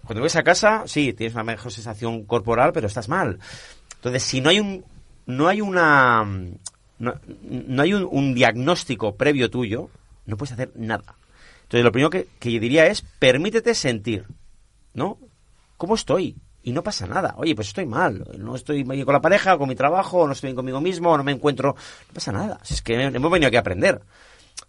cuando 0.04 0.22
vienes 0.22 0.36
a 0.36 0.44
casa, 0.44 0.84
sí, 0.88 1.14
tienes 1.14 1.36
una 1.36 1.44
mejor 1.44 1.72
sensación 1.72 2.26
corporal, 2.26 2.74
pero 2.74 2.88
estás 2.88 3.08
mal. 3.08 3.40
Entonces, 3.96 4.24
si 4.24 4.42
no 4.42 4.50
hay 4.50 4.60
un, 4.60 4.84
no 5.26 5.48
hay 5.48 5.62
una, 5.62 6.26
no, 7.00 7.82
hay 7.82 7.94
un, 7.94 8.34
diagnóstico 8.34 9.16
previo 9.16 9.50
tuyo, 9.50 9.90
no 10.26 10.36
puedes 10.36 10.52
hacer 10.52 10.72
nada. 10.76 11.16
Entonces, 11.62 11.86
lo 11.86 11.92
primero 11.94 12.10
que 12.10 12.28
yo 12.42 12.60
diría 12.60 12.88
es, 12.88 13.04
permítete 13.20 13.74
sentir, 13.74 14.26
¿no? 14.94 15.18
¿Cómo 15.78 15.96
estoy? 15.96 16.36
Y 16.64 16.72
no 16.72 16.82
pasa 16.82 17.06
nada. 17.06 17.36
Oye, 17.38 17.56
pues 17.56 17.68
estoy 17.68 17.86
mal. 17.86 18.26
No 18.38 18.56
estoy 18.56 18.84
bien 18.84 19.06
con 19.06 19.14
la 19.14 19.22
pareja, 19.22 19.58
con 19.58 19.68
mi 19.68 19.76
trabajo, 19.76 20.26
no 20.26 20.34
estoy 20.34 20.50
bien 20.50 20.56
conmigo 20.56 20.80
mismo, 20.80 21.16
no 21.18 21.24
me 21.24 21.34
encuentro. 21.34 21.76
No 22.08 22.14
pasa 22.14 22.32
nada. 22.32 22.60
Si 22.64 22.74
es 22.74 22.82
que 22.82 23.02
hemos 23.02 23.32
venido 23.32 23.48
aquí 23.48 23.58
a 23.58 23.60
aprender. 23.60 24.02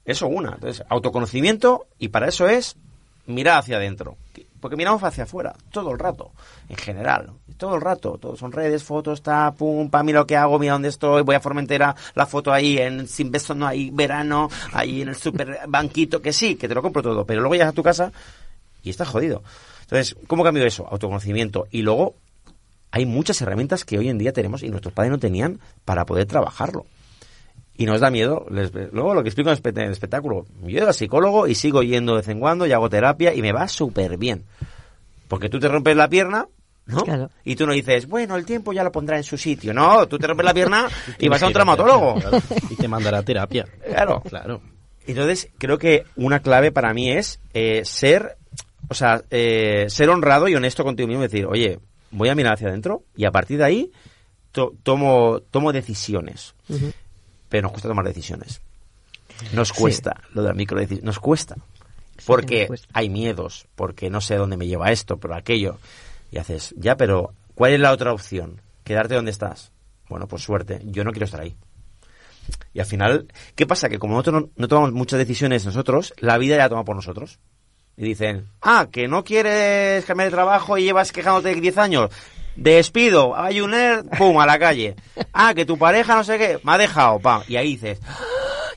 Eso 0.05 0.27
una. 0.27 0.55
Entonces, 0.55 0.85
autoconocimiento, 0.89 1.87
y 1.99 2.09
para 2.09 2.29
eso 2.29 2.49
es 2.49 2.77
mirar 3.27 3.59
hacia 3.59 3.77
adentro. 3.77 4.17
Porque 4.61 4.77
miramos 4.77 5.03
hacia 5.03 5.25
afuera, 5.25 5.55
todo 5.71 5.93
el 5.93 5.99
rato, 5.99 6.33
en 6.69 6.77
general. 6.77 7.31
Todo 7.59 7.75
el 7.75 7.83
rato. 7.83 8.19
Todo 8.19 8.35
son 8.35 8.51
redes, 8.51 8.83
fotos, 8.83 9.23
ta, 9.23 9.53
pum, 9.53 9.91
pa, 9.91 10.03
mira 10.03 10.21
lo 10.21 10.27
que 10.27 10.37
hago, 10.37 10.59
mira 10.59 10.73
dónde 10.73 10.89
estoy, 10.89 11.23
voy 11.23 11.37
a 11.37 11.41
Formentera, 11.41 11.95
la 12.15 12.27
foto 12.27 12.53
ahí 12.53 12.79
en 12.79 13.07
Sinvesto, 13.07 13.55
no 13.55 13.67
hay 13.67 13.91
verano, 13.91 14.49
ahí 14.73 15.03
en 15.03 15.09
el 15.09 15.17
super 15.17 15.61
banquito, 15.69 16.23
que 16.23 16.33
sí, 16.33 16.57
que 16.57 16.67
te 16.67 16.75
lo 16.75 16.83
compro 16.83 17.03
todo. 17.03 17.27
Pero 17.27 17.41
luego 17.41 17.55
llegas 17.55 17.69
a 17.69 17.73
tu 17.73 17.83
casa 17.83 18.11
y 18.83 18.91
estás 18.91 19.09
jodido. 19.09 19.43
Entonces, 19.85 20.16
¿cómo 20.27 20.42
cambio 20.44 20.64
eso? 20.66 20.87
Autoconocimiento. 20.90 21.66
Y 21.70 21.83
luego, 21.83 22.14
hay 22.90 23.07
muchas 23.07 23.40
herramientas 23.42 23.85
que 23.85 23.99
hoy 23.99 24.09
en 24.09 24.18
día 24.18 24.33
tenemos 24.33 24.62
y 24.62 24.68
nuestros 24.68 24.92
padres 24.94 25.11
no 25.12 25.18
tenían 25.18 25.61
para 25.85 26.05
poder 26.07 26.27
trabajarlo. 26.27 26.87
Y 27.77 27.87
nos 27.87 28.01
da 28.01 28.11
miedo. 28.11 28.47
Les- 28.51 28.73
luego 28.92 29.14
lo 29.14 29.23
que 29.23 29.29
explico 29.31 29.51
en 29.51 29.79
el 29.79 29.90
espectáculo. 29.92 30.47
Yo 30.62 30.68
he 30.68 30.73
ido 30.73 30.87
al 30.87 30.94
psicólogo 30.94 31.47
y 31.49 31.55
sigo 31.55 31.83
yendo 31.83 32.12
de 32.12 32.18
vez 32.18 32.29
en 32.29 32.38
cuando 32.40 32.66
y 32.66 32.73
hago 32.73 32.88
terapia 32.88 33.35
y 33.35 33.42
me 33.42 33.53
va 33.53 33.66
súper 33.68 34.16
bien. 34.16 34.44
Porque 35.29 35.49
tú 35.49 35.59
te 35.59 35.66
rompes 35.68 35.97
la 35.97 36.09
pierna, 36.09 36.47
¿no? 36.87 36.99
Claro. 37.03 37.31
Y 37.44 37.57
tú 37.57 37.66
no 37.66 37.73
dices, 37.73 38.07
bueno, 38.07 38.37
el 38.37 38.47
tiempo 38.47 38.73
ya 38.73 38.85
lo 38.85 38.92
pondrá 38.92 39.16
en 39.16 39.25
su 39.25 39.37
sitio. 39.37 39.75
No, 39.75 40.07
tú 40.07 40.18
te 40.18 40.27
rompes 40.29 40.44
la 40.47 40.55
pierna 40.55 40.87
y 41.18 41.29
vas 41.29 41.42
a 41.42 41.49
un 41.49 41.53
traumatólogo. 41.53 42.14
Claro, 42.20 42.38
Y 42.70 42.77
te 42.77 42.87
mandará 42.87 43.18
a 43.18 43.23
terapia. 43.25 43.66
Claro. 43.85 44.20
Claro. 44.20 44.61
Entonces, 45.07 45.49
creo 45.59 45.77
que 45.77 46.05
una 46.16 46.40
clave 46.40 46.70
para 46.70 46.94
mí 46.94 47.11
es 47.11 47.40
eh, 47.55 47.83
ser, 47.85 48.37
o 48.88 48.94
sea, 48.94 49.23
eh, 49.31 49.87
ser 49.88 50.11
honrado 50.11 50.49
y 50.49 50.55
honesto 50.55 50.85
contigo 50.85 51.07
mismo 51.09 51.23
y 51.25 51.29
decir, 51.29 51.47
oye, 51.47 51.79
voy 52.11 52.29
a 52.29 52.35
mirar 52.35 52.55
hacia 52.55 52.68
adentro 52.68 53.03
y 53.16 53.25
a 53.25 53.31
partir 53.31 53.59
de 53.59 53.64
ahí 53.64 53.92
to- 54.53 54.73
tomo, 54.83 55.40
tomo 55.51 55.73
decisiones. 55.73 56.55
Pero 57.49 57.62
nos 57.62 57.73
cuesta 57.73 57.88
tomar 57.88 58.05
decisiones. 58.07 58.61
Nos 59.53 59.73
cuesta 59.73 60.20
lo 60.33 60.42
de 60.42 60.49
la 60.49 60.55
microdecisión, 60.55 61.05
nos 61.05 61.18
cuesta. 61.18 61.57
Porque 62.27 62.68
cuesta. 62.68 62.87
hay 62.92 63.09
miedos, 63.09 63.66
porque 63.75 64.09
no 64.11 64.20
sé 64.20 64.37
dónde 64.37 64.57
me 64.57 64.66
lleva 64.68 64.92
esto, 64.92 65.16
pero 65.18 65.35
aquello. 65.35 65.79
Y 66.31 66.38
haces, 66.38 66.73
ya, 66.79 66.97
pero 66.97 67.33
¿cuál 67.55 67.73
es 67.73 67.81
la 67.81 67.92
otra 67.92 68.12
opción? 68.12 68.61
¿Quedarte 68.85 69.14
donde 69.16 69.31
estás? 69.33 69.73
Bueno, 70.09 70.29
pues 70.29 70.42
suerte, 70.42 70.81
yo 70.85 71.03
no 71.03 71.11
quiero 71.11 71.25
estar 71.27 71.40
ahí. 71.40 71.57
Y 72.73 72.81
al 72.81 72.87
final, 72.87 73.27
¿qué 73.57 73.66
pasa? 73.66 73.88
Que 73.88 73.99
como 73.99 74.14
nosotros 74.14 74.42
no, 74.42 74.51
no 74.57 74.68
tomamos 74.68 74.92
muchas 74.92 75.18
decisiones 75.18 75.64
nosotros, 75.64 76.12
la 76.18 76.38
vida 76.38 76.57
ya 76.57 76.62
la 76.64 76.68
toma 76.68 76.85
por 76.85 76.94
nosotros. 76.94 77.38
Y 77.97 78.05
dicen, 78.05 78.49
ah, 78.63 78.89
que 78.91 79.07
no 79.09 79.23
quieres 79.25 80.05
cambiar 80.05 80.31
de 80.31 80.35
trabajo 80.37 80.77
y 80.79 80.85
llevas 80.85 81.13
quejándote 81.13 81.55
10 81.55 81.79
años. 81.79 82.11
Despido, 82.57 83.37
hay 83.37 83.61
un 83.61 83.73
pum, 84.19 84.38
a 84.40 84.47
la 84.47 84.59
calle. 84.59 84.95
Ah, 85.33 85.55
que 85.55 85.65
tu 85.65 85.77
pareja 85.79 86.15
no 86.17 86.25
sé 86.25 86.38
qué, 86.38 86.59
me 86.63 86.73
ha 86.73 86.79
dejado, 86.79 87.19
pam. 87.21 87.42
Y 87.49 87.57
ahí 87.57 87.71
dices, 87.75 87.99
"Ah, 88.07 88.17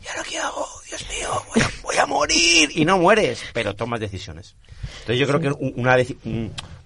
¿y 0.04 0.08
ahora 0.08 0.24
qué 0.30 0.38
hago? 0.40 0.68
Dios 0.88 1.06
mío, 1.10 1.30
voy 1.54 1.62
a, 1.64 1.72
voy 1.84 1.98
a 1.98 2.06
morir. 2.06 2.70
Y 2.76 2.86
no 2.86 2.98
mueres, 2.98 3.44
pero 3.54 3.76
tomas 3.76 4.00
decisiones. 4.00 4.56
Entonces 5.02 5.20
yo 5.20 5.28
creo 5.28 5.40
que 5.40 5.48
un- 5.50 5.74
una 5.78 5.96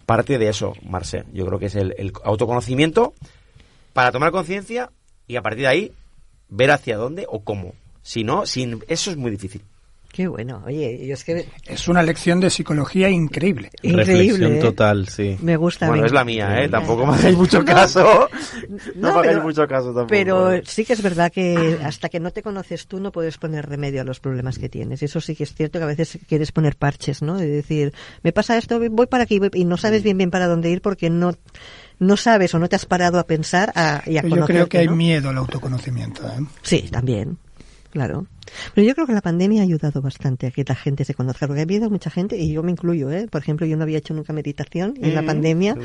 parte 0.06 0.38
de 0.38 0.50
eso, 0.50 0.74
Marce, 0.84 1.24
yo 1.34 1.46
creo 1.46 1.60
que 1.60 1.68
es 1.68 1.76
el, 1.76 1.96
el 1.98 2.12
autoconocimiento 2.24 3.14
para 3.94 4.12
tomar 4.12 4.32
conciencia 4.32 4.90
y 5.28 5.36
a 5.38 5.42
partir 5.42 5.62
de 5.62 5.68
ahí 5.68 5.94
ver 6.50 6.72
hacia 6.72 6.98
dónde 6.98 7.26
o 7.30 7.44
cómo. 7.44 7.74
Si 8.04 8.24
no, 8.24 8.46
sin 8.46 8.84
eso 8.88 9.12
es 9.12 9.18
muy 9.18 9.32
difícil. 9.32 9.64
Qué 10.12 10.28
bueno. 10.28 10.62
Oye, 10.66 11.06
yo 11.08 11.14
es 11.14 11.24
que 11.24 11.48
Es 11.66 11.88
una 11.88 12.04
lección 12.04 12.42
de 12.42 12.50
psicología 12.50 13.10
increíble. 13.10 13.70
increíble. 13.82 14.04
Reflexión 14.14 14.54
¿eh? 14.56 14.60
total, 14.60 15.08
sí. 15.08 15.38
Me 15.42 15.56
gusta. 15.56 15.88
Bueno, 15.88 16.06
es 16.06 16.12
la 16.12 16.26
mía, 16.26 16.62
¿eh? 16.62 16.68
Tampoco 16.68 17.06
me 17.08 17.14
hagáis 17.14 17.38
mucho 17.38 17.60
No, 17.60 17.66
caso. 17.66 18.28
No, 18.70 18.78
no, 18.96 19.02
me 19.14 19.20
hagáis 19.20 19.28
pero- 19.38 19.44
mucho 19.44 19.68
caso 19.68 19.86
tampoco. 19.88 20.08
Pero 20.10 20.52
sí 20.66 20.84
que 20.84 20.94
es 20.94 21.02
verdad 21.02 21.32
que 21.32 21.80
hasta 21.84 22.10
que 22.10 22.20
no 22.20 22.32
te 22.32 22.44
conoces 22.44 22.88
tú 22.88 23.00
no 23.00 23.12
puedes 23.14 23.38
poner 23.38 23.70
remedio 23.70 24.02
a 24.02 24.04
los 24.04 24.20
problemas 24.20 24.60
que 24.60 24.68
tienes. 24.68 25.02
Eso 25.02 25.22
sí 25.22 25.34
que 25.36 25.44
es 25.46 25.54
cierto 25.54 25.80
que 25.80 25.84
a 25.84 25.88
veces 25.88 26.20
quieres 26.28 26.52
poner 26.52 26.76
parches, 26.76 27.22
¿no? 27.22 27.38
De 27.38 27.48
decir, 27.48 27.94
me 28.22 28.34
pasa 28.34 28.58
esto, 28.58 28.82
voy 28.92 29.08
para 29.08 29.24
aquí 29.24 29.40
voy- 29.40 29.50
y 29.54 29.64
no 29.64 29.78
sabes 29.78 30.04
bien 30.04 30.18
bien 30.18 30.30
para 30.32 30.48
dónde 30.48 30.70
ir 30.70 30.82
porque 30.82 31.10
no 31.10 31.34
no 32.00 32.18
sabes 32.18 32.54
o 32.56 32.60
no 32.60 32.68
te 32.68 32.76
has 32.76 32.86
parado 32.88 33.20
a 33.20 33.28
pensar 33.28 33.72
a, 33.76 34.02
y 34.08 34.18
a 34.18 34.24
Yo 34.24 34.44
creo 34.46 34.68
que 34.68 34.80
hay 34.80 34.88
miedo 34.90 35.30
al 35.30 35.38
autoconocimiento. 35.38 36.28
¿eh? 36.28 36.44
Sí, 36.64 36.90
también. 36.92 37.38
Claro. 37.92 38.26
Pero 38.74 38.88
yo 38.88 38.96
creo 38.96 39.06
que 39.06 39.14
la 39.14 39.22
pandemia 39.22 39.62
ha 39.62 39.66
ayudado 39.66 40.02
bastante 40.02 40.48
a 40.48 40.52
que 40.52 40.64
la 40.68 40.76
gente 40.76 41.04
se 41.06 41.14
conozca, 41.14 41.46
porque 41.48 41.60
ha 41.62 41.64
habido 41.64 41.90
mucha 41.90 42.10
gente, 42.10 42.38
y 42.38 42.52
yo 42.54 42.64
me 42.64 42.72
incluyo, 42.72 43.12
¿eh? 43.12 43.28
Por 43.30 43.42
ejemplo, 43.42 43.66
yo 43.68 43.76
no 43.78 43.84
había 43.84 43.98
hecho 43.98 44.14
nunca 44.14 44.34
meditación, 44.34 44.94
y 45.02 45.10
en 45.10 45.16
la 45.16 45.22
Mm, 45.22 45.26
pandemia. 45.26 45.76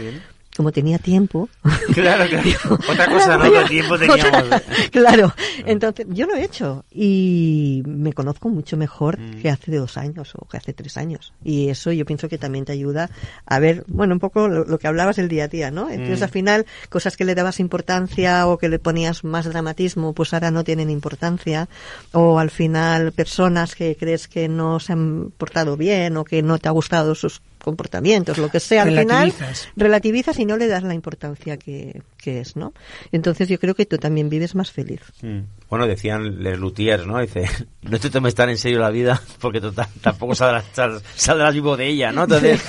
Como 0.56 0.72
tenía 0.72 0.98
tiempo, 0.98 1.48
Claro, 1.94 2.24
claro. 2.28 2.78
Otra 2.88 3.06
cosa, 3.08 3.36
¿no? 3.36 3.48
Voy 3.48 3.56
a- 3.56 3.62
¿Qué 3.64 3.68
tiempo 3.68 3.98
teníamos? 3.98 4.62
claro, 4.92 5.34
entonces 5.66 6.06
yo 6.10 6.26
lo 6.26 6.34
he 6.34 6.44
hecho 6.44 6.84
y 6.90 7.82
me 7.86 8.12
conozco 8.12 8.48
mucho 8.48 8.76
mejor 8.76 9.18
Mm. 9.18 9.40
que 9.40 9.50
hace 9.50 9.76
dos 9.76 9.96
años 9.96 10.32
o 10.36 10.46
que 10.48 10.56
hace 10.56 10.72
tres 10.72 10.96
años. 10.96 11.32
Y 11.44 11.68
eso 11.68 11.92
yo 11.92 12.04
pienso 12.04 12.28
que 12.28 12.38
también 12.38 12.64
te 12.64 12.72
ayuda 12.72 13.10
a 13.46 13.58
ver, 13.58 13.84
bueno, 13.88 14.14
un 14.14 14.20
poco 14.20 14.48
lo, 14.48 14.64
lo 14.64 14.78
que 14.78 14.86
hablabas 14.88 15.16
del 15.16 15.28
día 15.28 15.44
a 15.44 15.48
día, 15.48 15.70
¿no? 15.70 15.90
Entonces 15.90 16.20
Mm. 16.20 16.24
al 16.24 16.30
final, 16.30 16.66
cosas 16.88 17.16
que 17.16 17.24
le 17.24 17.34
dabas 17.34 17.60
importancia 17.60 18.46
o 18.46 18.58
que 18.58 18.68
le 18.68 18.78
ponías 18.78 19.24
más 19.24 19.44
dramatismo, 19.46 20.12
pues 20.12 20.32
ahora 20.34 20.50
no 20.50 20.64
tienen 20.64 20.90
importancia. 20.90 21.68
O 22.12 22.38
al 22.38 22.50
final, 22.50 23.12
personas 23.12 23.74
que 23.74 23.96
crees 23.96 24.28
que 24.28 24.48
no 24.48 24.80
se 24.80 24.92
han 24.92 25.32
portado 25.36 25.76
bien 25.76 26.16
o 26.16 26.24
que 26.24 26.42
no 26.42 26.58
te 26.58 26.68
ha 26.68 26.72
gustado 26.72 27.14
sus 27.14 27.40
comportamientos, 27.66 28.38
lo 28.38 28.48
que 28.48 28.60
sea, 28.60 28.84
al 28.84 28.96
final 28.96 29.34
Relativizas. 29.74 30.38
y 30.38 30.44
no 30.46 30.56
le 30.56 30.68
das 30.68 30.84
la 30.84 30.94
importancia 30.94 31.56
que, 31.56 32.00
que 32.26 32.40
es, 32.40 32.56
¿no? 32.56 32.72
Entonces 33.12 33.48
yo 33.48 33.60
creo 33.60 33.76
que 33.76 33.86
tú 33.86 33.98
también 33.98 34.28
vives 34.28 34.56
más 34.56 34.72
feliz. 34.72 35.00
Mm. 35.22 35.42
Bueno, 35.70 35.86
decían 35.86 36.42
les 36.42 36.58
luthiers, 36.58 37.06
¿no? 37.06 37.20
Dice, 37.20 37.44
no 37.82 38.00
te 38.00 38.10
tomes 38.10 38.34
tan 38.34 38.50
en 38.50 38.58
serio 38.58 38.80
la 38.80 38.90
vida 38.90 39.22
porque 39.40 39.60
total, 39.60 39.86
tampoco 40.00 40.34
saldrás, 40.34 40.64
sal- 40.72 41.00
saldrás 41.14 41.54
vivo 41.54 41.76
de 41.76 41.86
ella, 41.86 42.10
¿no? 42.10 42.24
Entonces, 42.24 42.60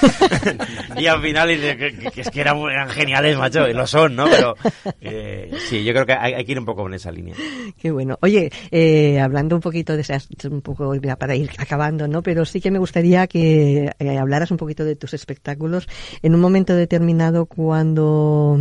y 0.97 1.07
al 1.07 1.21
final 1.23 1.49
dice 1.49 1.75
que, 1.75 2.11
que- 2.11 2.21
es 2.21 2.29
que 2.29 2.41
eran, 2.41 2.57
eran 2.59 2.89
geniales, 2.89 3.35
macho, 3.35 3.67
y 3.67 3.73
lo 3.73 3.87
son, 3.87 4.15
¿no? 4.15 4.25
Pero 4.29 4.53
eh, 5.01 5.51
sí, 5.69 5.83
yo 5.83 5.91
creo 5.93 6.05
que 6.05 6.13
hay, 6.13 6.33
hay 6.33 6.45
que 6.45 6.51
ir 6.51 6.59
un 6.59 6.65
poco 6.65 6.85
en 6.87 6.93
esa 6.93 7.11
línea. 7.11 7.33
Qué 7.81 7.89
bueno. 7.89 8.19
Oye, 8.21 8.51
eh, 8.69 9.19
hablando 9.19 9.55
un 9.55 9.61
poquito 9.61 9.95
de 9.95 10.01
esas, 10.01 10.27
un 10.49 10.61
poco 10.61 10.93
para 11.17 11.35
ir 11.35 11.49
acabando, 11.57 12.07
¿no? 12.07 12.21
Pero 12.21 12.45
sí 12.45 12.61
que 12.61 12.69
me 12.69 12.77
gustaría 12.79 13.25
que 13.25 13.91
eh, 13.97 14.17
hablaras 14.19 14.51
un 14.51 14.57
poquito 14.57 14.85
de 14.85 14.95
tus 14.95 15.15
espectáculos 15.15 15.87
en 16.21 16.35
un 16.35 16.41
momento 16.41 16.75
determinado 16.75 17.47
cuando, 17.47 18.57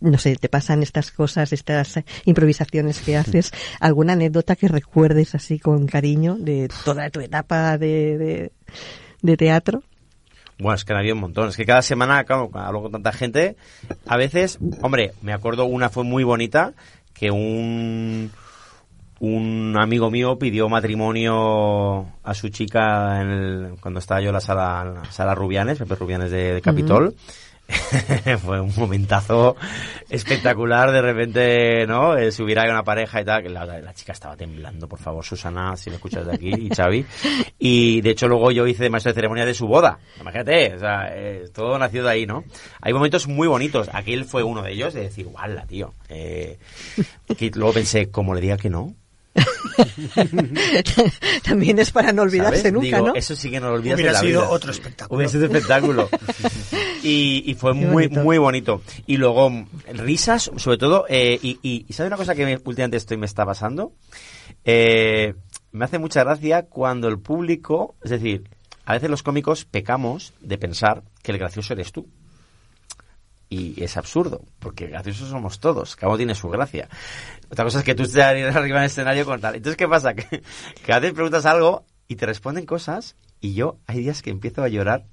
no 0.00 0.18
sé, 0.18 0.35
te 0.38 0.48
pasan 0.48 0.82
estas 0.82 1.10
cosas, 1.10 1.52
estas 1.52 2.00
improvisaciones 2.24 3.00
que 3.00 3.16
haces, 3.16 3.52
alguna 3.80 4.14
anécdota 4.14 4.56
que 4.56 4.68
recuerdes 4.68 5.34
así 5.34 5.58
con 5.58 5.86
cariño 5.86 6.36
de 6.38 6.68
toda 6.84 7.10
tu 7.10 7.20
etapa 7.20 7.78
de, 7.78 8.18
de, 8.18 8.52
de 9.22 9.36
teatro. 9.36 9.82
Bueno, 10.58 10.74
es 10.74 10.84
que 10.84 10.92
han 10.94 10.98
habido 11.00 11.14
un 11.16 11.20
montón. 11.20 11.48
Es 11.50 11.56
que 11.56 11.66
cada 11.66 11.82
semana, 11.82 12.24
claro, 12.24 12.50
hablo 12.54 12.82
con 12.82 12.92
tanta 12.92 13.12
gente, 13.12 13.56
a 14.06 14.16
veces, 14.16 14.58
hombre, 14.80 15.12
me 15.20 15.32
acuerdo 15.34 15.66
una 15.66 15.90
fue 15.90 16.02
muy 16.04 16.24
bonita, 16.24 16.72
que 17.12 17.30
un, 17.30 18.30
un 19.20 19.76
amigo 19.78 20.10
mío 20.10 20.38
pidió 20.38 20.68
matrimonio 20.70 22.06
a 22.22 22.34
su 22.34 22.48
chica 22.48 23.20
en 23.20 23.28
el- 23.30 23.74
cuando 23.80 24.00
estaba 24.00 24.20
yo 24.20 24.28
en 24.28 24.34
la 24.34 24.40
sala, 24.40 24.84
la 25.04 25.12
sala 25.12 25.34
Rubianes, 25.34 25.78
Pepe 25.78 25.94
Rubianes 25.94 26.30
de, 26.30 26.54
de 26.54 26.62
Capitol. 26.62 27.14
Fue 28.44 28.60
un 28.60 28.72
momentazo 28.76 29.56
espectacular, 30.08 30.92
de 30.92 31.02
repente, 31.02 31.86
¿no? 31.86 32.16
Eh, 32.16 32.30
se 32.30 32.42
hubiera 32.42 32.64
ido 32.64 32.72
una 32.72 32.84
pareja 32.84 33.20
y 33.20 33.24
tal, 33.24 33.52
la, 33.52 33.66
la 33.66 33.94
chica 33.94 34.12
estaba 34.12 34.36
temblando, 34.36 34.88
por 34.88 34.98
favor, 34.98 35.24
Susana, 35.24 35.76
si 35.76 35.90
me 35.90 35.96
escuchas 35.96 36.26
de 36.26 36.34
aquí, 36.34 36.52
y 36.54 36.68
Xavi. 36.68 37.04
Y 37.58 38.00
de 38.00 38.10
hecho 38.10 38.28
luego 38.28 38.50
yo 38.50 38.66
hice 38.66 38.88
maestro 38.88 39.10
de 39.10 39.16
ceremonia 39.16 39.44
de 39.44 39.54
su 39.54 39.66
boda. 39.66 39.98
Imagínate, 40.20 40.74
o 40.74 40.78
sea, 40.78 41.08
eh, 41.12 41.48
todo 41.52 41.78
nació 41.78 42.04
de 42.04 42.10
ahí, 42.10 42.26
¿no? 42.26 42.44
Hay 42.80 42.92
momentos 42.92 43.26
muy 43.26 43.48
bonitos. 43.48 43.90
Aquel 43.92 44.24
fue 44.24 44.42
uno 44.42 44.62
de 44.62 44.72
ellos, 44.72 44.94
de 44.94 45.02
decir, 45.02 45.26
guala, 45.26 45.66
tío. 45.66 45.94
Eh, 46.08 46.58
que 47.36 47.50
luego 47.54 47.74
pensé, 47.74 48.10
como 48.10 48.34
le 48.34 48.40
diga 48.40 48.56
que 48.56 48.70
no, 48.70 48.94
También 51.44 51.78
es 51.78 51.90
para 51.90 52.12
no 52.12 52.22
olvidarse 52.22 52.58
¿sabes? 52.58 52.72
nunca, 52.72 52.96
Digo, 52.96 53.06
¿no? 53.08 53.14
Eso 53.14 53.36
sí 53.36 53.50
que 53.50 53.60
no 53.60 53.68
lo 53.68 53.74
olvidas 53.74 53.96
Hubiera 53.96 54.12
la 54.12 54.20
sido 54.20 54.40
vida. 54.42 54.50
otro 54.50 54.70
espectáculo. 54.70 55.16
Hubiera 55.16 55.32
sido 55.32 55.46
espectáculo. 55.46 56.08
y, 57.02 57.42
y 57.46 57.54
fue 57.54 57.72
Qué 57.72 57.78
muy, 57.86 58.06
bonito. 58.06 58.20
muy 58.22 58.38
bonito. 58.38 58.82
Y 59.06 59.16
luego, 59.16 59.66
risas, 59.92 60.50
sobre 60.56 60.78
todo. 60.78 61.06
eh, 61.08 61.38
y, 61.42 61.58
y, 61.62 61.84
y 61.88 61.92
¿sabes 61.92 62.08
una 62.10 62.16
cosa 62.16 62.34
que 62.34 62.44
me, 62.44 62.54
últimamente 62.64 62.96
estoy, 62.96 63.16
me 63.16 63.26
está 63.26 63.44
pasando? 63.44 63.92
Eh, 64.64 65.34
me 65.72 65.84
hace 65.84 65.98
mucha 65.98 66.24
gracia 66.24 66.62
cuando 66.66 67.08
el 67.08 67.18
público, 67.18 67.94
es 68.02 68.10
decir, 68.10 68.48
a 68.84 68.94
veces 68.94 69.10
los 69.10 69.22
cómicos 69.22 69.64
pecamos 69.64 70.32
de 70.40 70.58
pensar 70.58 71.02
que 71.22 71.32
el 71.32 71.38
gracioso 71.38 71.72
eres 71.74 71.92
tú. 71.92 72.06
Y 73.48 73.82
es 73.82 73.96
absurdo, 73.96 74.42
porque 74.58 74.88
graciosos 74.88 75.28
somos 75.28 75.60
todos, 75.60 75.94
cada 75.94 76.08
uno 76.08 76.16
tiene 76.16 76.34
su 76.34 76.48
gracia. 76.48 76.88
Otra 77.48 77.64
cosa 77.64 77.78
es 77.78 77.84
que 77.84 77.94
tú 77.94 78.02
estés 78.02 78.24
arriba 78.24 78.50
en 78.50 78.76
el 78.76 78.84
escenario 78.84 79.24
con 79.24 79.40
tal. 79.40 79.54
Entonces, 79.54 79.76
¿qué 79.76 79.86
pasa? 79.86 80.14
Que, 80.14 80.42
que 80.84 80.92
a 80.92 81.00
preguntas 81.00 81.46
algo 81.46 81.84
y 82.08 82.16
te 82.16 82.26
responden 82.26 82.66
cosas 82.66 83.16
y 83.46 83.54
yo 83.54 83.78
hay 83.86 84.00
días 84.00 84.22
que 84.22 84.30
empiezo 84.30 84.62
a 84.62 84.68
llorar 84.68 85.06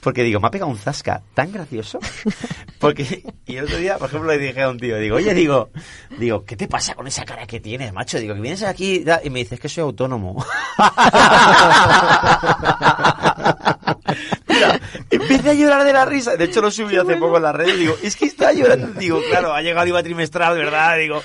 porque 0.00 0.22
digo, 0.22 0.40
me 0.40 0.48
ha 0.48 0.50
pegado 0.50 0.70
un 0.70 0.78
zasca 0.78 1.22
tan 1.34 1.52
gracioso. 1.52 1.98
Porque, 2.78 3.24
y 3.44 3.56
el 3.56 3.64
otro 3.64 3.76
día, 3.78 3.98
por 3.98 4.08
ejemplo, 4.08 4.30
le 4.30 4.38
dije 4.38 4.62
a 4.62 4.70
un 4.70 4.78
tío, 4.78 4.96
digo, 4.98 5.16
oye, 5.16 5.34
digo, 5.34 5.70
digo, 6.16 6.44
¿qué 6.44 6.56
te 6.56 6.68
pasa 6.68 6.94
con 6.94 7.08
esa 7.08 7.24
cara 7.24 7.44
que 7.46 7.58
tienes, 7.58 7.92
macho? 7.92 8.20
Digo, 8.20 8.34
que 8.34 8.40
vienes 8.40 8.62
aquí 8.62 8.94
y 8.94 9.04
tal", 9.04 9.20
y 9.24 9.30
me 9.30 9.40
dices 9.40 9.58
que 9.58 9.68
soy 9.68 9.82
autónomo. 9.82 10.44
Mira, 14.48 14.80
empecé 15.10 15.50
a 15.50 15.54
llorar 15.54 15.84
de 15.84 15.92
la 15.92 16.04
risa. 16.04 16.36
De 16.36 16.44
hecho, 16.44 16.60
lo 16.60 16.70
subí 16.70 16.96
hace 16.96 17.16
poco 17.16 17.38
en 17.38 17.42
las 17.42 17.56
redes. 17.56 17.76
Digo, 17.76 17.96
es 18.00 18.14
que 18.14 18.26
está 18.26 18.52
llorando. 18.52 18.86
Digo, 18.98 19.20
claro, 19.28 19.52
ha 19.52 19.60
llegado 19.60 19.88
IVA 19.88 20.04
trimestral, 20.04 20.56
¿verdad? 20.56 20.98
Digo, 20.98 21.20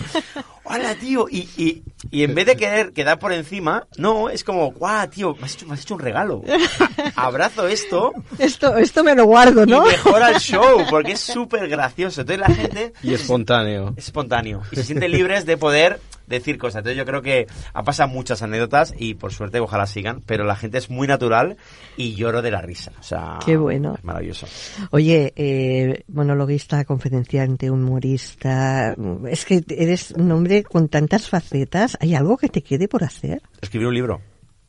hola, 0.64 0.96
tío. 0.96 1.28
Y, 1.30 1.48
y, 1.56 1.84
y 2.12 2.24
en 2.24 2.36
vez 2.36 2.46
de 2.46 2.56
querer 2.56 2.92
quedar 2.94 3.20
por 3.20 3.34
encima, 3.34 3.88
no, 3.98 4.30
es 4.30 4.44
como, 4.44 4.72
guau, 4.72 5.08
tío, 5.10 5.36
me 5.36 5.46
has 5.46 5.54
hecho, 5.56 5.66
me 5.68 5.74
has 5.74 5.82
hecho 5.82 5.94
un 5.96 6.00
regalo. 6.02 6.42
Abrazo 7.16 7.68
esto 7.68 8.14
Esto, 8.40 8.78
esto 8.78 9.04
me 9.04 9.16
lo 9.16 9.26
guardo, 9.26 9.66
¿no? 9.66 9.86
y 9.88 9.92
mejora 9.92 10.30
el 10.30 10.40
show, 10.40 10.84
porque 10.90 11.14
es 11.14 11.20
súper 11.20 11.68
gracioso. 11.68 12.22
Entonces 12.22 12.48
la 12.48 12.54
gente 12.56 12.94
Y 13.04 13.14
espontáneo. 13.14 13.94
es 13.98 14.06
espontáneo 14.06 14.62
y 14.72 14.76
se 14.76 14.84
sienten 14.86 15.12
libres 15.12 15.46
de 15.46 15.58
poder 15.58 16.00
decir 16.28 16.58
cosas. 16.58 16.78
Entonces 16.80 16.98
yo 16.98 17.06
creo 17.06 17.22
que 17.22 17.48
ha 17.74 17.84
pasado 17.84 18.10
muchas 18.10 18.42
anécdotas 18.42 18.94
y 18.98 19.14
por 19.16 19.34
suerte 19.34 19.60
ojalá 19.60 19.86
sigan, 19.86 20.22
pero 20.26 20.46
la 20.46 20.56
gente 20.56 20.78
es 20.78 20.90
muy 20.90 21.06
natural 21.08 21.58
y 21.98 22.16
lloro 22.16 22.42
de 22.42 22.50
la 22.50 22.62
risa. 22.62 22.92
O 23.00 23.04
sea, 23.04 23.40
Qué 23.46 23.58
bueno. 23.58 23.96
es 23.98 24.04
maravilloso. 24.04 24.48
Oye, 24.92 25.34
eh, 25.36 26.04
monologuista, 26.08 26.86
conferenciante, 26.86 27.70
humorista, 27.70 28.96
es 29.30 29.46
que 29.46 29.64
eres 29.68 30.12
un 30.12 30.32
hombre 30.32 30.64
con 30.64 30.88
tantas 30.88 31.28
facetas. 31.30 31.93
¿Hay 32.00 32.16
algo 32.16 32.38
que 32.38 32.50
te 32.50 32.62
quede 32.64 32.88
por 32.88 33.04
hacer? 33.04 33.42
Escribir 33.62 33.88
un 33.88 33.94
libro. 33.94 34.22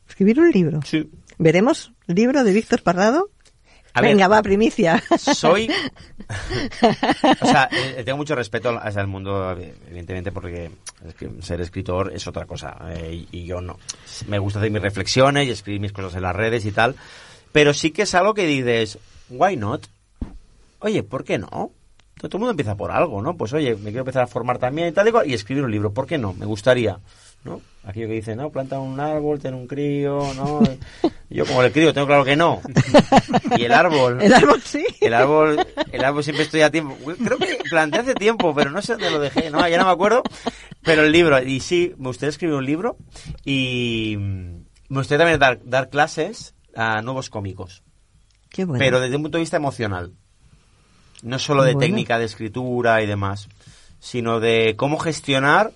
Escribir 0.07 0.39
un 0.39 0.51
libro. 0.51 0.79
Sí. 0.83 1.09
¿Veremos 1.37 1.91
libro 2.07 2.43
de 2.43 2.53
Víctor 2.53 2.81
Parrado? 2.83 3.29
A 3.93 4.01
ver, 4.01 4.11
Venga, 4.11 4.27
va, 4.27 4.41
primicia. 4.41 5.01
soy 5.17 5.69
o 7.41 7.45
sea 7.45 7.69
eh, 7.71 8.03
tengo 8.03 8.17
mucho 8.17 8.35
respeto 8.35 8.69
al- 8.77 9.07
mundo 9.07 9.51
evidentemente 9.87 10.31
porque 10.33 10.71
ser 11.41 11.61
escritor 11.61 12.11
es 12.13 12.27
otra 12.27 12.45
cosa 12.45 12.75
eh, 12.89 13.25
y, 13.31 13.39
y 13.39 13.45
yo 13.45 13.61
no 13.61 13.77
me 14.27 14.37
gusta 14.39 14.59
hacer 14.59 14.71
mis 14.71 14.81
reflexiones 14.81 15.47
y 15.47 15.51
escribir 15.51 15.79
mis 15.81 15.93
cosas 15.93 16.15
en 16.15 16.23
las 16.23 16.35
redes 16.35 16.65
y 16.65 16.71
tal 16.73 16.95
pero 17.53 17.73
sí 17.73 17.91
que 17.91 18.01
es 18.01 18.13
algo 18.15 18.33
que 18.33 18.45
dices 18.45 18.97
why 19.29 19.55
not 19.55 19.87
oye 20.79 21.01
¿por 21.03 21.23
qué 21.23 21.37
no? 21.37 21.71
Todo 22.17 22.37
el 22.37 22.39
mundo 22.39 22.51
empieza 22.51 22.75
por 22.75 22.91
algo, 22.91 23.21
¿no? 23.21 23.35
Pues 23.35 23.53
oye, 23.53 23.75
me 23.75 23.85
quiero 23.89 23.99
empezar 23.99 24.23
a 24.23 24.27
formar 24.27 24.57
también 24.57 24.87
y 24.87 24.91
tal 24.91 25.07
y 25.07 25.11
cual, 25.11 25.29
y 25.29 25.33
escribir 25.33 25.63
un 25.63 25.71
libro, 25.71 25.93
¿por 25.93 26.07
qué 26.07 26.17
no? 26.17 26.33
Me 26.33 26.45
gustaría, 26.45 26.99
¿no? 27.43 27.61
Aquello 27.83 28.07
que 28.07 28.13
dice, 28.13 28.35
no, 28.35 28.49
planta 28.49 28.79
un 28.79 28.99
árbol, 28.99 29.39
ten 29.39 29.53
un 29.53 29.67
crío, 29.67 30.21
¿no? 30.35 30.61
Yo 31.29 31.45
como 31.45 31.61
el 31.61 31.71
crío 31.71 31.93
tengo 31.93 32.07
claro 32.07 32.23
que 32.23 32.35
no. 32.35 32.61
Y 33.57 33.63
el 33.63 33.71
árbol... 33.73 34.21
El 34.21 34.33
árbol 34.33 34.61
sí. 34.61 34.85
El 35.01 35.13
árbol, 35.13 35.67
el 35.91 36.03
árbol 36.03 36.23
siempre 36.23 36.45
estoy 36.45 36.61
a 36.61 36.71
tiempo. 36.71 36.95
Creo 37.03 37.37
que 37.37 37.59
planteé 37.69 38.01
hace 38.01 38.15
tiempo, 38.15 38.55
pero 38.55 38.71
no 38.71 38.81
sé 38.81 38.93
dónde 38.93 39.11
lo 39.11 39.19
dejé, 39.19 39.49
no, 39.49 39.67
ya 39.67 39.77
no 39.77 39.85
me 39.85 39.91
acuerdo. 39.91 40.23
Pero 40.83 41.03
el 41.03 41.11
libro, 41.11 41.41
y 41.41 41.59
sí, 41.59 41.93
me 41.97 42.07
gustaría 42.07 42.29
escribir 42.29 42.55
un 42.55 42.65
libro 42.65 42.97
y 43.43 44.15
me 44.17 44.99
gustaría 44.99 45.19
también 45.19 45.39
dar, 45.39 45.59
dar 45.65 45.89
clases 45.89 46.55
a 46.75 47.01
nuevos 47.01 47.29
cómicos, 47.29 47.83
Qué 48.49 48.65
bueno. 48.65 48.79
pero 48.79 48.99
desde 48.99 49.15
un 49.15 49.23
punto 49.23 49.37
de 49.37 49.43
vista 49.43 49.57
emocional. 49.57 50.13
No 51.25 51.39
solo 51.39 51.63
de 51.63 51.73
Bueno. 51.73 51.85
técnica 51.87 52.17
de 52.19 52.25
escritura 52.25 53.01
y 53.01 53.07
demás, 53.07 53.49
sino 53.99 54.39
de 54.39 54.75
cómo 54.77 54.97
gestionar 54.99 55.71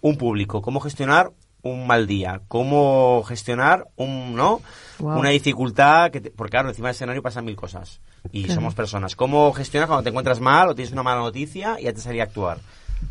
un 0.00 0.16
público, 0.16 0.62
cómo 0.62 0.80
gestionar 0.80 1.30
un 1.62 1.86
mal 1.86 2.06
día, 2.06 2.40
cómo 2.48 3.22
gestionar 3.26 3.86
un, 3.96 4.34
¿no? 4.34 4.60
Wow. 4.98 5.18
Una 5.18 5.30
dificultad, 5.30 6.10
que 6.10 6.20
te- 6.20 6.30
porque 6.30 6.50
claro, 6.52 6.68
encima 6.68 6.88
del 6.88 6.94
escenario 6.94 7.22
pasan 7.22 7.44
mil 7.44 7.56
cosas 7.56 8.00
y 8.32 8.44
Claro. 8.44 8.54
somos 8.60 8.74
personas. 8.74 9.14
¿Cómo 9.16 9.52
gestionas 9.52 9.88
cuando 9.88 10.02
te 10.04 10.08
encuentras 10.10 10.40
mal 10.40 10.68
o 10.68 10.74
tienes 10.74 10.92
una 10.92 11.02
mala 11.02 11.20
noticia 11.20 11.76
y 11.78 11.84
ya 11.84 11.92
te 11.92 12.00
salía 12.00 12.22
a 12.22 12.26
actuar? 12.26 12.58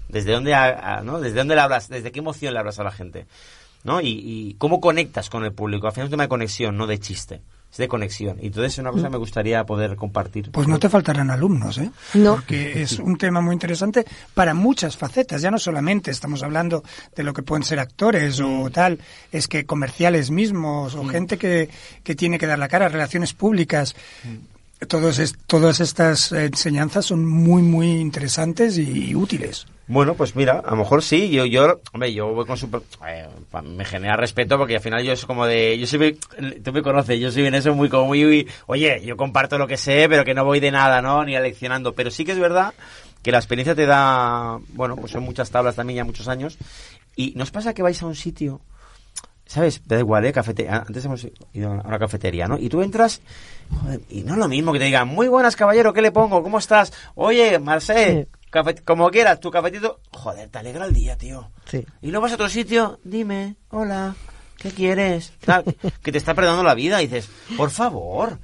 ¿Desde 0.10 0.32
dónde, 0.32 0.54
a- 0.54 0.98
a- 0.98 1.02
¿no? 1.02 1.20
¿Desde 1.20 1.38
dónde 1.40 1.56
le 1.56 1.62
hablas? 1.62 1.90
¿Desde 1.90 2.12
qué 2.12 2.20
emoción 2.20 2.54
le 2.54 2.60
hablas 2.60 2.80
a 2.80 2.84
la 2.84 2.92
gente? 2.92 3.26
¿No? 3.84 4.00
Y, 4.00 4.08
y 4.10 4.54
cómo 4.56 4.80
conectas 4.80 5.30
con 5.30 5.44
el 5.44 5.52
público. 5.54 5.88
Al 5.88 5.94
final 5.94 6.06
es 6.06 6.10
un 6.10 6.12
tema 6.12 6.24
de 6.24 6.30
conexión, 6.30 6.78
no 6.78 6.88
de 6.88 7.00
chiste. 7.00 7.42
Es 7.72 7.78
de 7.78 7.88
conexión. 7.88 8.38
Y 8.42 8.48
entonces 8.48 8.74
es 8.74 8.80
una 8.80 8.92
cosa 8.92 9.06
que 9.06 9.12
me 9.12 9.18
gustaría 9.18 9.64
poder 9.66 9.96
compartir. 9.96 10.52
Pues 10.52 10.68
no 10.68 10.78
te 10.78 10.90
faltarán 10.90 11.32
alumnos, 11.32 11.78
¿eh? 11.78 11.90
No. 12.16 12.36
Porque 12.36 12.82
es 12.82 13.00
un 13.00 13.18
tema 13.18 13.40
muy 13.40 13.54
interesante 13.54 14.06
para 14.34 14.54
muchas 14.54 14.98
facetas. 14.98 15.42
Ya 15.42 15.52
no 15.52 15.58
solamente 15.58 16.12
estamos 16.12 16.44
hablando 16.44 16.84
de 17.16 17.24
lo 17.24 17.34
que 17.34 17.44
pueden 17.44 17.64
ser 17.64 17.80
actores 17.80 18.42
o 18.42 18.70
tal, 18.72 19.00
es 19.32 19.48
que 19.48 19.66
comerciales 19.66 20.32
mismos 20.32 20.96
o 20.96 21.06
gente 21.06 21.38
que, 21.38 21.70
que 22.04 22.14
tiene 22.14 22.38
que 22.38 22.46
dar 22.48 22.60
la 22.60 22.68
cara, 22.68 22.90
relaciones 22.90 23.34
públicas. 23.34 23.96
Todos 24.88 25.20
es- 25.20 25.36
todas 25.48 25.80
estas 25.80 26.32
enseñanzas 26.32 27.06
son 27.06 27.26
muy, 27.26 27.62
muy 27.62 27.88
interesantes 28.02 28.78
y 28.80 29.14
útiles. 29.16 29.68
Bueno, 29.92 30.14
pues 30.14 30.38
mira, 30.38 30.64
a 30.66 30.72
lo 30.72 30.78
mejor 30.78 31.04
sí. 31.04 31.30
Yo, 31.30 31.46
yo, 31.46 31.82
hombre, 31.92 32.14
yo 32.14 32.34
voy 32.34 32.46
con 32.46 32.56
su, 32.56 32.70
eh, 33.06 33.28
me 33.62 33.84
genera 33.84 34.16
respeto 34.16 34.58
porque 34.58 34.78
al 34.78 34.82
final 34.82 35.04
yo 35.04 35.12
es 35.12 35.26
como 35.26 35.46
de, 35.46 35.78
yo 35.78 35.86
soy, 35.86 36.18
tú 36.64 36.72
me 36.72 36.82
conoces, 36.82 37.20
yo 37.20 37.30
soy 37.30 37.46
en 37.46 37.56
eso 37.56 37.76
muy 37.76 37.90
como 37.90 38.06
muy, 38.06 38.48
oye, 38.68 39.02
yo 39.04 39.18
comparto 39.18 39.58
lo 39.58 39.68
que 39.68 39.76
sé, 39.76 40.08
pero 40.08 40.24
que 40.24 40.34
no 40.34 40.46
voy 40.46 40.62
de 40.62 40.72
nada, 40.72 41.02
¿no? 41.02 41.26
Ni 41.26 41.36
aleccionando. 41.36 41.94
Pero 41.94 42.10
sí 42.10 42.24
que 42.24 42.32
es 42.32 42.40
verdad 42.40 42.74
que 43.22 43.34
la 43.34 43.40
experiencia 43.40 43.76
te 43.76 43.86
da, 43.86 44.60
bueno, 44.70 44.96
pues 44.96 45.12
son 45.12 45.24
muchas 45.24 45.52
tablas 45.52 45.76
también 45.76 45.98
ya 45.98 46.06
muchos 46.06 46.30
años. 46.30 46.58
Y 47.18 47.34
nos 47.36 47.52
pasa 47.52 47.74
que 47.74 47.84
vais 47.84 48.02
a 48.02 48.06
un 48.06 48.16
sitio, 48.16 48.62
¿sabes? 49.46 49.86
Da 49.86 50.00
igual, 50.00 50.24
¿eh? 50.24 50.32
Cafete 50.32 50.70
Antes 50.70 51.04
hemos 51.04 51.28
ido 51.52 51.70
a 51.70 51.86
una 51.86 52.00
cafetería, 52.00 52.48
¿no? 52.48 52.58
Y 52.58 52.70
tú 52.70 52.82
entras, 52.82 53.20
y 54.10 54.22
no 54.22 54.36
es 54.36 54.40
lo 54.40 54.48
mismo 54.48 54.72
que 54.72 54.80
te 54.80 54.86
digan, 54.86 55.10
muy 55.10 55.28
buenas, 55.28 55.58
caballero, 55.58 55.92
¿qué 55.92 56.02
le 56.02 56.14
pongo? 56.14 56.42
¿Cómo 56.42 56.60
estás? 56.60 56.94
Oye, 57.16 57.60
Marcel, 57.60 58.30
como 58.86 59.10
quieras, 59.10 59.40
tu 59.40 59.50
cafetito. 59.52 60.00
Joder, 60.12 60.50
te 60.50 60.58
alegra 60.60 60.86
el 60.86 60.94
día, 60.94 61.18
tío. 61.18 61.50
Sí. 61.66 61.86
Y 62.02 62.08
luego 62.12 62.24
vas 62.24 62.32
a 62.32 62.36
otro 62.36 62.50
sitio, 62.50 63.00
dime, 63.04 63.56
hola, 63.70 64.16
¿qué 64.58 64.70
quieres? 64.72 65.34
Tal, 65.44 65.64
que 66.04 66.12
te 66.12 66.18
está 66.18 66.34
perdonando 66.34 66.64
la 66.64 66.74
vida 66.76 67.02
y 67.02 67.08
dices, 67.08 67.30
por 67.58 67.72
favor, 67.72 68.38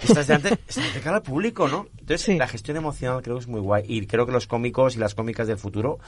estás 0.00 0.26
delante, 0.26 0.58
estás 0.68 0.94
de 0.94 1.00
cara 1.00 1.16
al 1.16 1.22
público, 1.22 1.68
¿no? 1.68 1.86
Entonces, 1.98 2.22
Sí. 2.22 2.36
la 2.36 2.48
gestión 2.48 2.76
emocional 2.76 3.22
creo 3.22 3.36
que 3.36 3.42
es 3.42 3.48
muy 3.48 3.60
guay. 3.60 3.84
Y 3.86 4.06
creo 4.06 4.26
que 4.26 4.32
los 4.32 4.46
cómicos 4.46 4.96
y 4.96 4.98
las 4.98 5.14
cómicas 5.14 5.46
del 5.46 5.58
futuro, 5.58 5.98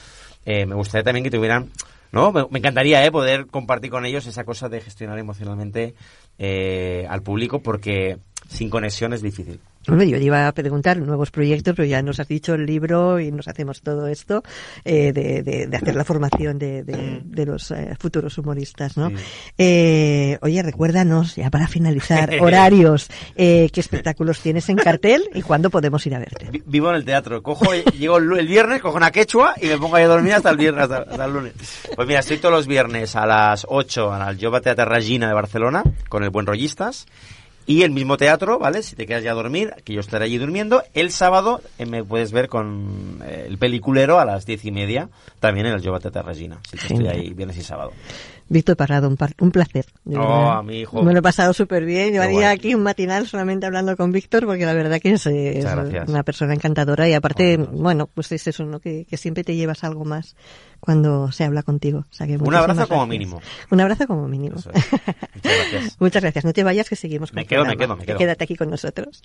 eh, 0.44 0.64
me 0.66 0.74
gustaría 0.74 1.04
también 1.04 1.24
que 1.24 1.30
tuvieran, 1.30 1.70
¿no? 2.12 2.30
Me, 2.32 2.46
me 2.50 2.58
encantaría, 2.60 3.04
¿eh? 3.04 3.10
Poder 3.10 3.46
compartir 3.48 3.90
con 3.90 4.06
ellos 4.06 4.26
esa 4.26 4.44
cosa 4.44 4.68
de 4.68 4.80
gestionar 4.80 5.18
emocionalmente 5.18 5.94
eh, 6.38 7.06
al 7.08 7.22
público 7.22 7.60
porque 7.60 8.18
sin 8.48 8.70
conexión 8.70 9.12
es 9.12 9.22
difícil. 9.22 9.58
Hombre, 9.86 10.08
yo 10.08 10.16
iba 10.16 10.48
a 10.48 10.52
preguntar 10.52 10.96
nuevos 10.96 11.30
proyectos, 11.30 11.74
pero 11.76 11.86
ya 11.86 12.00
nos 12.00 12.18
has 12.18 12.26
dicho 12.26 12.54
el 12.54 12.64
libro 12.64 13.20
y 13.20 13.30
nos 13.30 13.48
hacemos 13.48 13.82
todo 13.82 14.06
esto 14.08 14.42
eh, 14.82 15.12
de, 15.12 15.42
de- 15.42 15.66
de 15.66 15.76
hacer 15.76 15.94
la 15.94 16.04
formación 16.04 16.58
de, 16.58 16.82
de- 16.84 17.44
los 17.44 17.70
eh, 17.70 17.94
futuros 18.00 18.38
humoristas, 18.38 18.96
¿no? 18.96 19.10
Sí. 19.10 19.16
Eh, 19.58 20.38
oye, 20.40 20.62
recuérdanos, 20.62 21.36
ya 21.36 21.50
para 21.50 21.68
finalizar, 21.68 22.30
horarios, 22.40 23.08
eh, 23.36 23.68
qué 23.72 23.80
espectáculos 23.80 24.40
tienes 24.40 24.70
en 24.70 24.76
cartel 24.76 25.22
y 25.34 25.42
cuándo 25.42 25.68
podemos 25.68 26.06
ir 26.06 26.14
a 26.14 26.18
verte. 26.18 26.48
Vi- 26.50 26.62
Vivo 26.64 26.88
en 26.88 26.96
el 26.96 27.04
teatro. 27.04 27.42
Cojo, 27.42 27.66
llego 27.74 28.16
el, 28.16 28.46
viernes, 28.48 28.80
cojo 28.80 28.96
una 28.96 29.10
quechua 29.10 29.54
y 29.60 29.66
me 29.66 29.76
pongo 29.76 29.96
ahí 29.96 30.04
a 30.04 30.08
dormir 30.08 30.32
hasta 30.32 30.48
el 30.48 30.56
viernes, 30.56 30.84
hasta, 30.84 30.98
hasta 31.10 31.24
el 31.26 31.32
lunes. 31.32 31.52
Pues 31.94 32.08
mira, 32.08 32.20
estoy 32.20 32.38
todos 32.38 32.54
los 32.54 32.66
viernes 32.66 33.16
a 33.16 33.26
las 33.26 33.66
8 33.68 34.12
al 34.14 34.40
Jova 34.40 34.62
Teatre 34.62 34.86
Regina 34.86 35.28
de 35.28 35.34
Barcelona 35.34 35.82
con 36.08 36.24
el 36.24 36.30
Buen 36.30 36.46
Rollistas. 36.46 37.04
Y 37.66 37.82
el 37.82 37.92
mismo 37.92 38.16
teatro, 38.16 38.58
¿vale? 38.58 38.82
Si 38.82 38.94
te 38.94 39.06
quedas 39.06 39.22
ya 39.22 39.30
a 39.30 39.34
dormir, 39.34 39.74
que 39.84 39.94
yo 39.94 40.00
estaré 40.00 40.26
allí 40.26 40.36
durmiendo. 40.36 40.82
El 40.92 41.10
sábado 41.10 41.62
eh, 41.78 41.86
me 41.86 42.04
puedes 42.04 42.30
ver 42.30 42.48
con 42.48 43.22
eh, 43.24 43.46
el 43.48 43.56
peliculero 43.56 44.20
a 44.20 44.24
las 44.24 44.44
diez 44.44 44.64
y 44.64 44.70
media, 44.70 45.08
también 45.40 45.66
en 45.66 45.72
el 45.74 45.82
Jova 45.82 45.98
Teatre 45.98 46.22
Regina. 46.22 46.60
Así 46.66 46.76
que 46.76 46.94
estoy 46.94 47.08
ahí 47.08 47.32
viernes 47.32 47.56
y 47.56 47.62
sábado. 47.62 47.92
Víctor 48.48 48.76
Parrado, 48.76 49.08
un, 49.08 49.16
par- 49.16 49.32
un 49.40 49.50
placer. 49.50 49.86
Oh, 50.14 50.20
a 50.50 50.62
mi 50.62 50.80
hijo. 50.80 51.02
Me 51.02 51.12
lo 51.12 51.18
he 51.20 51.22
pasado 51.22 51.52
súper 51.54 51.84
bien. 51.84 52.12
Llevaría 52.12 52.34
guay. 52.34 52.44
aquí 52.56 52.74
un 52.74 52.82
matinal 52.82 53.26
solamente 53.26 53.64
hablando 53.66 53.96
con 53.96 54.12
Víctor 54.12 54.44
porque 54.46 54.66
la 54.66 54.74
verdad 54.74 55.00
que 55.00 55.12
es, 55.12 55.26
es 55.26 55.64
una 56.08 56.22
persona 56.22 56.52
encantadora 56.54 57.08
y 57.08 57.14
aparte, 57.14 57.56
Gracias. 57.56 57.76
bueno, 57.78 58.06
pues 58.12 58.30
es 58.32 58.46
eso, 58.46 58.64
¿no? 58.66 58.80
Que, 58.80 59.06
que 59.06 59.16
siempre 59.16 59.44
te 59.44 59.56
llevas 59.56 59.82
algo 59.82 60.04
más 60.04 60.36
cuando 60.80 61.32
se 61.32 61.44
habla 61.44 61.62
contigo. 61.62 62.00
O 62.10 62.14
sea 62.14 62.26
que 62.26 62.36
Un 62.36 62.54
abrazo 62.54 62.86
como 62.86 63.00
gracias. 63.06 63.08
mínimo. 63.08 63.40
Un 63.70 63.80
abrazo 63.80 64.06
como 64.06 64.28
mínimo. 64.28 64.56
Es. 64.56 64.66
Muchas 65.34 65.52
gracias. 65.72 65.96
Muchas 66.00 66.22
gracias. 66.22 66.44
No 66.44 66.52
te 66.52 66.64
vayas 66.64 66.88
que 66.88 66.96
seguimos 66.96 67.30
con 67.30 67.36
Me 67.36 67.46
quedo, 67.46 67.64
me 67.64 67.76
quedo, 67.76 67.96
me 67.96 68.04
quedo. 68.04 68.18
Quédate 68.18 68.44
aquí 68.44 68.56
con 68.56 68.68
nosotros. 68.70 69.22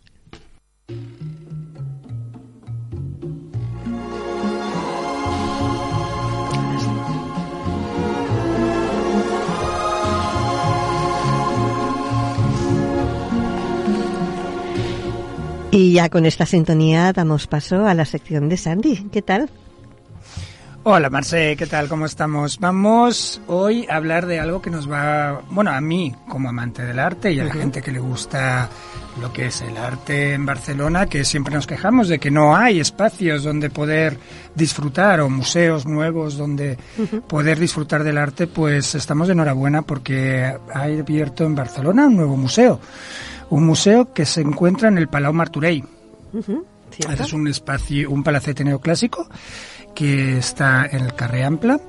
Y 15.72 15.94
ya 15.94 16.10
con 16.10 16.26
esta 16.26 16.48
sintonía 16.48 17.14
damos 17.14 17.46
paso 17.46 17.86
a 17.86 17.94
la 17.94 18.06
sección 18.06 18.50
de 18.50 18.58
Sandy. 18.58 19.08
¿Qué 19.12 19.22
tal? 19.22 19.52
Hola 20.84 21.12
Marce, 21.12 21.56
¿qué 21.58 21.68
tal? 21.68 21.88
¿Cómo 21.88 22.08
estamos? 22.08 22.58
Vamos 22.58 23.40
hoy 23.46 23.86
a 23.88 23.98
hablar 23.98 24.26
de 24.26 24.40
algo 24.40 24.62
que 24.62 24.72
nos 24.72 24.90
va, 24.90 25.44
bueno, 25.52 25.72
a 25.72 25.82
mí 25.82 26.16
como 26.28 26.50
amante 26.50 26.84
del 26.84 26.98
arte 26.98 27.32
y 27.32 27.40
a 27.40 27.44
la 27.44 27.54
gente 27.54 27.82
que 27.84 27.92
le 27.92 28.00
gusta 28.00 28.68
lo 29.22 29.32
que 29.32 29.48
es 29.48 29.62
el 29.62 29.78
arte 29.78 30.34
en 30.34 30.46
Barcelona, 30.46 31.06
que 31.06 31.24
siempre 31.26 31.54
nos 31.54 31.68
quejamos 31.68 32.08
de 32.08 32.18
que 32.18 32.32
no 32.32 32.56
hay 32.56 32.80
espacios 32.80 33.44
donde 33.44 33.70
poder 33.70 34.18
disfrutar 34.56 35.20
o 35.20 35.30
museos 35.30 35.86
nuevos 35.86 36.38
donde 36.38 36.78
poder 37.28 37.60
disfrutar 37.60 38.04
del 38.04 38.18
arte, 38.18 38.48
pues 38.48 38.96
estamos 38.96 39.28
de 39.28 39.34
enhorabuena 39.34 39.84
porque 39.84 40.46
ha 40.74 40.82
abierto 40.82 41.44
en 41.44 41.54
Barcelona 41.54 42.08
un 42.08 42.16
nuevo 42.16 42.38
museo. 42.38 42.80
Un 43.50 43.66
museo 43.66 44.14
que 44.14 44.26
se 44.26 44.41
encuentra 44.41 44.89
en 44.89 44.97
el 44.97 45.08
Palau 45.08 45.34
Martorell. 45.34 45.84
¿Cierto? 46.91 47.24
Es 47.24 47.34
un 47.34 47.47
espacio, 47.47 48.10
un 48.10 48.24
palacete 48.24 48.64
neoclásico 48.64 49.28
que 49.95 50.38
está 50.38 50.86
en 50.86 51.06
el 51.06 51.14
Carrer 51.14 51.43
Ampla 51.45 51.80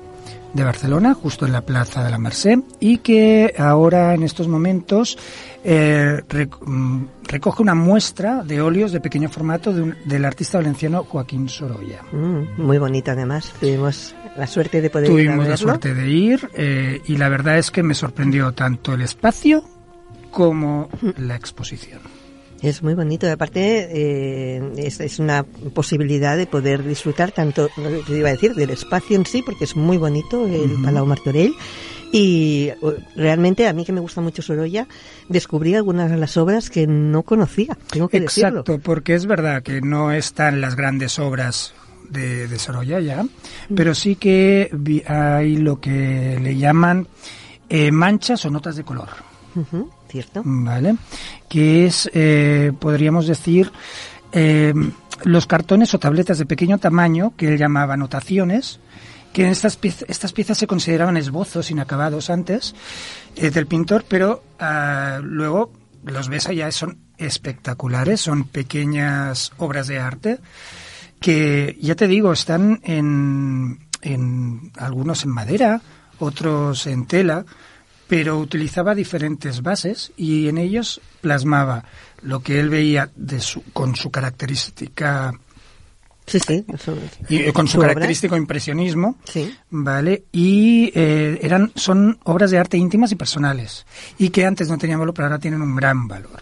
de 0.53 0.63
Barcelona, 0.65 1.13
justo 1.13 1.45
en 1.45 1.53
la 1.53 1.61
Plaza 1.61 2.03
de 2.03 2.09
la 2.11 2.17
Merced, 2.17 2.59
y 2.79 2.97
que 2.97 3.53
ahora 3.57 4.13
en 4.13 4.23
estos 4.23 4.47
momentos 4.49 5.17
eh, 5.63 6.21
mm, 6.65 7.03
recoge 7.23 7.61
una 7.61 7.73
muestra 7.73 8.43
de 8.43 8.59
óleos 8.61 8.91
de 8.91 8.99
pequeño 8.99 9.29
formato 9.29 9.71
de 9.73 9.81
un- 9.81 9.95
del 10.05 10.25
artista 10.25 10.57
valenciano 10.57 11.03
Joaquín 11.05 11.47
Sorolla. 11.47 12.01
Mm, 12.11 12.61
muy 12.61 12.77
bonito 12.79 13.11
además. 13.11 13.53
Tuvimos 13.61 14.13
la 14.37 14.45
suerte 14.45 14.81
de 14.81 14.89
poder 14.89 15.05
ir 15.05 15.11
a 15.11 15.13
Tuvimos 15.15 15.47
la 15.47 15.57
suerte 15.57 15.93
de 15.93 16.09
ir 16.09 16.49
eh, 16.53 17.01
y 17.05 17.15
la 17.17 17.29
verdad 17.29 17.57
es 17.57 17.71
que 17.71 17.81
me 17.81 17.93
sorprendió 17.93 18.51
tanto 18.51 18.93
el 18.93 19.01
espacio 19.01 19.63
como 20.31 20.89
la 21.17 21.35
exposición. 21.35 21.99
Es 22.61 22.83
muy 22.83 22.93
bonito. 22.93 23.29
Aparte, 23.29 23.87
eh, 23.89 24.73
es, 24.77 24.99
es 24.99 25.17
una 25.19 25.43
posibilidad 25.43 26.37
de 26.37 26.45
poder 26.45 26.83
disfrutar 26.83 27.31
tanto, 27.31 27.69
te 28.05 28.17
iba 28.17 28.29
a 28.29 28.33
decir, 28.33 28.53
del 28.53 28.69
espacio 28.69 29.15
en 29.15 29.25
sí, 29.25 29.41
porque 29.41 29.63
es 29.63 29.75
muy 29.75 29.97
bonito 29.97 30.45
el 30.45 30.77
Palau 30.83 31.05
Martorell. 31.05 31.55
Y 32.11 32.71
uh, 32.81 32.91
realmente, 33.15 33.67
a 33.67 33.73
mí 33.73 33.85
que 33.85 33.93
me 33.93 34.01
gusta 34.01 34.21
mucho 34.21 34.41
Sorolla, 34.41 34.87
descubrí 35.29 35.75
algunas 35.75 36.11
de 36.11 36.17
las 36.17 36.37
obras 36.37 36.69
que 36.69 36.85
no 36.85 37.23
conocía. 37.23 37.77
Tengo 37.89 38.09
que 38.09 38.19
decirlo. 38.19 38.59
Exacto, 38.59 38.79
porque 38.79 39.15
es 39.15 39.25
verdad 39.25 39.63
que 39.63 39.81
no 39.81 40.11
están 40.11 40.61
las 40.61 40.75
grandes 40.75 41.17
obras 41.19 41.73
de, 42.09 42.47
de 42.47 42.59
Sorolla 42.59 42.99
ya, 42.99 43.25
pero 43.73 43.95
sí 43.95 44.15
que 44.15 44.69
hay 45.07 45.55
lo 45.55 45.79
que 45.79 46.37
le 46.41 46.57
llaman 46.57 47.07
eh, 47.69 47.91
manchas 47.91 48.45
o 48.45 48.49
notas 48.49 48.75
de 48.75 48.83
color, 48.83 49.09
Ujú, 49.55 49.89
¿Cierto? 50.11 50.41
¿vale? 50.43 50.97
Que 51.47 51.85
es, 51.85 52.09
eh, 52.13 52.73
podríamos 52.77 53.27
decir, 53.27 53.71
eh, 54.33 54.73
los 55.23 55.47
cartones 55.47 55.93
o 55.93 55.99
tabletas 55.99 56.37
de 56.37 56.45
pequeño 56.45 56.79
tamaño, 56.79 57.33
que 57.37 57.47
él 57.47 57.57
llamaba 57.57 57.93
anotaciones, 57.93 58.81
que 59.31 59.49
estas, 59.49 59.77
piezas, 59.77 60.05
estas 60.09 60.33
piezas 60.33 60.57
se 60.57 60.67
consideraban 60.67 61.15
esbozos 61.15 61.71
inacabados 61.71 62.29
antes 62.29 62.75
eh, 63.37 63.51
del 63.51 63.67
pintor, 63.67 64.03
pero 64.05 64.43
ah, 64.59 65.21
luego 65.23 65.71
los 66.03 66.27
ves 66.27 66.47
allá, 66.47 66.69
son 66.71 66.97
espectaculares, 67.17 68.19
son 68.19 68.43
pequeñas 68.43 69.53
obras 69.57 69.87
de 69.87 69.99
arte 69.99 70.39
que, 71.21 71.77
ya 71.79 71.95
te 71.95 72.07
digo, 72.07 72.33
están 72.33 72.81
en, 72.83 73.79
en 74.01 74.71
algunos 74.77 75.23
en 75.23 75.29
madera, 75.29 75.81
otros 76.19 76.85
en 76.87 77.05
tela, 77.05 77.45
pero 78.11 78.37
utilizaba 78.37 78.93
diferentes 78.93 79.61
bases 79.61 80.11
y 80.17 80.49
en 80.49 80.57
ellos 80.57 80.99
plasmaba 81.21 81.85
lo 82.21 82.41
que 82.43 82.59
él 82.59 82.67
veía 82.67 83.09
de 83.15 83.39
su, 83.39 83.63
con 83.71 83.95
su 83.95 84.11
característica 84.11 85.33
Sí, 86.27 86.39
sí. 86.39 86.63
Eso, 86.73 86.95
y 87.27 87.37
eh, 87.41 87.51
con 87.51 87.67
su, 87.67 87.79
característico 87.79 88.37
impresionismo, 88.37 89.17
Sí. 89.25 89.53
¿vale? 89.71 90.23
Y 90.31 90.91
eh, 90.95 91.39
eran 91.41 91.71
son 91.75 92.19
obras 92.23 92.51
de 92.51 92.57
arte 92.59 92.77
íntimas 92.77 93.11
y 93.11 93.15
personales 93.15 93.85
y 94.17 94.29
que 94.29 94.45
antes 94.45 94.69
no 94.69 94.77
tenían 94.77 94.99
valor, 94.99 95.13
pero 95.13 95.25
ahora 95.27 95.39
tienen 95.39 95.61
un 95.61 95.75
gran 95.75 96.07
valor. 96.07 96.39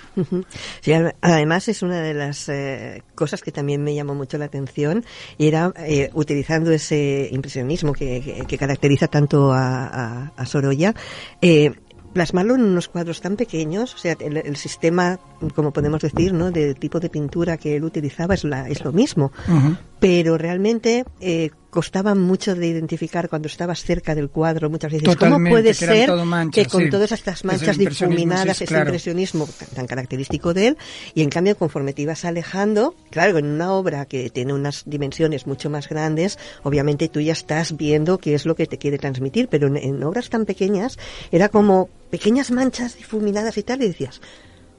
Sí, 0.82 0.94
ad- 0.94 1.14
además 1.22 1.68
es 1.70 1.82
una 1.82 2.02
de 2.02 2.14
las 2.14 2.50
eh, 2.50 3.04
cosas 3.16 3.42
que 3.42 3.52
también 3.52 3.84
me 3.84 3.96
llamó 3.96 4.14
mucho 4.16 4.38
la 4.38 4.46
atención 4.46 5.06
y 5.38 5.48
era 5.48 5.74
eh, 5.78 6.10
utilizando 6.14 6.72
ese 6.72 7.30
impresionismo 7.32 7.94
que, 7.94 8.22
que- 8.22 8.46
que 8.46 8.58
caracteriza 8.58 9.08
tanto 9.08 9.54
a, 9.54 9.88
a- 9.88 10.32
a 10.36 10.46
Sorolla, 10.46 10.94
eh, 11.42 11.72
plasmarlo 12.14 12.56
en 12.56 12.62
unos 12.62 12.88
cuadros 12.88 13.22
tan 13.22 13.36
pequeños, 13.36 13.94
o 13.94 13.98
sea, 13.98 14.16
el, 14.20 14.38
el 14.38 14.56
sistema, 14.56 15.20
como 15.56 15.72
podemos 15.72 16.02
decir, 16.02 16.34
¿no? 16.34 16.52
de 16.52 16.74
tipo 16.76 17.00
de 17.00 17.10
pintura 17.10 17.58
que 17.58 17.76
él 17.76 17.84
utilizaba 17.84 18.34
es, 18.34 18.44
la, 18.44 18.68
es 18.68 18.84
lo 18.84 18.92
mismo, 18.92 19.32
pero 20.00 20.38
realmente 20.38 21.06
eh, 21.20 21.52
costaba 21.70 22.16
mucho 22.16 22.56
de 22.56 22.68
identificar 22.68 23.30
cuando 23.30 23.48
estabas 23.48 23.84
cerca 23.84 24.16
del 24.16 24.30
cuadro 24.30 24.70
muchas 24.70 24.92
veces. 24.92 25.06
¿Cómo 25.06 25.16
Totalmente, 25.16 25.50
puede 25.50 25.74
que 25.74 25.86
eran 25.86 25.98
ser 25.98 26.26
manchas, 26.26 26.64
que 26.64 26.70
con 26.70 26.84
sí. 26.84 26.90
todas 26.90 27.12
estas 27.12 27.46
manchas 27.46 27.78
difuminadas, 27.78 28.58
sí, 28.58 28.64
ese 28.64 28.66
claro. 28.66 28.86
impresionismo 28.86 29.48
tan, 29.48 29.70
tan 29.70 29.88
característico 29.88 30.54
de 30.54 30.68
él, 30.68 30.78
y 31.14 31.22
en 31.22 31.30
cambio 31.30 31.58
conforme 31.58 31.94
te 31.94 32.02
ibas 32.02 32.26
alejando, 32.26 32.96
claro, 33.12 33.38
en 33.38 33.46
una 33.46 33.74
obra 33.74 34.06
que 34.06 34.30
tiene 34.30 34.54
unas 34.54 34.84
dimensiones 34.86 35.48
mucho 35.48 35.70
más 35.70 35.88
grandes, 35.88 36.40
obviamente 36.64 37.08
tú 37.08 37.20
ya 37.20 37.34
estás 37.34 37.78
viendo 37.78 38.18
qué 38.18 38.34
es 38.34 38.46
lo 38.46 38.56
que 38.56 38.66
te 38.66 38.78
quiere 38.78 38.98
transmitir, 38.98 39.48
pero 39.48 39.68
en, 39.68 39.78
en 39.78 40.04
obras 40.04 40.30
tan 40.30 40.46
pequeñas 40.46 40.98
era 41.32 41.50
como 41.50 41.90
pequeñas 42.10 42.52
manchas 42.52 42.98
difuminadas 42.98 43.58
y 43.58 43.64
tal, 43.64 43.84
y 43.84 43.88
decías, 43.88 44.22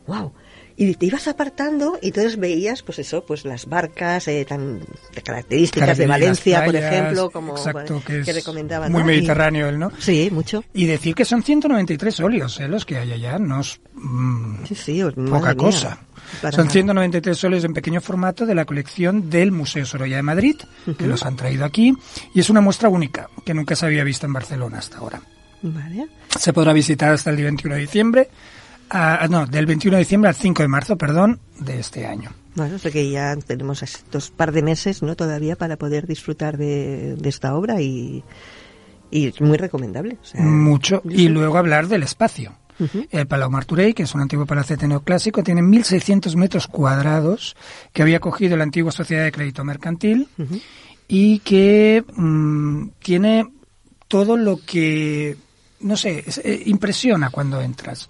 wow. 0.07 0.33
Y 0.77 0.95
te 0.95 1.07
ibas 1.07 1.29
apartando 1.29 1.99
y 2.01 2.09
entonces 2.09 2.39
veías, 2.39 2.83
pues 2.83 2.99
eso, 2.99 3.25
pues 3.25 3.45
las 3.45 3.67
barcas 3.67 4.29
eh, 4.29 4.45
tan 4.49 4.81
de 5.15 5.23
características 5.23 5.99
de 5.99 6.07
Valencia, 6.07 6.65
por 6.65 6.77
ejemplo, 6.77 7.31
como 7.31 7.53
exacto, 7.57 8.03
que, 8.07 8.21
es 8.21 8.35
recomendaban. 8.35 8.91
muy 8.91 9.03
¿no? 9.03 9.07
Mediterráneo 9.07 9.69
él, 9.69 9.79
¿no? 9.79 9.93
Sí, 9.99 10.29
mucho. 10.33 10.65
Y 10.73 10.87
decir 10.87 11.15
que 11.15 11.25
son 11.25 11.43
193 11.43 12.21
óleos, 12.21 12.59
¿eh? 12.61 12.69
los 12.69 12.85
que 12.87 12.97
hay 12.99 13.13
allá, 13.13 13.39
no 13.39 13.61
es 13.61 13.81
mm, 13.95 14.65
Sí, 14.67 14.75
sí, 14.75 15.03
madre 15.03 15.31
poca 15.31 15.49
mía. 15.55 15.57
cosa. 15.57 15.99
Son 16.43 16.51
nada. 16.53 16.71
193 16.71 17.45
óleos 17.45 17.65
en 17.65 17.75
pequeño 17.75 18.01
formato 18.01 18.47
de 18.47 18.55
la 18.55 18.65
colección 18.65 19.29
del 19.29 19.53
Museo 19.53 19.85
Sorolla 19.85 20.17
de 20.17 20.23
Madrid, 20.23 20.57
que 20.97 21.07
los 21.07 21.25
han 21.25 21.37
traído 21.37 21.65
aquí, 21.65 21.95
y 22.35 22.41
es 22.41 22.51
una 22.51 22.61
muestra 22.61 22.89
única, 22.89 23.29
que 23.45 23.53
nunca 23.55 23.75
se 23.75 23.87
había 23.87 24.05
visto 24.05 24.27
en 24.27 24.33
Barcelona 24.33 24.79
hasta 24.79 24.99
ahora. 24.99 25.21
Vale. 25.63 26.07
Se 26.39 26.53
podrá 26.53 26.73
visitar 26.73 27.13
hasta 27.13 27.31
el 27.31 27.37
día 27.37 27.47
21 27.47 27.75
de 27.75 27.81
diciembre, 27.83 28.31
ah, 28.91 29.27
no, 29.31 29.47
del 29.47 29.67
21 29.67 29.97
de 29.97 30.03
diciembre 30.03 30.29
al 30.29 30.35
5 30.35 30.63
de 30.63 30.69
marzo, 30.69 30.97
perdón, 30.97 31.41
de 31.59 31.81
este 31.81 32.07
año. 32.07 32.31
Bueno, 32.55 32.77
o 32.77 32.79
sea 32.79 32.91
que 32.91 33.11
ya 33.11 33.37
tenemos 33.37 33.83
estos 33.83 34.31
par 34.31 34.53
de 34.53 34.63
meses, 34.63 35.03
¿no? 35.03 35.15
Todavía 35.17 35.57
para 35.57 35.77
poder 35.77 36.07
disfrutar 36.07 36.57
de, 36.57 37.17
de 37.17 37.29
esta 37.29 37.55
obra 37.55 37.81
y, 37.81 38.25
y 39.11 39.29
es 39.29 39.41
muy 39.41 39.57
recomendable. 39.57 40.19
o 40.21 40.25
sea, 40.25 40.41
Mucho. 40.41 41.03
Y 41.09 41.29
luego 41.29 41.59
hablar 41.59 41.89
del 41.89 42.03
espacio. 42.03 42.53
El 43.11 43.27
Palau 43.27 43.51
Martorell, 43.51 43.95
que 43.95 44.05
es 44.05 44.15
un 44.15 44.23
antiguo 44.23 44.47
palacete 44.47 44.89
neoclásico, 44.89 45.43
tiene 45.43 45.61
1.600 45.61 46.35
metros 46.37 46.67
cuadrados 46.67 47.55
que 47.93 48.01
había 48.01 48.21
cogido 48.21 48.57
la 48.57 48.65
antigua 48.65 48.91
Sociedad 48.91 49.25
de 49.25 49.33
Crédito 49.33 49.65
Mercantil 49.65 50.29
y 51.07 51.41
que 51.41 52.03
mm, 52.17 52.89
tiene 53.01 53.53
todo 54.09 54.39
lo 54.39 54.59
que, 54.65 55.37
no 55.81 55.97
sé, 55.97 56.25
es- 56.27 56.39
eh, 56.45 56.63
impresiona 56.67 57.31
cuando 57.31 57.61
entras, 57.61 58.09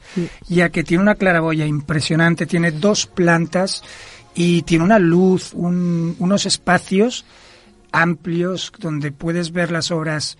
ya 0.48 0.70
que 0.70 0.84
tiene 0.84 1.02
una 1.02 1.14
claraboya 1.14 1.66
impresionante, 1.66 2.46
tiene 2.46 2.70
dos 2.72 3.06
plantas 3.06 3.82
y 4.34 4.62
tiene 4.62 4.84
una 4.84 4.98
luz, 4.98 5.52
un- 5.54 6.16
unos 6.18 6.46
espacios 6.46 7.24
amplios 7.92 8.72
donde 8.78 9.10
puedes 9.12 9.52
ver 9.52 9.70
las 9.70 9.90
obras. 9.90 10.38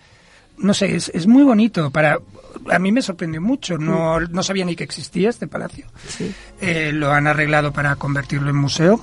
No 0.59 0.75
sé, 0.75 0.95
es, 0.95 1.11
es 1.15 1.27
muy 1.27 1.43
bonito. 1.43 1.91
Para 1.91 2.19
a 2.71 2.79
mí 2.79 2.93
me 2.93 3.01
sorprendió 3.03 3.41
mucho. 3.41 3.79
No, 3.79 4.21
no 4.21 4.43
sabía 4.43 4.65
ni 4.65 4.77
que 4.77 4.85
existía 4.85 5.31
este 5.31 5.47
palacio. 5.47 5.87
Sí. 6.09 6.33
Eh, 6.61 6.93
lo 6.93 7.11
han 7.13 7.27
arreglado 7.27 7.73
para 7.73 7.97
convertirlo 7.97 8.51
en 8.51 8.57
museo 8.57 9.01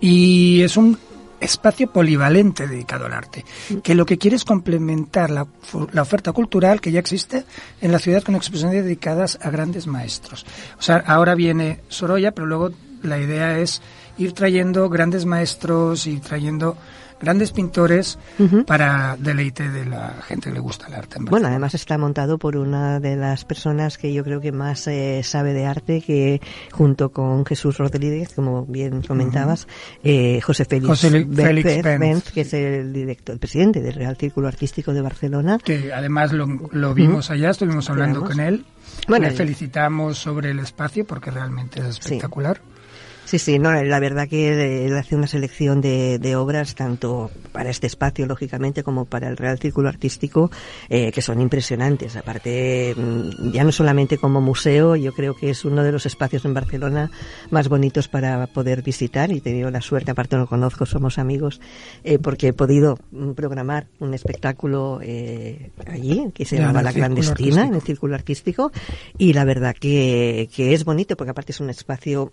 y 0.00 0.62
es 0.62 0.76
un 0.76 0.98
espacio 1.44 1.90
polivalente 1.90 2.66
dedicado 2.66 3.06
al 3.06 3.12
arte, 3.12 3.44
que 3.82 3.94
lo 3.94 4.06
que 4.06 4.18
quiere 4.18 4.36
es 4.36 4.44
complementar 4.44 5.30
la, 5.30 5.46
la 5.92 6.02
oferta 6.02 6.32
cultural 6.32 6.80
que 6.80 6.90
ya 6.90 7.00
existe 7.00 7.44
en 7.80 7.92
la 7.92 7.98
ciudad 7.98 8.22
con 8.22 8.34
exposiciones 8.34 8.84
dedicadas 8.84 9.38
a 9.42 9.50
grandes 9.50 9.86
maestros. 9.86 10.44
O 10.78 10.82
sea, 10.82 10.96
ahora 11.06 11.34
viene 11.34 11.80
Sorolla, 11.88 12.32
pero 12.32 12.46
luego 12.46 12.70
la 13.02 13.18
idea 13.18 13.58
es 13.58 13.82
ir 14.18 14.32
trayendo 14.32 14.88
grandes 14.88 15.26
maestros 15.26 16.06
y 16.06 16.18
trayendo 16.18 16.76
grandes 17.20 17.52
pintores 17.52 18.18
Ujú. 18.38 18.64
para 18.64 19.16
deleite 19.18 19.70
de 19.70 19.84
la 19.86 20.14
gente 20.26 20.48
que 20.48 20.54
le 20.54 20.60
gusta 20.60 20.86
el 20.88 20.94
arte. 20.94 21.18
en 21.18 21.24
Bueno, 21.26 21.48
además 21.48 21.74
está 21.74 21.96
montado 21.98 22.38
por 22.38 22.56
una 22.56 23.00
de 23.00 23.16
las 23.16 23.44
personas 23.44 23.96
que 23.98 24.12
yo 24.12 24.24
creo 24.24 24.40
que 24.40 24.52
más 24.52 24.86
eh, 24.88 25.22
sabe 25.22 25.52
de 25.54 25.66
arte, 25.66 26.02
que 26.02 26.40
junto 26.72 27.10
con 27.10 27.44
Jesús 27.46 27.78
Rodríguez, 27.78 28.32
como 28.34 28.66
bien 28.66 29.02
comentabas, 29.02 29.66
eh, 30.02 30.40
José 30.42 30.64
Félix, 30.64 30.86
José 30.88 31.10
Félix 31.10 31.64
Be- 31.64 31.82
Benz. 31.82 32.00
Benz, 32.00 32.30
que 32.32 32.40
es 32.42 32.52
el 32.54 32.92
director, 32.92 33.34
el 33.34 33.38
presidente 33.38 33.80
del 33.80 33.94
Real 33.94 34.16
Círculo 34.16 34.48
Artístico 34.48 34.92
de 34.92 35.00
Barcelona. 35.00 35.58
que 35.64 35.92
además 35.92 36.32
lo, 36.32 36.46
lo 36.72 36.94
vimos 36.94 37.30
allá, 37.30 37.50
estuvimos 37.50 37.88
hablando 37.90 38.20
Veamos. 38.20 38.36
con 38.36 38.40
él. 38.44 38.64
Bueno, 39.08 39.26
Le 39.28 39.32
felicitamos 39.34 40.18
sobre 40.18 40.50
el 40.50 40.58
espacio 40.58 41.04
porque 41.06 41.30
realmente 41.30 41.80
es 41.80 41.86
espectacular. 41.98 42.56
Sí, 42.62 42.73
sí, 43.38 43.58
no, 43.58 43.72
la 43.72 44.00
verdad 44.00 44.28
que 44.28 44.86
él 44.86 44.96
hace 44.96 45.16
una 45.16 45.26
selección 45.26 45.80
de, 45.80 46.18
de 46.18 46.36
obras, 46.36 46.74
tanto 46.74 47.30
para 47.52 47.70
este 47.70 47.86
espacio, 47.86 48.26
lógicamente, 48.26 48.82
como 48.82 49.04
para 49.04 49.28
el 49.28 49.36
Real 49.36 49.58
Círculo 49.58 49.88
Artístico, 49.88 50.50
eh, 50.88 51.12
que 51.12 51.22
son 51.22 51.40
impresionantes. 51.40 52.16
Aparte, 52.16 52.94
mm, 52.96 53.52
ya 53.52 53.64
no 53.64 53.72
solamente 53.72 54.18
como 54.18 54.40
museo, 54.40 54.96
yo 54.96 55.12
creo 55.12 55.34
que 55.34 55.50
es 55.50 55.64
uno 55.64 55.82
de 55.82 55.92
los 55.92 56.06
espacios 56.06 56.44
en 56.44 56.54
Barcelona 56.54 57.10
más 57.50 57.68
bonitos 57.68 58.08
para 58.08 58.46
poder 58.48 58.82
visitar 58.82 59.30
y 59.30 59.38
he 59.38 59.40
tenido 59.40 59.70
la 59.70 59.80
suerte, 59.80 60.10
aparte 60.10 60.36
no 60.36 60.42
lo 60.42 60.48
conozco, 60.48 60.84
somos 60.86 61.18
amigos, 61.18 61.60
eh, 62.02 62.18
porque 62.18 62.48
he 62.48 62.52
podido 62.52 62.98
mm, 63.12 63.32
programar 63.32 63.86
un 64.00 64.14
espectáculo 64.14 65.00
eh, 65.02 65.70
allí, 65.86 66.30
que 66.34 66.44
se 66.44 66.58
llamaba 66.58 66.82
La 66.82 66.92
Clandestina, 66.92 67.66
en 67.66 67.74
el 67.74 67.82
Círculo 67.82 68.14
Artístico, 68.14 68.72
y 69.16 69.32
la 69.32 69.44
verdad 69.44 69.74
que, 69.78 70.48
que 70.54 70.74
es 70.74 70.84
bonito, 70.84 71.16
porque 71.16 71.30
aparte 71.30 71.52
es 71.52 71.60
un 71.60 71.70
espacio 71.70 72.32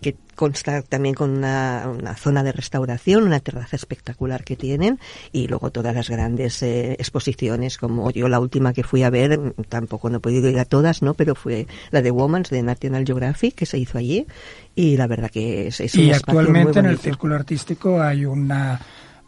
que 0.00 0.16
consta 0.42 0.82
también 0.82 1.14
con 1.14 1.30
una, 1.30 1.84
una 1.86 2.16
zona 2.16 2.42
de 2.42 2.50
restauración, 2.50 3.22
una 3.22 3.38
terraza 3.38 3.76
espectacular 3.76 4.42
que 4.42 4.56
tienen 4.56 4.98
y 5.30 5.46
luego 5.46 5.70
todas 5.70 5.94
las 5.94 6.10
grandes 6.10 6.64
eh, 6.64 6.94
exposiciones, 6.94 7.78
como 7.78 8.10
yo 8.10 8.28
la 8.28 8.40
última 8.40 8.72
que 8.72 8.82
fui 8.82 9.04
a 9.04 9.10
ver, 9.10 9.38
mm, 9.38 9.52
tampoco 9.68 10.10
no 10.10 10.16
he 10.16 10.20
podido 10.20 10.50
ir 10.50 10.58
a 10.58 10.64
todas, 10.64 11.00
¿no? 11.00 11.14
Pero 11.14 11.36
fue 11.36 11.68
la 11.92 12.02
de 12.02 12.10
Womans 12.10 12.50
de 12.50 12.60
National 12.60 13.04
Geographic 13.06 13.54
que 13.54 13.66
se 13.66 13.78
hizo 13.78 13.98
allí 13.98 14.26
y 14.74 14.96
la 14.96 15.06
verdad 15.06 15.30
que 15.30 15.68
es, 15.68 15.78
es 15.78 15.94
Y 15.94 16.10
actualmente 16.10 16.82
muy 16.82 16.86
en 16.86 16.86
el. 16.86 16.98
Círculo 16.98 17.36
Artístico 17.36 18.02
hay 18.02 18.24
una 18.24 18.80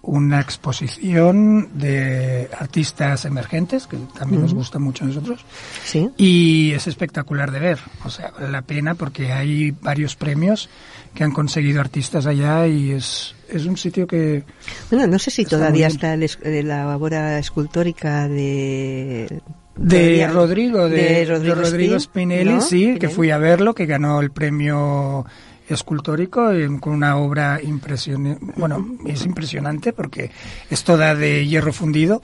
una 0.07 0.41
exposición 0.41 1.71
de 1.79 2.49
artistas 2.59 3.25
emergentes 3.25 3.87
que 3.87 3.97
también 4.19 4.43
nos 4.43 4.53
gusta 4.55 4.79
mucho 4.79 5.05
a 5.05 5.09
nosotros 5.09 5.45
Sí. 5.85 6.11
y 6.17 6.73
es 6.73 6.87
espectacular 6.87 7.51
de 7.51 7.59
ver, 7.61 7.79
o 8.05 8.11
sea, 8.11 8.31
vale 8.31 8.51
la 8.51 8.63
pena 8.63 8.95
porque 8.95 9.33
hay 9.33 9.71
varios 9.71 10.15
premios 10.17 10.69
que 11.15 11.25
han 11.25 11.33
conseguido 11.33 11.81
artistas 11.81 12.27
allá 12.27 12.67
y 12.67 12.91
es 12.93 13.35
es 13.49 13.67
un 13.67 13.77
sitio 13.77 14.07
que 14.07 14.43
Bueno, 14.91 15.07
no 15.07 15.19
sé 15.19 15.31
si 15.31 15.43
Está 15.43 15.57
todavía 15.59 15.87
está 15.87 16.15
el 16.15 16.23
es- 16.25 16.39
eh, 16.43 16.63
la 16.63 16.97
obra 16.97 17.39
escultórica 17.39 18.27
de... 18.29 19.41
De 19.77 20.27
Rodrigo, 20.29 20.89
de, 20.89 21.27
de 21.27 21.55
Rodrigo, 21.55 21.97
Spin, 21.97 22.01
Spinelli, 22.01 22.53
¿no? 22.55 22.61
sí, 22.61 22.97
que 22.99 23.09
fui 23.09 23.31
a 23.33 23.39
verlo, 23.39 23.75
que 23.75 23.87
ganó 23.87 24.21
el 24.21 24.31
premio 24.31 25.27
escultórico 25.69 26.51
con 26.81 26.93
una 26.93 27.17
obra 27.17 27.61
impresionante. 27.63 28.45
Bueno, 28.57 28.97
es 29.07 29.25
impresionante 29.25 29.93
porque 29.93 30.31
es 30.71 30.85
toda 30.85 31.15
de 31.15 31.47
hierro 31.47 31.73
fundido, 31.73 32.23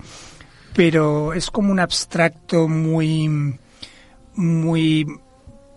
pero 0.75 1.33
es 1.33 1.51
como 1.51 1.73
un 1.73 1.81
abstracto 1.81 2.69
muy, 2.69 3.57
muy 4.35 5.07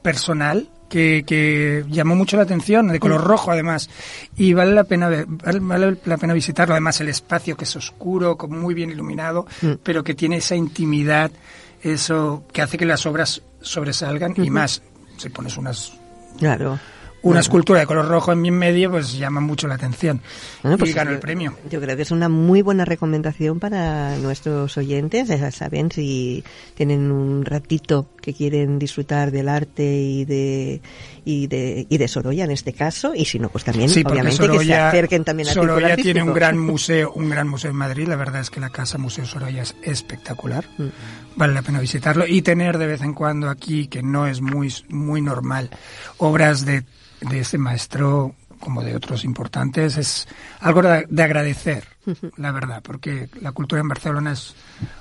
personal 0.02 0.70
que, 0.90 1.24
que 1.26 1.86
llamó 1.90 2.16
mucho 2.16 2.38
la 2.38 2.44
atención, 2.44 2.90
de 2.90 3.00
color 3.00 3.24
rojo 3.24 3.52
además, 3.52 3.90
y 4.38 4.54
vale 4.54 4.74
la 4.74 4.84
pena 4.84 5.10
vale, 5.10 5.60
vale 5.60 5.98
la 6.06 6.18
pena 6.18 6.34
visitarlo. 6.34 6.76
Además 6.76 7.02
el 7.02 7.10
espacio 7.10 7.58
que 7.58 7.64
es 7.64 7.76
oscuro, 7.76 8.38
como 8.38 8.58
muy 8.60 8.76
bien 8.76 8.92
iluminado, 8.92 9.48
pero 9.82 10.04
que 10.04 10.14
tiene 10.14 10.38
esa 10.38 10.56
intimidad, 10.56 11.32
eso 11.82 12.46
que 12.54 12.62
hace 12.62 12.78
que 12.78 12.86
las 12.86 13.06
obras 13.06 13.42
sobresalgan 13.62 14.36
y 14.38 14.50
más. 14.50 14.84
Si 15.18 15.30
pones 15.30 15.58
unas 15.58 15.94
Claro. 16.38 16.80
Una 17.24 17.40
escultura 17.40 17.80
de 17.80 17.86
color 17.86 18.08
rojo 18.08 18.32
en 18.32 18.42
mi 18.42 18.52
medio, 18.52 18.92
pues 18.92 19.18
llama 19.18 19.42
mucho 19.42 19.68
la 19.68 19.76
atención. 19.76 20.22
Bueno, 20.62 20.78
pues 20.78 20.92
y 20.92 20.94
ganó 20.94 21.10
yo- 21.12 21.16
el 21.16 21.20
premio. 21.20 21.56
Yo 21.72 21.82
creo 21.82 21.96
que 21.96 22.04
es 22.04 22.12
una 22.12 22.30
muy 22.30 22.62
buena 22.62 22.86
recomendación 22.86 23.60
para 23.60 24.16
nuestros 24.18 24.78
oyentes. 24.78 25.28
Ya 25.30 25.52
saben 25.52 25.92
si 25.92 26.44
tienen 26.76 27.12
un 27.12 27.44
ratito 27.46 28.10
que 28.22 28.34
quieren 28.34 28.78
disfrutar 28.80 29.32
del 29.32 29.50
arte 29.50 29.84
y 29.84 30.26
de 30.26 30.82
y 31.26 31.48
de 31.48 31.88
y 31.90 31.98
de 31.98 32.08
Sorolla 32.08 32.44
en 32.44 32.52
este 32.52 32.74
caso, 32.74 33.14
y 33.16 33.26
si 33.26 33.40
no, 33.40 33.50
pues 33.50 33.64
también 33.64 33.90
Sí, 33.90 34.04
obviamente 34.06 34.48
que 34.48 34.66
se 34.66 34.74
acerquen 34.76 35.24
también 35.24 35.48
al 35.50 35.54
Sorolla 35.56 35.88
círculo 35.88 36.04
tiene 36.04 36.22
un 36.24 36.30
artístico. 36.30 36.34
gran 36.52 36.58
museo, 36.72 37.12
un 37.14 37.30
gran 37.30 37.48
museo 37.48 37.72
en 37.72 37.78
Madrid. 37.78 38.08
La 38.08 38.16
verdad 38.18 38.42
es 38.42 38.50
que 38.50 38.60
la 38.60 38.70
casa 38.70 38.98
Museo 38.98 39.26
Sorolla 39.26 39.62
es 39.64 39.76
espectacular. 39.84 40.66
Mm. 40.78 40.84
Vale 41.36 41.54
la 41.54 41.62
pena 41.62 41.80
visitarlo 41.80 42.28
y 42.28 42.42
tener 42.42 42.78
de 42.78 42.86
vez 42.88 43.02
en 43.02 43.14
cuando 43.14 43.50
aquí, 43.50 43.88
que 43.88 44.04
no 44.04 44.28
es 44.28 44.42
muy 44.42 44.72
muy 44.90 45.22
normal, 45.22 45.70
obras 46.18 46.66
de 46.66 46.84
de 47.30 47.40
este 47.40 47.58
maestro 47.58 48.36
como 48.60 48.82
de 48.82 48.96
otros 48.96 49.26
importantes 49.26 49.98
es 49.98 50.28
algo 50.62 50.82
de, 50.82 51.06
de 51.10 51.24
agradecer, 51.24 51.86
la 52.38 52.52
verdad, 52.52 52.82
porque 52.82 53.30
la 53.42 53.52
cultura 53.52 53.82
en 53.82 53.90
Barcelona 53.90 54.32
es 54.32 54.56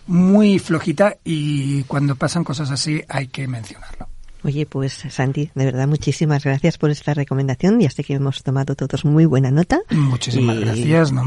muy 0.09 0.59
flojita 0.59 1.17
y 1.25 1.85
cuando 1.85 2.17
pasan 2.17 2.43
cosas 2.43 2.71
así 2.71 3.03
hay 3.09 3.29
que 3.29 3.47
mencionarlo. 3.47 4.12
Oye, 4.45 4.67
pues 4.67 5.05
Santi, 5.09 5.51
de 5.55 5.65
verdad 5.65 5.87
muchísimas 5.87 6.43
gracias 6.45 6.77
por 6.77 6.91
esta 6.91 7.15
recomendación. 7.15 7.79
Ya 7.81 7.91
sé 7.91 8.03
que 8.03 8.15
hemos 8.15 8.43
tomado 8.43 8.75
todos 8.75 9.05
muy 9.05 9.25
buena 9.25 9.51
nota. 9.53 9.81
Muchísimas 9.91 10.57
Y- 10.57 10.61
gracias, 10.61 11.13
no, 11.13 11.23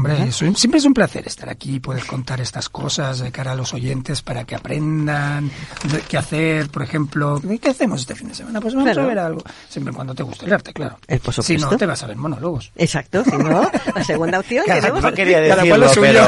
siempre 0.54 0.78
es 0.78 0.84
un 0.84 0.92
placer 0.92 1.26
estar 1.26 1.48
aquí 1.48 1.76
y 1.76 1.80
poder 1.80 2.04
contar 2.04 2.40
estas 2.42 2.68
cosas 2.68 3.20
de 3.20 3.32
cara 3.32 3.52
a 3.52 3.54
los 3.54 3.72
oyentes 3.72 4.20
para 4.22 4.44
que 4.44 4.54
aprendan 4.54 5.50
de 5.90 6.00
qué 6.08 6.18
hacer, 6.18 6.68
por 6.68 6.82
ejemplo. 6.82 7.40
¿Qué 7.60 7.70
hacemos 7.70 8.00
este 8.00 8.14
fin 8.14 8.28
de 8.28 8.34
semana? 8.34 8.60
Pues 8.60 8.74
vamos 8.74 8.86
Claro. 8.92 9.02
a 9.04 9.06
ver 9.06 9.18
algo. 9.18 9.42
Siempre 9.68 9.92
y 9.92 9.96
cuando 9.96 10.14
te 10.14 10.22
guste 10.22 10.44
el 10.44 10.52
arte, 10.52 10.72
claro. 10.74 10.98
Eh, 11.08 11.18
por 11.18 11.32
si 11.32 11.56
no, 11.56 11.76
te 11.76 11.86
vas 11.86 12.02
a 12.02 12.06
ver 12.08 12.16
monólogos. 12.16 12.70
Exacto, 12.76 13.24
si 13.24 13.30
no, 13.36 13.70
la 13.94 14.04
segunda 14.04 14.40
opción 14.40 14.64
Cada 14.66 14.80
tenemos- 14.80 15.02
No 15.02 15.12
quería 15.14 15.40
decirlo, 15.56 15.86
pero 16.00 16.22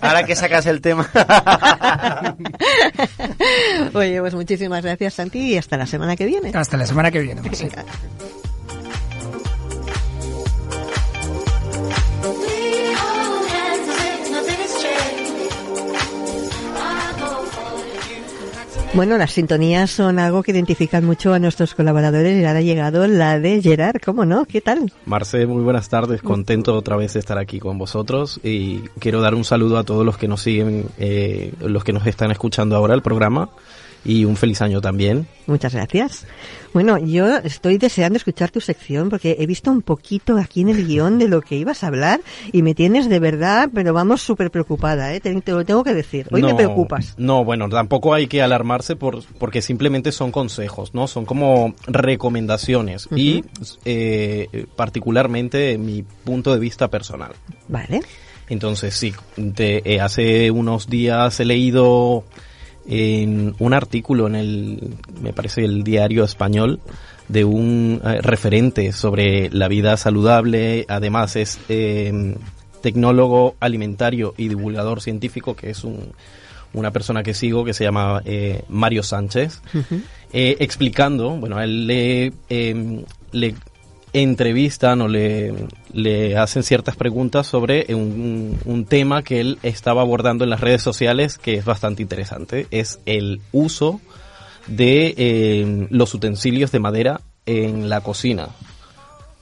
ahora 0.00 0.24
que 0.24 0.36
sacas 0.36 0.66
el 0.66 0.80
tema. 0.80 1.08
Oye, 3.94 4.20
pues 4.20 4.34
muchísimas 4.34 4.82
gracias 4.84 5.14
Santi 5.14 5.38
y 5.54 5.56
hasta 5.56 5.76
la 5.76 5.86
semana 5.86 6.03
que 6.16 6.26
viene. 6.26 6.50
Hasta 6.54 6.76
la 6.76 6.86
semana 6.86 7.10
que 7.10 7.20
viene. 7.20 7.42
You. 7.42 7.68
Bueno, 18.94 19.18
las 19.18 19.32
sintonías 19.32 19.90
son 19.90 20.20
algo 20.20 20.44
que 20.44 20.52
identifican 20.52 21.04
mucho 21.04 21.34
a 21.34 21.40
nuestros 21.40 21.74
colaboradores 21.74 22.40
y 22.40 22.44
ahora 22.44 22.60
ha 22.60 22.62
llegado 22.62 23.08
la 23.08 23.40
de 23.40 23.60
Gerard, 23.60 24.00
¿cómo 24.00 24.24
no? 24.24 24.44
¿Qué 24.44 24.60
tal? 24.60 24.92
Marce, 25.04 25.46
muy 25.46 25.64
buenas 25.64 25.88
tardes. 25.88 26.22
Contento 26.22 26.76
otra 26.76 26.94
vez 26.94 27.14
de 27.14 27.18
estar 27.18 27.36
aquí 27.36 27.58
con 27.58 27.76
vosotros 27.76 28.38
y 28.44 28.82
quiero 29.00 29.20
dar 29.20 29.34
un 29.34 29.42
saludo 29.42 29.78
a 29.78 29.84
todos 29.84 30.06
los 30.06 30.16
que 30.16 30.28
nos 30.28 30.42
siguen, 30.42 30.86
eh, 30.98 31.52
los 31.58 31.82
que 31.82 31.92
nos 31.92 32.06
están 32.06 32.30
escuchando 32.30 32.76
ahora 32.76 32.94
el 32.94 33.02
programa 33.02 33.48
y 34.04 34.24
un 34.24 34.36
feliz 34.36 34.60
año 34.62 34.80
también. 34.80 35.26
Muchas 35.46 35.74
gracias. 35.74 36.26
Bueno, 36.72 36.98
yo 36.98 37.36
estoy 37.38 37.78
deseando 37.78 38.16
escuchar 38.16 38.50
tu 38.50 38.60
sección 38.60 39.08
porque 39.08 39.36
he 39.38 39.46
visto 39.46 39.70
un 39.70 39.82
poquito 39.82 40.36
aquí 40.38 40.62
en 40.62 40.70
el 40.70 40.86
guion 40.86 41.18
de 41.18 41.28
lo 41.28 41.40
que 41.40 41.54
ibas 41.56 41.84
a 41.84 41.86
hablar 41.86 42.20
y 42.52 42.62
me 42.62 42.74
tienes 42.74 43.08
de 43.08 43.20
verdad, 43.20 43.70
pero 43.72 43.92
vamos 43.92 44.22
súper 44.22 44.50
preocupada, 44.50 45.14
¿eh? 45.14 45.20
te, 45.20 45.40
te 45.40 45.52
lo 45.52 45.64
tengo 45.64 45.84
que 45.84 45.94
decir. 45.94 46.26
Hoy 46.32 46.42
me 46.42 46.50
No, 46.50 46.56
preocupas. 46.56 47.14
No, 47.16 47.44
bueno, 47.44 47.68
tampoco 47.68 48.12
hay 48.12 48.26
que 48.26 48.42
alarmarse 48.42 48.96
por, 48.96 49.22
porque 49.38 49.62
simplemente 49.62 50.10
son 50.12 50.32
consejos, 50.32 50.94
¿no? 50.94 51.06
Son 51.06 51.24
como 51.24 51.74
recomendaciones 51.86 53.08
y 53.14 53.44
eh, 53.84 54.66
particularmente 54.76 55.78
mi 55.78 56.02
punto 56.02 56.52
de 56.52 56.58
vista 56.58 56.88
personal. 56.88 57.32
Vale. 57.68 58.00
Entonces, 58.48 58.94
sí, 58.94 59.14
te- 59.54 59.94
eh, 59.94 60.00
hace 60.00 60.50
unos 60.50 60.88
días 60.88 61.38
he 61.40 61.44
leído 61.44 62.24
en 62.86 63.54
un 63.58 63.74
artículo 63.74 64.26
en 64.26 64.34
el, 64.34 64.94
me 65.22 65.32
parece, 65.32 65.64
el 65.64 65.84
diario 65.84 66.24
español, 66.24 66.80
de 67.28 67.44
un 67.44 68.00
eh, 68.04 68.20
referente 68.20 68.92
sobre 68.92 69.50
la 69.50 69.68
vida 69.68 69.96
saludable. 69.96 70.84
Además, 70.88 71.36
es 71.36 71.58
eh, 71.68 72.36
tecnólogo 72.82 73.56
alimentario 73.60 74.34
y 74.36 74.48
divulgador 74.48 75.00
científico, 75.00 75.56
que 75.56 75.70
es 75.70 75.84
un, 75.84 76.12
una 76.74 76.90
persona 76.90 77.22
que 77.22 77.32
sigo 77.32 77.64
que 77.64 77.72
se 77.72 77.84
llama 77.84 78.20
eh, 78.24 78.62
Mario 78.68 79.02
Sánchez, 79.02 79.62
eh, 80.32 80.56
explicando, 80.58 81.30
bueno, 81.30 81.60
él 81.62 81.86
le, 81.86 82.32
le 83.32 83.54
entrevistan 84.14 85.02
o 85.02 85.08
le, 85.08 85.52
le 85.92 86.36
hacen 86.38 86.62
ciertas 86.62 86.96
preguntas 86.96 87.46
sobre 87.46 87.92
un, 87.94 88.58
un 88.64 88.84
tema 88.86 89.22
que 89.22 89.40
él 89.40 89.58
estaba 89.62 90.00
abordando 90.02 90.44
en 90.44 90.50
las 90.50 90.60
redes 90.60 90.80
sociales 90.82 91.36
que 91.36 91.54
es 91.54 91.64
bastante 91.64 92.00
interesante. 92.00 92.66
Es 92.70 93.00
el 93.06 93.40
uso 93.52 94.00
de 94.68 95.14
eh, 95.18 95.86
los 95.90 96.14
utensilios 96.14 96.72
de 96.72 96.78
madera 96.80 97.20
en 97.44 97.88
la 97.90 98.00
cocina. 98.00 98.48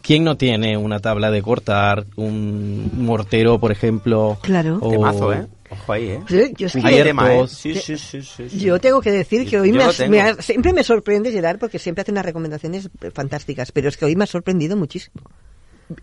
¿Quién 0.00 0.24
no 0.24 0.36
tiene 0.36 0.76
una 0.76 0.98
tabla 0.98 1.30
de 1.30 1.42
cortar, 1.42 2.06
un 2.16 2.90
mortero, 2.96 3.60
por 3.60 3.70
ejemplo? 3.70 4.36
Claro. 4.42 4.78
o- 4.80 4.90
Temazo, 4.90 5.32
¿eh? 5.32 5.46
Ojo 5.82 5.92
ahí, 5.92 6.08
¿eh? 6.10 6.20
Sí, 6.28 6.52
yo 6.56 6.66
es 6.66 6.72
que- 6.72 6.80
Hay 6.84 7.02
tema, 7.02 7.22
¿eh? 7.24 7.26
Cubiertos. 7.36 7.50
Sí, 7.58 7.74
sí, 7.74 7.96
sí, 7.98 8.22
sí, 8.22 8.48
sí. 8.48 8.58
Yo 8.60 8.78
tengo 8.80 9.00
que 9.00 9.10
decir 9.10 9.48
que 9.48 9.58
hoy 9.58 9.72
me 9.72 9.84
me 10.08 10.20
has- 10.20 10.36
siempre 10.44 10.72
me 10.72 10.84
sorprende 10.84 11.30
Gerard 11.32 11.58
porque 11.58 11.78
siempre 11.78 12.02
hace 12.02 12.12
unas 12.12 12.24
recomendaciones 12.24 12.88
fantásticas, 13.12 13.72
pero 13.72 13.88
es 13.88 13.96
que 13.96 14.04
hoy 14.04 14.16
me 14.16 14.24
ha 14.24 14.26
sorprendido 14.26 14.76
muchísimo. 14.76 15.22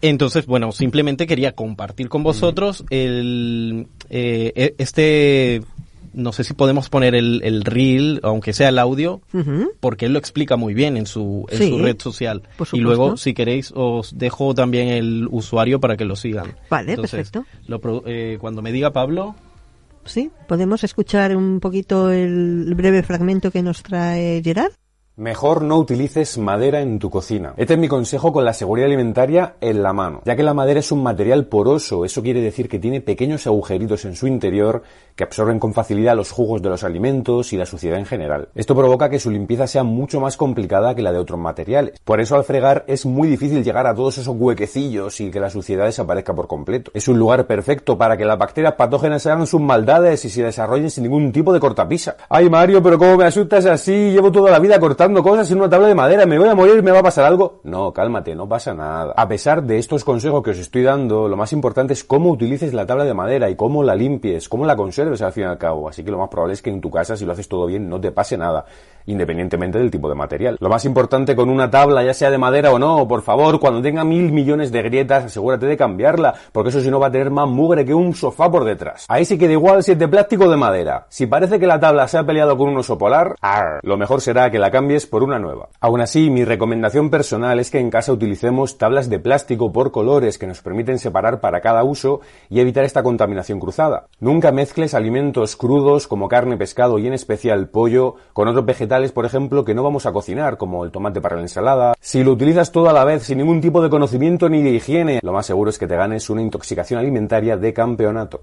Entonces, 0.02 0.46
bueno, 0.46 0.72
simplemente 0.72 1.26
quería 1.26 1.54
compartir 1.54 2.10
con 2.10 2.22
vosotros 2.24 2.84
el 2.90 3.88
eh, 4.10 4.52
e- 4.56 4.76
este 4.78 5.62
no 6.12 6.34
sé 6.34 6.44
si 6.44 6.54
podemos 6.56 6.90
poner 6.90 7.14
el, 7.14 7.42
el 7.44 7.64
reel, 7.64 8.20
aunque 8.24 8.52
sea 8.52 8.70
el 8.70 8.80
audio, 8.80 9.22
porque 9.80 10.08
él 10.08 10.14
lo 10.14 10.20
explica 10.20 10.58
muy 10.58 10.74
bien 10.74 10.98
en 10.98 11.06
su, 11.06 11.46
en 11.50 11.58
Sí, 11.60 11.70
su 11.70 11.78
red 11.78 11.98
social. 12.02 12.42
por 12.58 12.68
y 12.74 12.80
luego, 12.80 13.16
si 13.16 13.36
queréis, 13.36 13.72
os 13.76 14.18
dejo 14.18 14.56
también 14.56 14.88
el 14.90 15.28
usuario 15.30 15.80
para 15.80 15.98
que 15.98 16.06
lo 16.06 16.16
sigan. 16.16 16.56
Vale, 16.68 16.92
Entonces, 16.94 17.30
perfecto. 17.30 17.46
lo 17.68 18.04
eh, 18.08 18.38
cuando 18.42 18.64
me 18.64 18.72
diga 18.72 18.92
Pablo, 18.92 19.36
Sí, 20.10 20.32
podemos 20.48 20.84
escuchar 20.84 21.36
un 21.36 21.60
poquito 21.60 22.10
el 22.10 22.74
breve 22.76 23.04
fragmento 23.04 23.52
que 23.52 23.62
nos 23.62 23.84
trae 23.84 24.42
Gerard. 24.44 24.72
Mejor 25.20 25.64
no 25.64 25.76
utilices 25.76 26.38
madera 26.38 26.80
en 26.80 26.98
tu 26.98 27.10
cocina. 27.10 27.54
Este 27.58 27.74
es 27.74 27.80
mi 27.80 27.90
consejo 27.90 28.32
con 28.32 28.46
la 28.46 28.54
seguridad 28.54 28.86
alimentaria 28.88 29.56
en 29.60 29.84
la 29.84 29.92
mano, 29.92 30.22
ya 30.24 30.38
que 30.38 30.44
la 30.44 30.54
madera 30.54 30.80
es 30.80 30.94
un 30.94 31.04
material 31.04 31.48
poroso, 31.48 32.06
eso 32.06 32.24
quiere 32.24 32.40
decir 32.40 32.70
que 32.70 32.80
tiene 32.80 33.02
pequeños 33.02 33.46
agujeritos 33.46 34.06
en 34.06 34.16
su 34.16 34.28
interior 34.28 34.82
que 35.18 35.26
absorben 35.26 35.60
con 35.60 35.74
facilidad 35.74 36.16
los 36.16 36.32
jugos 36.32 36.62
de 36.62 36.70
los 36.70 36.86
alimentos 36.86 37.52
y 37.52 37.58
la 37.58 37.66
suciedad 37.66 38.00
en 38.00 38.06
general. 38.06 38.48
Esto 38.56 38.74
provoca 38.74 39.10
que 39.10 39.20
su 39.20 39.30
limpieza 39.30 39.68
sea 39.68 39.84
mucho 39.84 40.22
más 40.22 40.38
complicada 40.38 40.96
que 40.96 41.02
la 41.02 41.12
de 41.12 41.20
otros 41.20 41.38
materiales. 41.38 42.00
Por 42.06 42.22
eso 42.22 42.38
al 42.38 42.46
fregar 42.46 42.86
es 42.88 43.06
muy 43.06 43.28
difícil 43.28 43.62
llegar 43.62 43.88
a 43.88 43.94
todos 43.94 44.20
esos 44.20 44.38
huequecillos 44.40 45.20
y 45.20 45.32
que 45.32 45.42
la 45.42 45.50
suciedad 45.50 45.84
desaparezca 45.84 46.34
por 46.34 46.48
completo. 46.48 46.92
Es 46.94 47.10
un 47.10 47.20
lugar 47.20 47.46
perfecto 47.46 47.98
para 47.98 48.16
que 48.16 48.24
las 48.24 48.38
bacterias 48.38 48.76
patógenas 48.76 49.26
hagan 49.26 49.48
sus 49.48 49.60
maldades 49.60 50.24
y 50.24 50.30
se 50.30 50.44
desarrollen 50.44 50.90
sin 50.90 51.04
ningún 51.04 51.34
tipo 51.34 51.52
de 51.52 51.60
cortapisa. 51.60 52.16
Ay 52.30 52.50
Mario, 52.50 52.82
pero 52.82 52.98
¿cómo 52.98 53.18
me 53.18 53.26
asustas 53.26 53.66
así? 53.66 54.12
Llevo 54.12 54.32
toda 54.32 54.52
la 54.52 54.60
vida 54.60 54.80
cortando 54.80 55.09
cosas 55.16 55.52
en 55.52 55.58
una 55.58 55.70
tabla 55.70 55.88
de 55.88 55.96
madera, 55.96 56.26
¿me 56.26 56.38
voy 56.38 56.48
a 56.48 56.56
morir? 56.56 56.82
¿Me 56.84 56.92
va 56.92 57.00
a 57.00 57.04
pasar 57.04 57.26
algo? 57.26 57.60
No, 57.64 57.92
cálmate, 57.92 58.36
no 58.36 58.48
pasa 58.48 58.74
nada. 58.74 59.14
A 59.16 59.28
pesar 59.28 59.64
de 59.64 59.78
estos 59.78 60.04
consejos 60.04 60.44
que 60.44 60.52
os 60.52 60.58
estoy 60.58 60.84
dando, 60.84 61.28
lo 61.28 61.36
más 61.36 61.52
importante 61.52 61.94
es 61.94 62.04
cómo 62.04 62.30
utilices 62.30 62.74
la 62.74 62.86
tabla 62.86 63.04
de 63.04 63.14
madera 63.14 63.50
y 63.50 63.56
cómo 63.56 63.84
la 63.84 63.96
limpies, 63.96 64.48
cómo 64.48 64.66
la 64.66 64.76
conserves 64.76 65.22
al 65.22 65.34
fin 65.34 65.44
y 65.44 65.48
al 65.48 65.58
cabo. 65.58 65.90
Así 65.90 66.04
que 66.04 66.12
lo 66.12 66.20
más 66.20 66.30
probable 66.30 66.54
es 66.54 66.62
que 66.62 66.70
en 66.70 66.80
tu 66.80 66.90
casa, 66.90 67.18
si 67.18 67.26
lo 67.26 67.32
haces 67.32 67.48
todo 67.48 67.66
bien, 67.66 67.90
no 67.90 68.00
te 68.00 68.12
pase 68.12 68.38
nada, 68.38 68.66
independientemente 69.06 69.78
del 69.78 69.92
tipo 69.92 70.10
de 70.10 70.16
material. 70.16 70.58
Lo 70.60 70.70
más 70.70 70.86
importante 70.86 71.36
con 71.36 71.50
una 71.50 71.70
tabla, 71.70 72.04
ya 72.04 72.14
sea 72.14 72.32
de 72.32 72.38
madera 72.38 72.72
o 72.72 72.80
no, 72.80 73.08
por 73.08 73.22
favor, 73.22 73.60
cuando 73.60 73.82
tenga 73.82 74.04
mil 74.04 74.32
millones 74.32 74.72
de 74.72 74.82
grietas, 74.82 75.26
asegúrate 75.26 75.66
de 75.66 75.78
cambiarla, 75.78 76.34
porque 76.52 76.70
eso 76.70 76.82
si 76.82 76.90
no 76.90 77.00
va 77.00 77.08
a 77.08 77.12
tener 77.12 77.32
más 77.32 77.48
mugre 77.48 77.86
que 77.86 77.94
un 77.94 78.14
sofá 78.14 78.50
por 78.50 78.64
detrás. 78.64 79.06
Ahí 79.08 79.26
sí 79.26 79.38
que 79.38 79.48
da 79.48 79.54
igual 79.54 79.84
si 79.84 79.94
es 79.94 80.00
de 80.00 80.08
plástico 80.08 80.46
o 80.46 80.50
de 80.50 80.58
madera. 80.58 81.06
Si 81.10 81.28
parece 81.28 81.60
que 81.60 81.68
la 81.68 81.80
tabla 81.80 82.08
se 82.08 82.18
ha 82.18 82.26
peleado 82.26 82.58
con 82.58 82.70
un 82.70 82.78
oso 82.78 82.98
polar, 82.98 83.36
¡ar! 83.42 83.80
lo 83.84 83.98
mejor 83.98 84.22
será 84.22 84.52
que 84.52 84.60
la 84.60 84.72
cambies 84.72 85.06
por 85.06 85.24
una 85.24 85.40
nueva. 85.40 85.70
Aún 85.80 86.02
así, 86.02 86.30
mi 86.30 86.46
recomendación 86.46 87.10
personal 87.10 87.60
es 87.60 87.72
que 87.72 87.80
en 87.80 87.90
casa 87.90 88.14
utilicemos 88.14 88.78
tablas 88.78 89.10
de 89.10 89.20
plástico 89.20 89.72
por 89.72 89.92
colores 89.92 90.38
que 90.38 90.48
nos 90.48 90.62
permiten 90.62 91.00
separar 91.00 91.40
para 91.40 91.62
cada 91.62 91.84
uso 91.84 92.22
y 92.50 92.60
evitar 92.60 92.84
esta 92.84 93.04
contaminación 93.04 93.60
cruzada. 93.60 94.08
Nunca 94.20 94.52
mezcles 94.52 94.94
alimentos 94.94 95.56
crudos 95.56 96.08
como 96.08 96.28
carne, 96.28 96.58
pescado 96.58 97.00
y 97.00 97.08
en 97.08 97.14
especial 97.14 97.70
pollo 97.70 98.16
con 98.34 98.48
otros 98.48 98.66
vegetales 98.66 98.99
por 99.12 99.26
ejemplo, 99.26 99.66
que 99.66 99.74
no 99.74 99.84
vamos 99.84 100.06
a 100.06 100.12
cocinar, 100.12 100.58
como 100.58 100.86
el 100.86 100.92
tomate 100.92 101.22
para 101.22 101.36
la 101.36 101.42
ensalada. 101.42 101.96
Si 102.00 102.24
lo 102.24 102.32
utilizas 102.32 102.72
todo 102.72 102.90
a 102.90 102.94
la 102.94 103.04
vez 103.04 103.24
sin 103.24 103.40
ningún 103.40 103.62
tipo 103.62 103.82
de 103.82 103.90
conocimiento 103.90 104.50
ni 104.50 104.62
de 104.62 104.72
higiene, 104.72 105.20
lo 105.24 105.34
más 105.34 105.46
seguro 105.46 105.70
es 105.70 105.78
que 105.78 105.88
te 105.88 105.96
ganes 105.96 106.30
una 106.30 106.42
intoxicación 106.42 107.00
alimentaria 107.00 107.58
de 107.58 107.74
campeonato. 107.74 108.42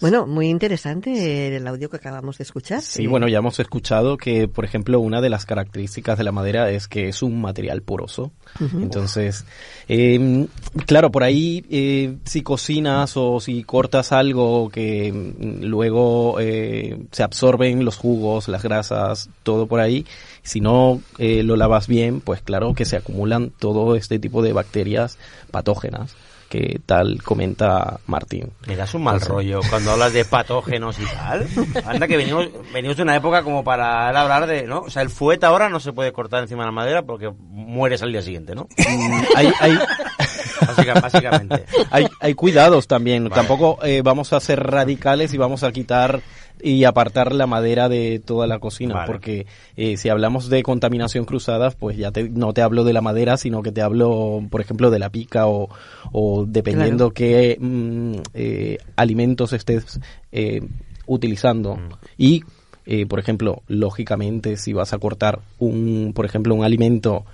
Bueno, 0.00 0.26
muy 0.26 0.48
interesante 0.48 1.56
el 1.56 1.66
audio 1.66 1.90
que 1.90 1.98
acabamos 1.98 2.38
de 2.38 2.44
escuchar. 2.44 2.80
Sí, 2.80 3.06
bueno, 3.06 3.28
ya 3.28 3.38
hemos 3.38 3.60
escuchado 3.60 4.16
que, 4.16 4.48
por 4.48 4.64
ejemplo, 4.64 4.98
una 4.98 5.20
de 5.20 5.28
las 5.28 5.44
características 5.44 6.16
de 6.16 6.24
la 6.24 6.32
madera 6.32 6.70
es 6.70 6.88
que 6.88 7.08
es 7.08 7.22
un 7.22 7.40
material 7.40 7.82
poroso. 7.82 8.32
Entonces, 8.60 9.44
eh, 9.88 10.46
claro, 10.86 11.10
por 11.10 11.22
ahí, 11.22 11.66
eh, 11.70 12.16
si 12.24 12.42
cocinas 12.42 13.16
o 13.16 13.40
si 13.40 13.62
cortas 13.62 14.12
algo 14.12 14.70
que 14.70 15.12
mm, 15.12 15.64
luego 15.64 16.40
eh, 16.40 16.98
se 17.12 17.22
absorben 17.22 17.84
los 17.84 17.96
jugos, 17.96 18.48
las 18.48 18.62
grasas, 18.62 19.28
todo 19.42 19.66
por 19.66 19.80
ahí, 19.80 20.06
si 20.42 20.60
no 20.60 21.02
eh, 21.18 21.42
lo 21.42 21.56
lavas 21.56 21.86
bien, 21.86 22.20
pues 22.22 22.40
claro 22.40 22.74
que 22.74 22.86
se 22.86 22.96
acumulan 22.96 23.50
todo 23.50 23.94
este 23.96 24.18
tipo 24.18 24.42
de 24.42 24.54
bacterias 24.54 25.18
patógenas 25.50 26.16
que 26.50 26.80
tal 26.84 27.22
comenta 27.22 28.00
Martín. 28.06 28.50
Me 28.66 28.74
das 28.76 28.92
un 28.94 29.04
mal 29.04 29.20
rollo 29.20 29.60
cuando 29.70 29.92
hablas 29.92 30.12
de 30.12 30.24
patógenos 30.24 30.98
y 30.98 31.04
tal. 31.06 31.46
Anda 31.86 32.08
que 32.08 32.16
venimos, 32.16 32.48
venimos 32.74 32.96
de 32.96 33.04
una 33.04 33.14
época 33.16 33.42
como 33.44 33.62
para 33.64 34.08
hablar 34.08 34.46
de, 34.48 34.64
¿no? 34.64 34.80
O 34.80 34.90
sea, 34.90 35.02
el 35.02 35.10
fuete 35.10 35.46
ahora 35.46 35.68
no 35.68 35.78
se 35.78 35.92
puede 35.92 36.12
cortar 36.12 36.42
encima 36.42 36.64
de 36.64 36.66
la 36.66 36.72
madera 36.72 37.02
porque 37.02 37.30
mueres 37.40 38.02
al 38.02 38.10
día 38.10 38.20
siguiente, 38.20 38.54
¿no? 38.56 38.64
Mm, 38.76 39.22
hay, 39.36 39.52
hay, 39.60 39.78
Básica- 40.66 41.00
básicamente. 41.00 41.64
hay, 41.90 42.06
hay 42.20 42.34
cuidados 42.34 42.86
también. 42.88 43.24
Vale. 43.28 43.34
Tampoco 43.36 43.78
eh, 43.84 44.02
vamos 44.02 44.32
a 44.32 44.40
ser 44.40 44.60
radicales 44.60 45.32
y 45.32 45.38
vamos 45.38 45.62
a 45.62 45.70
quitar 45.72 46.20
y 46.62 46.84
apartar 46.84 47.34
la 47.34 47.46
madera 47.46 47.88
de 47.88 48.20
toda 48.24 48.46
la 48.46 48.58
cocina, 48.58 48.94
Vale. 48.94 49.06
porque 49.06 49.46
eh, 49.76 49.96
si 49.96 50.08
hablamos 50.08 50.48
de 50.48 50.62
contaminación 50.62 51.24
cruzada, 51.24 51.70
pues 51.70 51.96
ya 51.96 52.10
te- 52.12 52.28
no 52.28 52.52
te 52.52 52.62
hablo 52.62 52.84
de 52.84 52.92
la 52.92 53.00
madera, 53.00 53.36
sino 53.36 53.62
que 53.62 53.72
te 53.72 53.82
hablo, 53.82 54.42
por 54.50 54.60
ejemplo, 54.60 54.90
de 54.90 54.98
la 54.98 55.10
pica 55.10 55.46
o, 55.46 55.68
o 56.12 56.44
dependiendo 56.46 57.10
Claro. 57.10 57.14
qué 57.14 57.56
mm, 57.60 58.12
eh, 58.34 58.78
alimentos 58.96 59.52
estés 59.52 60.00
eh, 60.32 60.60
utilizando. 61.06 61.76
Mm. 61.76 61.88
Y, 62.18 62.44
eh, 62.86 63.06
por 63.06 63.18
ejemplo, 63.20 63.62
lógicamente, 63.68 64.56
si 64.56 64.72
vas 64.72 64.92
a 64.92 64.98
cortar 64.98 65.40
un, 65.58 66.12
por 66.14 66.24
ejemplo, 66.24 66.54
un 66.54 66.64
alimento 66.64 67.24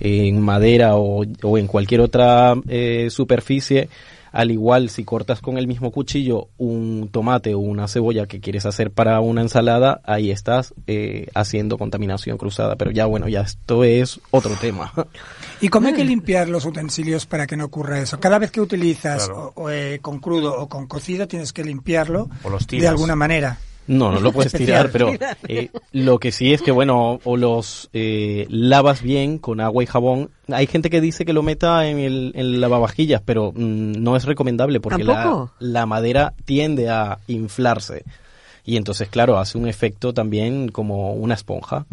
en 0.00 0.40
madera 0.40 0.96
o, 0.96 1.24
o 1.42 1.58
en 1.58 1.66
cualquier 1.66 2.00
otra 2.02 2.54
eh, 2.68 3.08
superficie, 3.10 3.88
al 4.36 4.50
igual 4.50 4.90
si 4.90 5.04
cortas 5.04 5.40
con 5.40 5.58
el 5.58 5.66
mismo 5.66 5.90
cuchillo 5.90 6.48
un 6.58 7.08
tomate 7.10 7.54
o 7.54 7.58
una 7.58 7.88
cebolla 7.88 8.26
que 8.26 8.40
quieres 8.40 8.66
hacer 8.66 8.90
para 8.90 9.20
una 9.20 9.40
ensalada, 9.42 10.00
ahí 10.04 10.30
estás 10.30 10.74
eh, 10.86 11.28
haciendo 11.34 11.78
contaminación 11.78 12.38
cruzada. 12.38 12.76
Pero 12.76 12.90
ya 12.90 13.06
bueno, 13.06 13.28
ya 13.28 13.40
esto 13.40 13.82
es 13.84 14.20
otro 14.30 14.52
tema. 14.60 14.92
¿Y 15.60 15.68
cómo 15.68 15.88
hay 15.88 15.94
que 15.94 16.04
limpiar 16.04 16.48
los 16.48 16.64
utensilios 16.64 17.26
para 17.26 17.46
que 17.46 17.56
no 17.56 17.64
ocurra 17.64 17.98
eso? 18.00 18.20
Cada 18.20 18.38
vez 18.38 18.50
que 18.50 18.60
utilizas 18.60 19.26
Claro. 19.26 19.52
o- 19.56 19.62
o, 19.64 19.70
eh, 19.70 19.98
con 20.02 20.18
crudo 20.20 20.54
o 20.60 20.68
con 20.68 20.86
cocido 20.86 21.26
tienes 21.26 21.52
que 21.52 21.64
limpiarlo 21.64 22.28
O 22.44 22.50
los 22.50 22.66
de 22.66 22.86
alguna 22.88 23.16
manera. 23.16 23.58
No, 23.86 24.10
no 24.10 24.20
lo 24.20 24.32
puedes 24.32 24.52
tirar, 24.54 24.90
pero 24.90 25.12
eh, 25.48 25.70
lo 25.92 26.18
que 26.18 26.32
sí 26.32 26.52
es 26.52 26.62
que, 26.62 26.70
bueno, 26.70 27.20
o 27.24 27.36
los 27.36 27.88
eh, 27.92 28.46
lavas 28.48 29.02
bien 29.02 29.38
con 29.38 29.60
agua 29.60 29.82
y 29.82 29.86
jabón. 29.86 30.30
Hay 30.48 30.66
gente 30.66 30.90
que 30.90 31.00
dice 31.00 31.24
que 31.24 31.32
lo 31.32 31.42
meta 31.42 31.86
en 31.86 31.98
el, 31.98 32.32
en 32.34 32.40
el 32.40 32.60
lavavajillas, 32.60 33.22
pero 33.24 33.52
mm, 33.52 33.92
no 34.02 34.16
es 34.16 34.24
recomendable 34.24 34.80
porque 34.80 35.04
la, 35.04 35.50
la 35.58 35.86
madera 35.86 36.34
tiende 36.44 36.88
a 36.88 37.18
inflarse. 37.26 38.04
Y 38.64 38.76
entonces, 38.76 39.08
claro, 39.08 39.38
hace 39.38 39.58
un 39.58 39.68
efecto 39.68 40.12
también 40.12 40.68
como 40.68 41.12
una 41.12 41.34
esponja. 41.34 41.86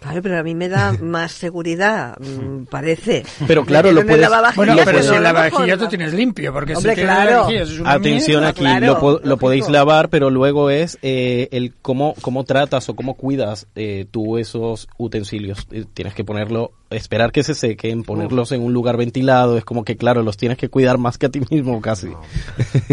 Claro, 0.00 0.22
pero 0.22 0.38
a 0.38 0.42
mí 0.44 0.54
me 0.54 0.68
da 0.68 0.92
más 1.02 1.32
seguridad, 1.32 2.16
mm, 2.20 2.64
parece. 2.70 3.24
Pero 3.48 3.64
claro, 3.64 3.90
lo 3.90 4.06
puedes- 4.06 4.28
Bueno, 4.54 4.74
Lo 4.76 4.84
pero 4.84 5.02
si 5.02 5.08
no 5.08 5.14
el 5.14 5.18
lo 5.18 5.24
lavavajillas 5.24 5.78
tú 5.78 5.88
tienes 5.88 6.14
limpio, 6.14 6.52
porque 6.52 6.76
Hombre, 6.76 6.92
si 6.92 6.96
tienes 6.96 7.14
claro. 7.14 7.30
lavavajillas 7.30 7.68
es 7.70 7.80
una 7.80 7.90
Atención 7.92 8.36
mierda. 8.42 8.48
aquí, 8.50 8.60
claro, 8.60 8.86
lo, 8.86 9.00
po- 9.00 9.20
lo 9.24 9.36
podéis 9.38 9.68
lavar, 9.68 10.08
pero 10.08 10.30
luego 10.30 10.70
es 10.70 10.98
eh, 11.02 11.48
el 11.50 11.74
cómo, 11.82 12.14
cómo 12.20 12.44
tratas 12.44 12.88
o 12.88 12.94
cómo 12.94 13.14
cuidas 13.14 13.66
eh, 13.74 14.06
tú 14.10 14.38
esos 14.38 14.88
utensilios. 14.98 15.66
Eh, 15.72 15.84
tienes 15.92 16.14
que 16.14 16.22
ponerlo, 16.24 16.70
esperar 16.90 17.32
que 17.32 17.42
se 17.42 17.54
sequen, 17.54 18.04
ponerlos 18.04 18.52
en 18.52 18.62
un 18.62 18.72
lugar 18.72 18.96
ventilado. 18.96 19.58
Es 19.58 19.64
como 19.64 19.84
que, 19.84 19.96
claro, 19.96 20.22
los 20.22 20.36
tienes 20.36 20.58
que 20.58 20.68
cuidar 20.68 20.98
más 20.98 21.18
que 21.18 21.26
a 21.26 21.28
ti 21.30 21.40
mismo 21.50 21.80
casi. 21.80 22.08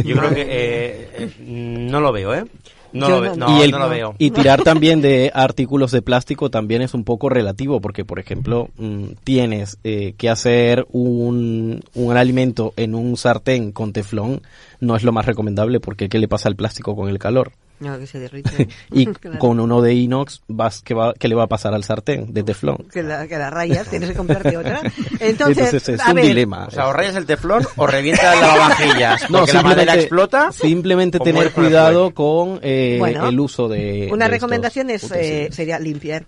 Yo 0.04 0.16
creo 0.18 0.30
que 0.34 0.42
eh, 0.42 1.10
eh, 1.20 1.32
no 1.40 2.00
lo 2.02 2.12
veo, 2.12 2.34
¿eh? 2.34 2.46
No 2.96 3.10
lo, 3.10 3.22
ve- 3.22 3.36
no. 3.36 3.58
y, 3.60 3.62
el- 3.64 3.72
no 3.72 3.80
lo 3.80 3.90
veo. 3.90 4.16
y 4.18 4.32
tirar 4.32 4.64
también 4.64 5.02
de 5.02 5.30
artículos 5.36 5.92
de 5.92 6.02
plástico 6.02 6.50
también 6.50 6.82
es 6.82 6.94
un 6.94 7.04
poco 7.04 7.30
relativo 7.30 7.82
porque, 7.82 8.06
por 8.06 8.20
ejemplo, 8.20 8.70
mm, 8.78 9.06
tienes 9.24 9.78
eh, 9.84 10.14
que 10.18 10.30
hacer 10.30 10.86
un, 10.92 11.82
un 11.94 12.18
alimento 12.18 12.74
en 12.78 12.96
un 12.96 13.18
sartén 13.18 13.72
con 13.72 13.94
teflón, 13.94 14.42
no 14.80 14.96
es 14.96 15.04
lo 15.04 15.12
más 15.12 15.26
recomendable 15.26 15.80
porque 15.80 16.10
¿qué 16.10 16.20
le 16.20 16.28
pasa 16.28 16.50
al 16.50 16.56
plástico 16.56 16.96
con 16.96 17.10
el 17.10 17.20
calor? 17.20 17.52
No, 17.80 18.00
que 18.00 18.08
se 18.08 18.20
derrite. 18.20 18.68
Y 18.92 19.06
Claro. 19.26 19.40
con 19.40 19.60
uno 19.60 19.82
de 19.82 19.94
inox, 19.94 20.42
vas, 20.48 20.82
¿qué, 20.82 20.94
va, 20.94 21.14
¿qué 21.14 21.28
le 21.28 21.36
va 21.36 21.44
a 21.44 21.48
pasar 21.48 21.74
al 21.74 21.84
sartén 21.84 22.34
de 22.34 22.44
teflón? 22.44 22.78
que 22.92 23.02
la, 23.04 23.28
que 23.28 23.38
la 23.38 23.50
rayas, 23.50 23.88
tienes 23.90 24.10
que 24.10 24.16
comprarte 24.16 24.56
otra. 24.58 24.82
Entonces, 25.20 25.58
Entonces 25.66 25.90
es 25.90 26.00
a 26.02 26.10
un 26.10 26.16
ver, 26.16 26.26
dilema. 26.26 26.66
O 26.68 26.72
sea, 26.72 26.88
o 26.88 26.94
rayas 26.94 27.16
el 27.16 27.26
teflón 27.26 27.66
o 27.76 27.88
revienta 27.88 28.34
el 28.34 28.42
lavavajillas. 28.42 29.30
No, 29.30 29.40
porque 29.40 29.54
la 29.54 29.64
madera 29.64 29.96
explota. 29.96 30.52
Simplemente 30.52 31.20
tener 31.20 31.52
cuidado 31.52 32.14
con 32.14 32.60
eh, 32.62 32.98
Bueno, 33.00 33.28
el 33.28 33.40
uso 33.40 33.68
de. 33.68 34.10
Una 34.12 34.26
de 34.26 34.32
recomendación 34.32 34.90
estos 34.90 35.12
es, 35.12 35.18
eh, 35.18 35.50
sería 35.52 35.80
limpiar, 35.80 36.26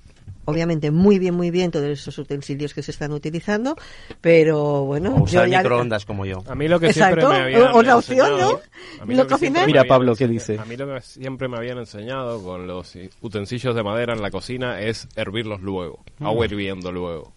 obviamente, 0.48 0.92
muy 0.92 1.20
bien, 1.20 1.36
muy 1.36 1.52
bien 1.52 1.72
todos 1.72 1.86
esos 1.86 2.18
utensilios 2.18 2.74
que 2.74 2.82
se 2.82 2.92
están 2.92 3.12
utilizando, 3.12 3.76
pero 4.22 4.86
bueno, 4.86 5.14
O 5.16 5.24
usar 5.24 5.46
yo 5.46 5.52
ya- 5.52 5.58
microondas 5.60 6.06
como 6.06 6.26
yo. 6.26 6.42
A 6.48 6.56
mí 6.56 6.68
lo 6.68 6.80
que 6.80 6.88
Exacto, 6.88 7.20
siempre 7.20 7.38
me 7.38 7.44
habían 7.44 7.76
otra 7.76 7.98
opción, 7.98 8.32
enseñado- 8.32 8.52
¿no? 8.98 9.06
No 9.06 9.24
lo 9.24 9.28
que 9.28 9.50
Mira, 9.68 9.84
Pablo, 9.84 10.16
¿qué 10.16 10.28
dice? 10.28 10.58
A 10.58 10.66
mí 10.66 10.78
lo 10.78 10.88
que 10.88 11.02
siempre 11.02 11.48
me 11.48 11.58
habían 11.58 11.78
enseñado 11.78 12.42
con 12.42 12.66
los 12.66 12.98
utensilios 13.22 13.76
de 13.76 13.84
madera 13.84 14.14
en 14.14 14.22
la 14.22 14.32
cocina 14.32 14.80
es 14.82 15.08
hervirlos 15.16 15.62
luego, 15.62 16.00
agua 16.20 16.46
hirviendo 16.46 16.92
luego. 16.92 17.34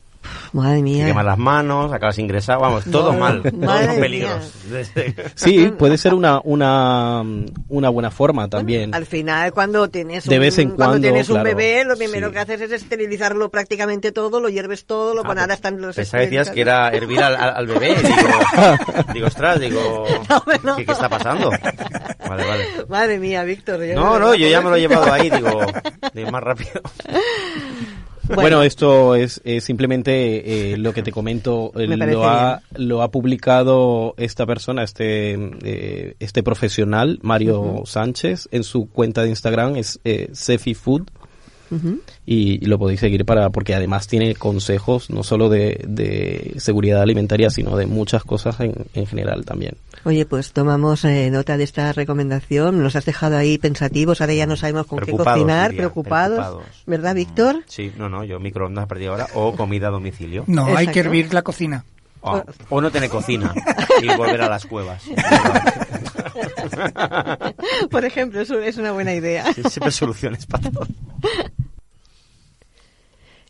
Madre 0.52 0.76
Te 0.78 0.82
mía. 0.82 1.06
quemas 1.06 1.24
las 1.24 1.38
manos, 1.38 1.92
acabas 1.92 2.18
ingresado, 2.18 2.60
vamos, 2.60 2.84
todo 2.90 3.12
No, 3.12 3.18
mal, 3.20 3.40
todos 3.42 3.84
son 3.84 4.00
peligros. 4.00 4.52
Sí, 5.34 5.72
puede 5.78 5.96
ser 5.96 6.12
una, 6.14 6.40
una, 6.44 7.22
una 7.68 7.88
buena 7.88 8.10
forma 8.10 8.48
también. 8.48 8.94
Al 8.94 9.06
final, 9.06 9.52
cuando 9.52 9.88
tienes 9.88 10.24
De 10.26 10.36
un, 10.36 10.40
vez 10.40 10.58
en 10.58 10.68
cuando 10.70 10.84
cuando, 10.92 11.00
tienes 11.08 11.28
un 11.30 11.42
bebé, 11.42 11.84
lo 11.84 11.96
primero 11.96 12.28
sí. 12.28 12.32
que 12.34 12.38
haces 12.40 12.60
es 12.62 12.72
esterilizarlo 12.72 13.48
prácticamente 13.50 14.12
todo, 14.12 14.40
lo 14.40 14.48
hierves 14.48 14.84
todo, 14.86 15.14
lo 15.14 15.20
Ah, 15.20 15.24
pones 15.24 15.40
ahora 15.42 15.46
pues, 15.54 15.58
están 15.58 15.80
los 15.80 15.96
Pensaba 15.96 16.20
que 16.20 16.26
decías 16.26 16.50
que 16.50 16.60
era 16.60 16.88
hervir 16.90 17.22
al, 17.22 17.36
al- 17.36 17.56
al 17.56 17.66
bebé. 17.66 17.94
Digo, 18.02 18.28
digo, 19.14 19.26
ostras, 19.28 19.60
digo, 19.60 20.04
no. 20.64 20.76
¿qué, 20.76 20.84
qué 20.84 20.92
está 20.92 21.08
pasando? 21.08 21.50
Vale, 21.50 22.44
vale. 22.46 22.64
Madre 22.88 23.18
mía, 23.18 23.42
Víctor. 23.44 23.82
yo 23.84 23.94
No, 23.94 24.14
de 24.14 24.20
no, 24.20 24.34
yo 24.34 24.48
ya 24.48 24.60
me 24.60 24.70
lo 24.70 24.76
he 24.76 24.80
llevado 24.80 25.12
ahí, 25.12 25.30
digo, 25.30 25.60
de 26.12 26.30
más 26.30 26.42
rápido. 26.42 26.70
Bueno, 28.34 28.62
esto 28.62 29.14
es, 29.14 29.40
simplemente 29.60 30.72
eh, 30.72 30.76
lo 30.76 30.92
que 30.92 31.02
te 31.02 31.12
comento, 31.12 31.72
lo 31.74 32.28
ha, 32.28 32.62
lo 32.76 33.02
ha 33.02 33.10
publicado 33.10 34.14
esta 34.16 34.46
persona, 34.46 34.82
este, 34.82 35.32
eh, 35.62 36.14
este 36.18 36.42
profesional, 36.42 37.18
Mario 37.22 37.82
Sánchez, 37.84 38.48
en 38.52 38.64
su 38.64 38.88
cuenta 38.88 39.22
de 39.22 39.30
Instagram, 39.30 39.76
es 39.76 40.00
eh, 40.04 40.30
Cefi 40.34 40.74
Food. 40.74 41.10
Y, 42.26 42.64
y 42.64 42.66
lo 42.66 42.78
podéis 42.78 43.00
seguir 43.00 43.24
para 43.24 43.50
porque 43.50 43.74
además 43.74 44.08
tiene 44.08 44.34
consejos 44.34 45.10
no 45.10 45.22
solo 45.22 45.48
de, 45.48 45.84
de 45.86 46.54
seguridad 46.58 47.02
alimentaria 47.02 47.50
sino 47.50 47.76
de 47.76 47.86
muchas 47.86 48.24
cosas 48.24 48.58
en, 48.60 48.74
en 48.94 49.06
general 49.06 49.44
también 49.44 49.76
Oye, 50.04 50.24
pues 50.24 50.52
tomamos 50.52 51.04
eh, 51.04 51.30
nota 51.30 51.58
de 51.58 51.64
esta 51.64 51.92
recomendación. 51.92 52.82
Nos 52.82 52.96
has 52.96 53.04
dejado 53.04 53.36
ahí 53.36 53.58
pensativos. 53.58 54.22
Ahora 54.22 54.32
ya 54.32 54.46
no 54.46 54.56
sabemos 54.56 54.86
con 54.86 55.00
qué 55.00 55.12
cocinar, 55.12 55.70
diría, 55.70 55.82
preocupados. 55.82 56.38
preocupados. 56.38 56.84
¿Verdad, 56.86 57.14
Víctor? 57.14 57.64
Sí, 57.66 57.92
no, 57.98 58.08
no, 58.08 58.24
yo 58.24 58.40
microondas 58.40 58.84
a 58.84 58.88
partir 58.88 59.08
de 59.08 59.10
ahora 59.10 59.26
o 59.34 59.54
comida 59.54 59.88
a 59.88 59.90
domicilio. 59.90 60.44
No, 60.46 60.74
hay 60.74 60.86
que 60.86 61.00
hervir 61.00 61.34
la 61.34 61.42
cocina. 61.42 61.84
O, 62.22 62.42
o 62.68 62.80
no 62.80 62.90
tener 62.90 63.08
cocina 63.08 63.54
y 64.02 64.14
volver 64.14 64.42
a 64.42 64.48
las 64.48 64.66
cuevas. 64.66 65.02
Por 67.90 68.04
ejemplo, 68.04 68.40
eso 68.40 68.58
es 68.58 68.76
una 68.76 68.92
buena 68.92 69.14
idea. 69.14 69.52
Sí, 69.54 69.62
Siempre 69.68 69.90
soluciones 69.90 70.46
para 70.46 70.70
todo. 70.70 70.86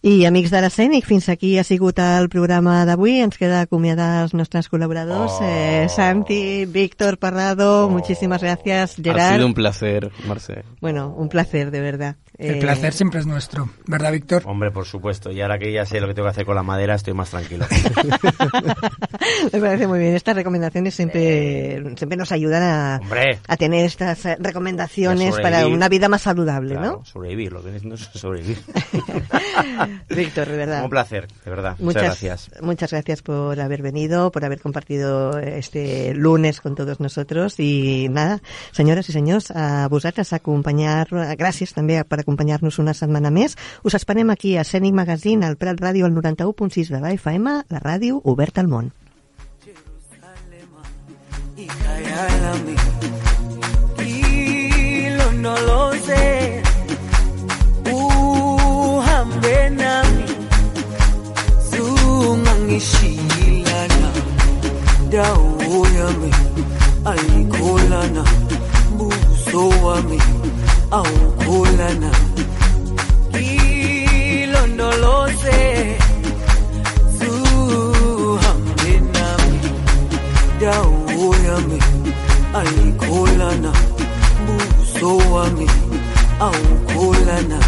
I, 0.03 0.25
amics 0.25 0.49
d'Ara 0.49 0.71
Escènic, 0.71 1.05
fins 1.05 1.27
aquí 1.29 1.59
ha 1.61 1.65
sigut 1.65 1.99
el 2.01 2.31
programa 2.33 2.79
d'avui. 2.89 3.19
Ens 3.21 3.37
queda 3.37 3.59
acomiadar 3.67 4.23
els 4.23 4.33
nostres 4.33 4.71
col·laboradors. 4.73 5.35
Oh. 5.37 5.45
Eh, 5.45 5.89
Santi, 5.93 6.65
Víctor 6.65 7.19
Parrado, 7.19 7.91
muchísimas 7.91 8.41
gracias. 8.41 8.99
ha 8.99 9.03
Gerard. 9.03 9.35
sido 9.35 9.47
un 9.47 9.53
placer 9.53 10.11
Marce 10.27 10.65
Bueno, 10.81 11.15
un 11.19 11.29
placer, 11.29 11.71
de 11.71 11.81
verdad. 11.81 12.17
El 12.41 12.55
Eh, 12.57 12.61
placer 12.61 12.93
siempre 12.95 13.21
es 13.21 13.27
nuestro, 13.27 13.69
¿verdad, 13.87 14.13
Víctor? 14.13 14.43
Hombre, 14.47 14.71
por 14.71 14.87
supuesto. 14.87 15.31
Y 15.31 15.43
ahora 15.43 15.59
que 15.59 15.71
ya 15.73 15.85
sé 15.85 16.01
lo 16.01 16.07
que 16.09 16.15
tengo 16.15 16.27
que 16.27 16.31
hacer 16.31 16.47
con 16.47 16.55
la 16.57 16.63
madera, 16.63 16.95
estoy 16.95 17.13
más 17.13 17.29
tranquilo. 17.29 17.67
Me 19.53 19.61
parece 19.61 19.87
muy 19.87 19.99
bien. 19.99 20.15
Estas 20.15 20.35
recomendaciones 20.37 20.95
siempre, 20.95 21.83
siempre 21.97 22.17
nos 22.17 22.33
ayudan 22.33 22.63
a, 22.63 23.01
a 23.47 23.57
tener 23.57 23.85
estas 23.85 24.25
recomendaciones 24.39 25.35
Y 25.39 25.43
para 25.43 25.67
una 25.67 25.89
vida 25.89 26.09
más 26.09 26.23
saludable, 26.23 26.77
Claro, 26.77 27.03
sobrevivir, 27.05 27.53
lo 27.53 27.63
que 27.63 27.77
es 27.77 27.85
no 27.85 27.95
es 27.95 28.09
sobrevivir. 28.15 28.59
¿no? 28.75 29.89
Víctor, 30.17 30.49
de 30.49 30.57
verdad. 30.57 30.85
Un 30.85 30.91
placer, 30.91 31.29
de 31.45 31.51
verdad. 31.51 31.77
Muchas, 31.79 32.03
Muchas, 32.03 32.23
gracias. 32.23 32.51
muchas 32.63 32.91
gracias 32.91 33.23
por 33.23 33.61
haber 33.61 33.83
venido, 33.83 34.31
por 34.33 34.45
haber 34.45 34.61
compartido 34.61 35.39
este 35.39 36.15
lunes 36.15 36.61
con 36.61 36.75
todos 36.75 37.01
nosotros 37.01 37.59
i 37.61 38.09
nada, 38.11 38.41
senyores 38.73 39.09
i 39.09 39.13
senyors, 39.13 39.51
a 39.51 39.89
vosaltres 39.89 40.33
a 40.33 40.37
acompanyar, 40.41 41.09
gràcies 41.37 41.75
també 41.75 41.99
per 42.05 42.21
acompanyar-nos 42.31 42.79
una 42.79 42.95
setmana 42.95 43.35
més. 43.35 43.59
Us 43.83 43.99
esperem 43.99 44.31
aquí 44.31 44.57
a 44.57 44.65
Scenic 44.65 44.95
Magazine, 44.95 45.45
al 45.47 45.57
Prat 45.57 45.81
Ràdio, 45.81 46.07
al 46.07 46.15
91.6 46.15 46.89
de 46.89 47.01
la 47.01 47.13
FM, 47.13 47.65
la 47.69 47.81
ràdio 47.83 48.21
oberta 48.25 48.61
al 48.63 48.69
món. 48.69 48.93
Ikayalami 51.61 52.77
ilondoloze 55.05 56.63
uhambe 57.93 59.71
nami 59.77 60.25
zungangishilana 61.69 64.11
dawo 65.11 65.85
yami 65.99 66.31
wami 69.83 70.19
awukholana 70.91 72.11
ilondoloze 74.31 75.61
zuhambe 77.19 78.93
nami 79.15 79.61
dawo 80.61 81.35
yami 81.47 81.79
ayikholana 82.61 83.73
buso 84.47 85.11
wami 85.33 85.67
awukholana 86.47 87.59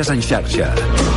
Notícies 0.00 0.16
en 0.16 0.22
xarxa. 0.22 1.09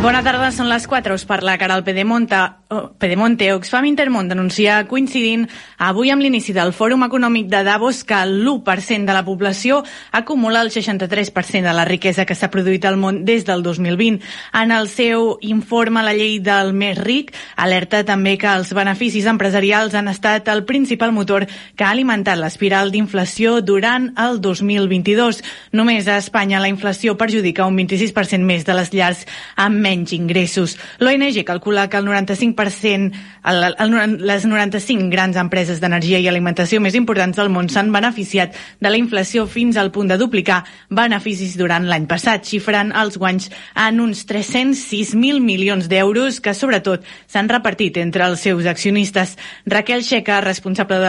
Bona 0.00 0.22
tarda, 0.24 0.46
són 0.48 0.70
les 0.70 0.86
4. 0.88 1.12
Us 1.12 1.26
parla 1.28 1.58
Caral 1.60 1.82
Pedemonte. 1.84 2.38
Oh, 2.72 2.94
Pedemonte. 2.96 3.50
Oxfam 3.52 3.84
Intermont 3.84 4.30
denuncia 4.30 4.78
coincidint 4.88 5.42
avui 5.84 6.08
amb 6.08 6.24
l'inici 6.24 6.54
del 6.56 6.70
Fòrum 6.72 7.02
Econòmic 7.04 7.50
de 7.52 7.60
Davos 7.66 7.98
que 8.08 8.16
l'1% 8.24 9.04
de 9.04 9.12
la 9.12 9.24
població 9.26 9.82
acumula 10.16 10.62
el 10.64 10.70
63% 10.72 11.68
de 11.68 11.74
la 11.76 11.84
riquesa 11.84 12.24
que 12.24 12.36
s'ha 12.38 12.48
produït 12.48 12.86
al 12.88 12.96
món 12.96 13.26
des 13.28 13.44
del 13.44 13.60
2020. 13.66 14.22
En 14.62 14.72
el 14.72 14.88
seu 14.88 15.34
informe 15.42 16.00
La 16.06 16.14
llei 16.16 16.38
del 16.40 16.72
més 16.72 16.96
ric 16.96 17.34
alerta 17.60 18.00
també 18.08 18.38
que 18.40 18.48
els 18.48 18.72
beneficis 18.72 19.28
empresarials 19.28 19.98
han 19.98 20.08
estat 20.08 20.48
el 20.48 20.64
principal 20.64 21.12
motor 21.12 21.44
que 21.76 21.84
ha 21.84 21.90
alimentat 21.90 22.40
l'espiral 22.40 22.88
d'inflació 22.88 23.58
durant 23.60 24.14
el 24.16 24.40
2022. 24.40 25.44
Només 25.76 26.08
a 26.08 26.16
Espanya 26.22 26.64
la 26.64 26.72
inflació 26.72 27.18
perjudica 27.20 27.68
un 27.68 27.76
26% 27.76 28.40
més 28.48 28.64
de 28.64 28.80
les 28.80 28.94
llars 28.96 29.26
amb 29.60 29.89
menys 29.90 30.14
ingressos. 30.14 30.76
L'ONG 31.02 31.42
calcula 31.44 31.88
que 31.90 31.98
el 31.98 32.06
95%, 32.06 33.12
el, 33.50 33.64
el, 33.78 34.16
les 34.26 34.46
95 34.46 35.10
grans 35.10 35.38
empreses 35.40 35.80
d'energia 35.82 36.20
i 36.20 36.28
alimentació 36.30 36.80
més 36.80 36.96
importants 36.98 37.38
del 37.40 37.50
món 37.52 37.68
s'han 37.70 37.92
beneficiat 37.92 38.56
de 38.80 38.90
la 38.90 39.00
inflació 39.00 39.46
fins 39.50 39.78
al 39.80 39.92
punt 39.94 40.10
de 40.10 40.18
duplicar 40.20 40.62
beneficis 40.88 41.56
durant 41.58 41.86
l'any 41.88 42.06
passat, 42.10 42.44
xifrant 42.46 42.92
els 42.96 43.18
guanys 43.20 43.50
en 43.74 44.00
uns 44.04 44.24
306.000 44.28 45.40
milions 45.44 45.88
d'euros 45.90 46.40
que 46.40 46.54
sobretot 46.54 47.04
s'han 47.26 47.50
repartit 47.50 47.98
entre 48.00 48.26
els 48.26 48.40
seus 48.40 48.66
accionistes. 48.70 49.36
Raquel 49.66 50.04
Checa, 50.06 50.40
responsable 50.40 50.96
de 50.96 50.98